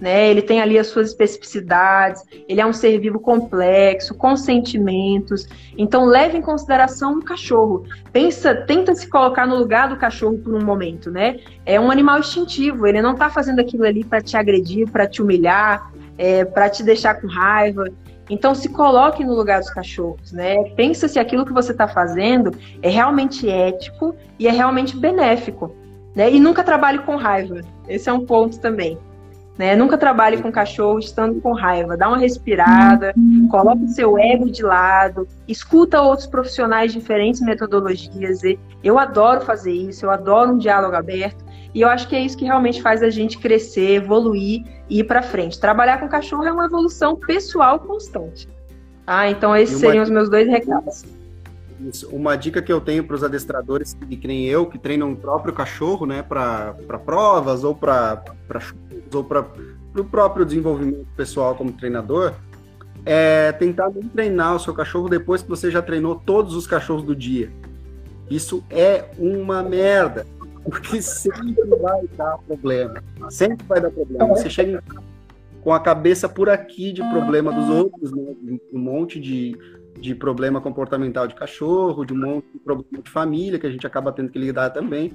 Né? 0.03 0.29
Ele 0.29 0.41
tem 0.41 0.59
ali 0.59 0.77
as 0.77 0.87
suas 0.87 1.07
especificidades, 1.07 2.23
ele 2.49 2.59
é 2.59 2.65
um 2.65 2.73
ser 2.73 2.99
vivo 2.99 3.21
complexo, 3.21 4.13
com 4.13 4.35
sentimentos. 4.35 5.47
Então 5.77 6.03
leve 6.03 6.37
em 6.37 6.41
consideração 6.41 7.19
o 7.19 7.23
cachorro. 7.23 7.85
Pensa, 8.11 8.53
tenta 8.53 8.93
se 8.93 9.07
colocar 9.07 9.47
no 9.47 9.55
lugar 9.55 9.87
do 9.87 9.95
cachorro 9.95 10.37
por 10.39 10.53
um 10.53 10.61
momento, 10.61 11.09
né? 11.09 11.39
É 11.65 11.79
um 11.79 11.89
animal 11.89 12.19
instintivo, 12.19 12.85
ele 12.85 13.01
não 13.01 13.13
está 13.13 13.29
fazendo 13.29 13.61
aquilo 13.61 13.85
ali 13.85 14.03
para 14.03 14.19
te 14.19 14.35
agredir, 14.35 14.91
para 14.91 15.07
te 15.07 15.21
humilhar, 15.21 15.89
é, 16.17 16.43
para 16.43 16.69
te 16.69 16.83
deixar 16.83 17.21
com 17.21 17.27
raiva. 17.27 17.87
Então 18.29 18.53
se 18.53 18.67
coloque 18.67 19.23
no 19.23 19.33
lugar 19.33 19.61
dos 19.61 19.69
cachorros, 19.69 20.33
né? 20.33 20.65
Pensa 20.75 21.07
se 21.07 21.17
aquilo 21.17 21.45
que 21.45 21.53
você 21.53 21.71
está 21.71 21.87
fazendo 21.87 22.51
é 22.81 22.89
realmente 22.89 23.49
ético 23.49 24.13
e 24.37 24.49
é 24.49 24.51
realmente 24.51 24.97
benéfico, 24.97 25.73
né? 26.13 26.29
E 26.29 26.41
nunca 26.41 26.61
trabalhe 26.61 26.99
com 26.99 27.15
raiva. 27.15 27.61
Esse 27.87 28.09
é 28.09 28.11
um 28.11 28.25
ponto 28.25 28.59
também. 28.59 28.99
Né? 29.57 29.75
Nunca 29.75 29.97
trabalhe 29.97 30.41
com 30.41 30.51
cachorro 30.51 30.97
estando 30.97 31.39
com 31.39 31.53
raiva. 31.53 31.95
Dá 31.95 32.07
uma 32.07 32.17
respirada, 32.17 33.13
coloque 33.51 33.87
seu 33.89 34.17
ego 34.17 34.49
de 34.49 34.63
lado, 34.63 35.27
escuta 35.47 36.01
outros 36.01 36.27
profissionais 36.27 36.91
de 36.91 36.99
diferentes 36.99 37.39
metodologias. 37.39 38.41
Eu 38.83 38.97
adoro 38.97 39.41
fazer 39.41 39.71
isso, 39.71 40.05
eu 40.05 40.11
adoro 40.11 40.53
um 40.53 40.57
diálogo 40.57 40.95
aberto. 40.95 41.43
E 41.73 41.81
eu 41.81 41.89
acho 41.89 42.07
que 42.07 42.15
é 42.15 42.21
isso 42.21 42.37
que 42.37 42.45
realmente 42.45 42.81
faz 42.81 43.01
a 43.01 43.09
gente 43.09 43.37
crescer, 43.37 43.95
evoluir 43.95 44.63
e 44.89 44.99
ir 44.99 45.03
para 45.05 45.21
frente. 45.21 45.59
Trabalhar 45.59 45.99
com 45.99 46.07
cachorro 46.07 46.45
é 46.45 46.51
uma 46.51 46.65
evolução 46.65 47.15
pessoal 47.15 47.79
constante. 47.79 48.47
Ah, 49.05 49.29
então 49.29 49.55
esses 49.55 49.79
seriam 49.79 50.03
os 50.03 50.09
meus 50.09 50.29
dois 50.29 50.47
recados. 50.47 51.03
Isso. 51.79 52.07
Uma 52.09 52.35
dica 52.35 52.61
que 52.61 52.71
eu 52.71 52.79
tenho 52.79 53.03
para 53.03 53.15
os 53.15 53.23
adestradores 53.23 53.93
que, 53.93 54.15
que 54.15 54.27
nem 54.27 54.45
eu, 54.45 54.65
que 54.65 54.77
treinam 54.77 55.11
o 55.11 55.15
próprio 55.15 55.53
cachorro, 55.53 56.05
né, 56.05 56.21
para 56.21 56.73
provas 57.03 57.63
ou 57.63 57.75
para 57.75 58.23
ou 59.13 59.23
para 59.23 59.45
o 59.97 60.03
próprio 60.03 60.45
desenvolvimento 60.45 61.07
pessoal 61.15 61.55
como 61.55 61.71
treinador, 61.71 62.33
é 63.05 63.51
tentar 63.51 63.89
não 63.89 64.03
treinar 64.03 64.55
o 64.55 64.59
seu 64.59 64.73
cachorro 64.73 65.09
depois 65.09 65.41
que 65.41 65.49
você 65.49 65.69
já 65.69 65.81
treinou 65.81 66.15
todos 66.15 66.55
os 66.55 66.65
cachorros 66.65 67.03
do 67.03 67.15
dia. 67.15 67.51
Isso 68.29 68.63
é 68.69 69.05
uma 69.17 69.61
merda, 69.61 70.25
porque 70.63 71.01
sempre 71.01 71.63
vai 71.81 72.07
dar 72.17 72.37
problema. 72.47 73.03
Sempre 73.29 73.65
vai 73.67 73.81
dar 73.81 73.91
problema. 73.91 74.27
Você 74.27 74.49
chega 74.49 74.81
com 75.61 75.73
a 75.73 75.79
cabeça 75.79 76.27
por 76.27 76.49
aqui 76.49 76.91
de 76.91 77.01
problema 77.09 77.51
dos 77.51 77.69
outros, 77.69 78.11
né? 78.11 78.57
um 78.71 78.79
monte 78.79 79.19
de, 79.19 79.57
de 79.99 80.15
problema 80.15 80.59
comportamental 80.59 81.27
de 81.27 81.35
cachorro, 81.35 82.05
de 82.05 82.13
um 82.13 82.17
monte 82.17 82.47
de 82.53 82.59
problema 82.59 83.03
de 83.03 83.09
família 83.09 83.59
que 83.59 83.67
a 83.67 83.71
gente 83.71 83.87
acaba 83.87 84.11
tendo 84.11 84.29
que 84.29 84.39
lidar 84.39 84.69
também. 84.71 85.11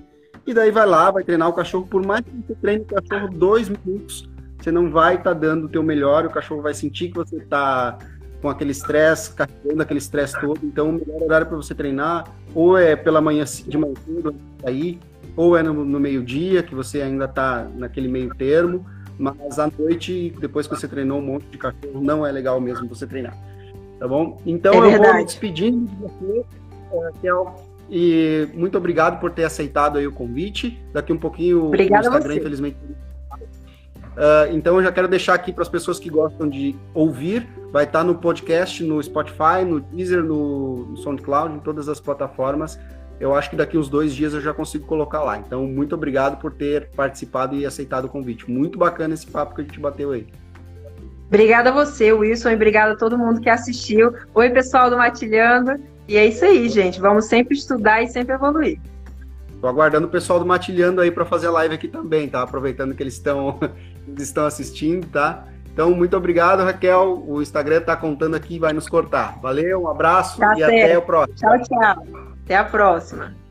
E 0.48 0.54
daí 0.54 0.70
vai 0.70 0.86
lá, 0.86 1.10
vai 1.10 1.22
treinar 1.22 1.46
o 1.46 1.52
cachorro, 1.52 1.86
por 1.86 2.02
mais 2.06 2.24
que 2.24 2.30
você 2.30 2.54
treine 2.54 2.82
o 2.82 2.86
cachorro 2.86 3.28
dois 3.28 3.68
minutos, 3.68 4.26
você 4.58 4.72
não 4.72 4.90
vai 4.90 5.16
estar 5.16 5.34
tá 5.34 5.38
dando 5.38 5.66
o 5.66 5.68
teu 5.68 5.82
melhor, 5.82 6.24
o 6.24 6.30
cachorro 6.30 6.62
vai 6.62 6.72
sentir 6.72 7.10
que 7.10 7.16
você 7.16 7.36
está 7.36 7.98
com 8.40 8.48
aquele 8.48 8.70
estresse, 8.70 9.34
carregando 9.34 9.82
aquele 9.82 9.98
estresse 9.98 10.40
todo. 10.40 10.58
Então, 10.64 10.88
o 10.88 10.92
melhor 10.94 11.22
horário 11.22 11.46
para 11.46 11.56
você 11.56 11.74
treinar 11.74 12.32
ou 12.54 12.78
é 12.78 12.96
pela 12.96 13.20
manhã 13.20 13.44
de 13.44 13.76
manhã 13.76 13.92
cedo, 14.06 14.34
aí, 14.64 14.98
ou 15.36 15.54
é 15.54 15.62
no, 15.62 15.84
no 15.84 16.00
meio-dia, 16.00 16.62
que 16.62 16.74
você 16.74 17.02
ainda 17.02 17.26
está 17.26 17.68
naquele 17.74 18.08
meio 18.08 18.34
termo, 18.34 18.86
mas 19.18 19.58
à 19.58 19.70
noite, 19.78 20.34
depois 20.40 20.66
que 20.66 20.74
você 20.74 20.88
treinou 20.88 21.18
um 21.18 21.26
monte 21.26 21.44
de 21.48 21.58
cachorro, 21.58 22.00
não 22.00 22.26
é 22.26 22.32
legal 22.32 22.58
mesmo 22.58 22.88
você 22.88 23.06
treinar. 23.06 23.36
Tá 23.98 24.08
bom? 24.08 24.40
Então, 24.46 24.72
é 24.72 24.94
eu 24.94 25.02
vou 25.02 25.14
me 25.14 25.24
despedindo 25.26 25.86
de 25.86 25.96
você, 25.96 26.44
Raquel. 27.04 27.67
E 27.90 28.48
muito 28.54 28.76
obrigado 28.76 29.18
por 29.18 29.30
ter 29.30 29.44
aceitado 29.44 29.98
aí 29.98 30.06
o 30.06 30.12
convite. 30.12 30.78
Daqui 30.92 31.12
um 31.12 31.18
pouquinho 31.18 31.66
Obrigada 31.66 32.06
o 32.06 32.10
Instagram, 32.10 32.36
infelizmente. 32.36 32.76
Uh, 34.18 34.52
então 34.52 34.76
eu 34.76 34.82
já 34.82 34.90
quero 34.90 35.06
deixar 35.06 35.34
aqui 35.34 35.52
para 35.52 35.62
as 35.62 35.68
pessoas 35.68 35.98
que 36.00 36.10
gostam 36.10 36.48
de 36.48 36.74
ouvir, 36.92 37.46
vai 37.70 37.84
estar 37.84 38.00
tá 38.00 38.04
no 38.04 38.16
podcast, 38.16 38.82
no 38.82 39.00
Spotify, 39.00 39.64
no 39.64 39.78
Deezer, 39.78 40.24
no, 40.24 40.86
no 40.86 40.96
SoundCloud, 40.96 41.54
em 41.54 41.60
todas 41.60 41.88
as 41.88 42.00
plataformas. 42.00 42.78
Eu 43.20 43.34
acho 43.34 43.50
que 43.50 43.56
daqui 43.56 43.78
uns 43.78 43.88
dois 43.88 44.14
dias 44.14 44.34
eu 44.34 44.40
já 44.40 44.52
consigo 44.52 44.86
colocar 44.86 45.22
lá. 45.22 45.38
Então, 45.38 45.66
muito 45.66 45.94
obrigado 45.94 46.40
por 46.40 46.52
ter 46.52 46.88
participado 46.90 47.54
e 47.54 47.64
aceitado 47.64 48.06
o 48.06 48.08
convite. 48.08 48.50
Muito 48.50 48.78
bacana 48.78 49.14
esse 49.14 49.26
papo 49.26 49.54
que 49.54 49.60
a 49.60 49.64
gente 49.64 49.78
bateu 49.78 50.12
aí. 50.12 50.26
Obrigada 51.26 51.70
a 51.70 51.72
você, 51.72 52.12
Wilson, 52.12 52.50
e 52.50 52.54
obrigada 52.54 52.92
a 52.92 52.96
todo 52.96 53.18
mundo 53.18 53.40
que 53.40 53.50
assistiu. 53.50 54.14
Oi, 54.34 54.50
pessoal 54.50 54.88
do 54.88 54.96
Matilhando. 54.96 55.78
E 56.08 56.16
é 56.16 56.26
isso 56.26 56.44
aí, 56.44 56.68
gente. 56.68 57.00
Vamos 57.00 57.26
sempre 57.26 57.54
estudar 57.54 58.02
e 58.02 58.08
sempre 58.08 58.34
evoluir. 58.34 58.80
Tô 59.60 59.66
aguardando 59.66 60.06
o 60.06 60.10
pessoal 60.10 60.38
do 60.38 60.46
Matilhando 60.46 61.00
aí 61.00 61.10
para 61.10 61.24
fazer 61.24 61.48
a 61.48 61.50
live 61.50 61.74
aqui 61.74 61.88
também, 61.88 62.28
tá? 62.28 62.42
Aproveitando 62.42 62.94
que 62.94 63.02
eles 63.02 63.14
estão 63.14 63.58
estão 64.18 64.46
assistindo, 64.46 65.06
tá? 65.08 65.44
Então, 65.72 65.90
muito 65.92 66.16
obrigado, 66.16 66.64
Raquel. 66.64 67.22
O 67.26 67.42
Instagram 67.42 67.82
tá 67.82 67.94
contando 67.94 68.34
aqui, 68.34 68.58
vai 68.58 68.72
nos 68.72 68.88
cortar. 68.88 69.38
Valeu, 69.40 69.82
um 69.82 69.88
abraço 69.88 70.40
tá 70.40 70.54
e 70.54 70.58
certo. 70.58 70.72
até 70.72 70.98
o 70.98 71.02
próximo. 71.02 71.36
Tchau, 71.36 71.62
tchau. 71.62 72.06
Até 72.44 72.56
a 72.56 72.64
próxima. 72.64 73.47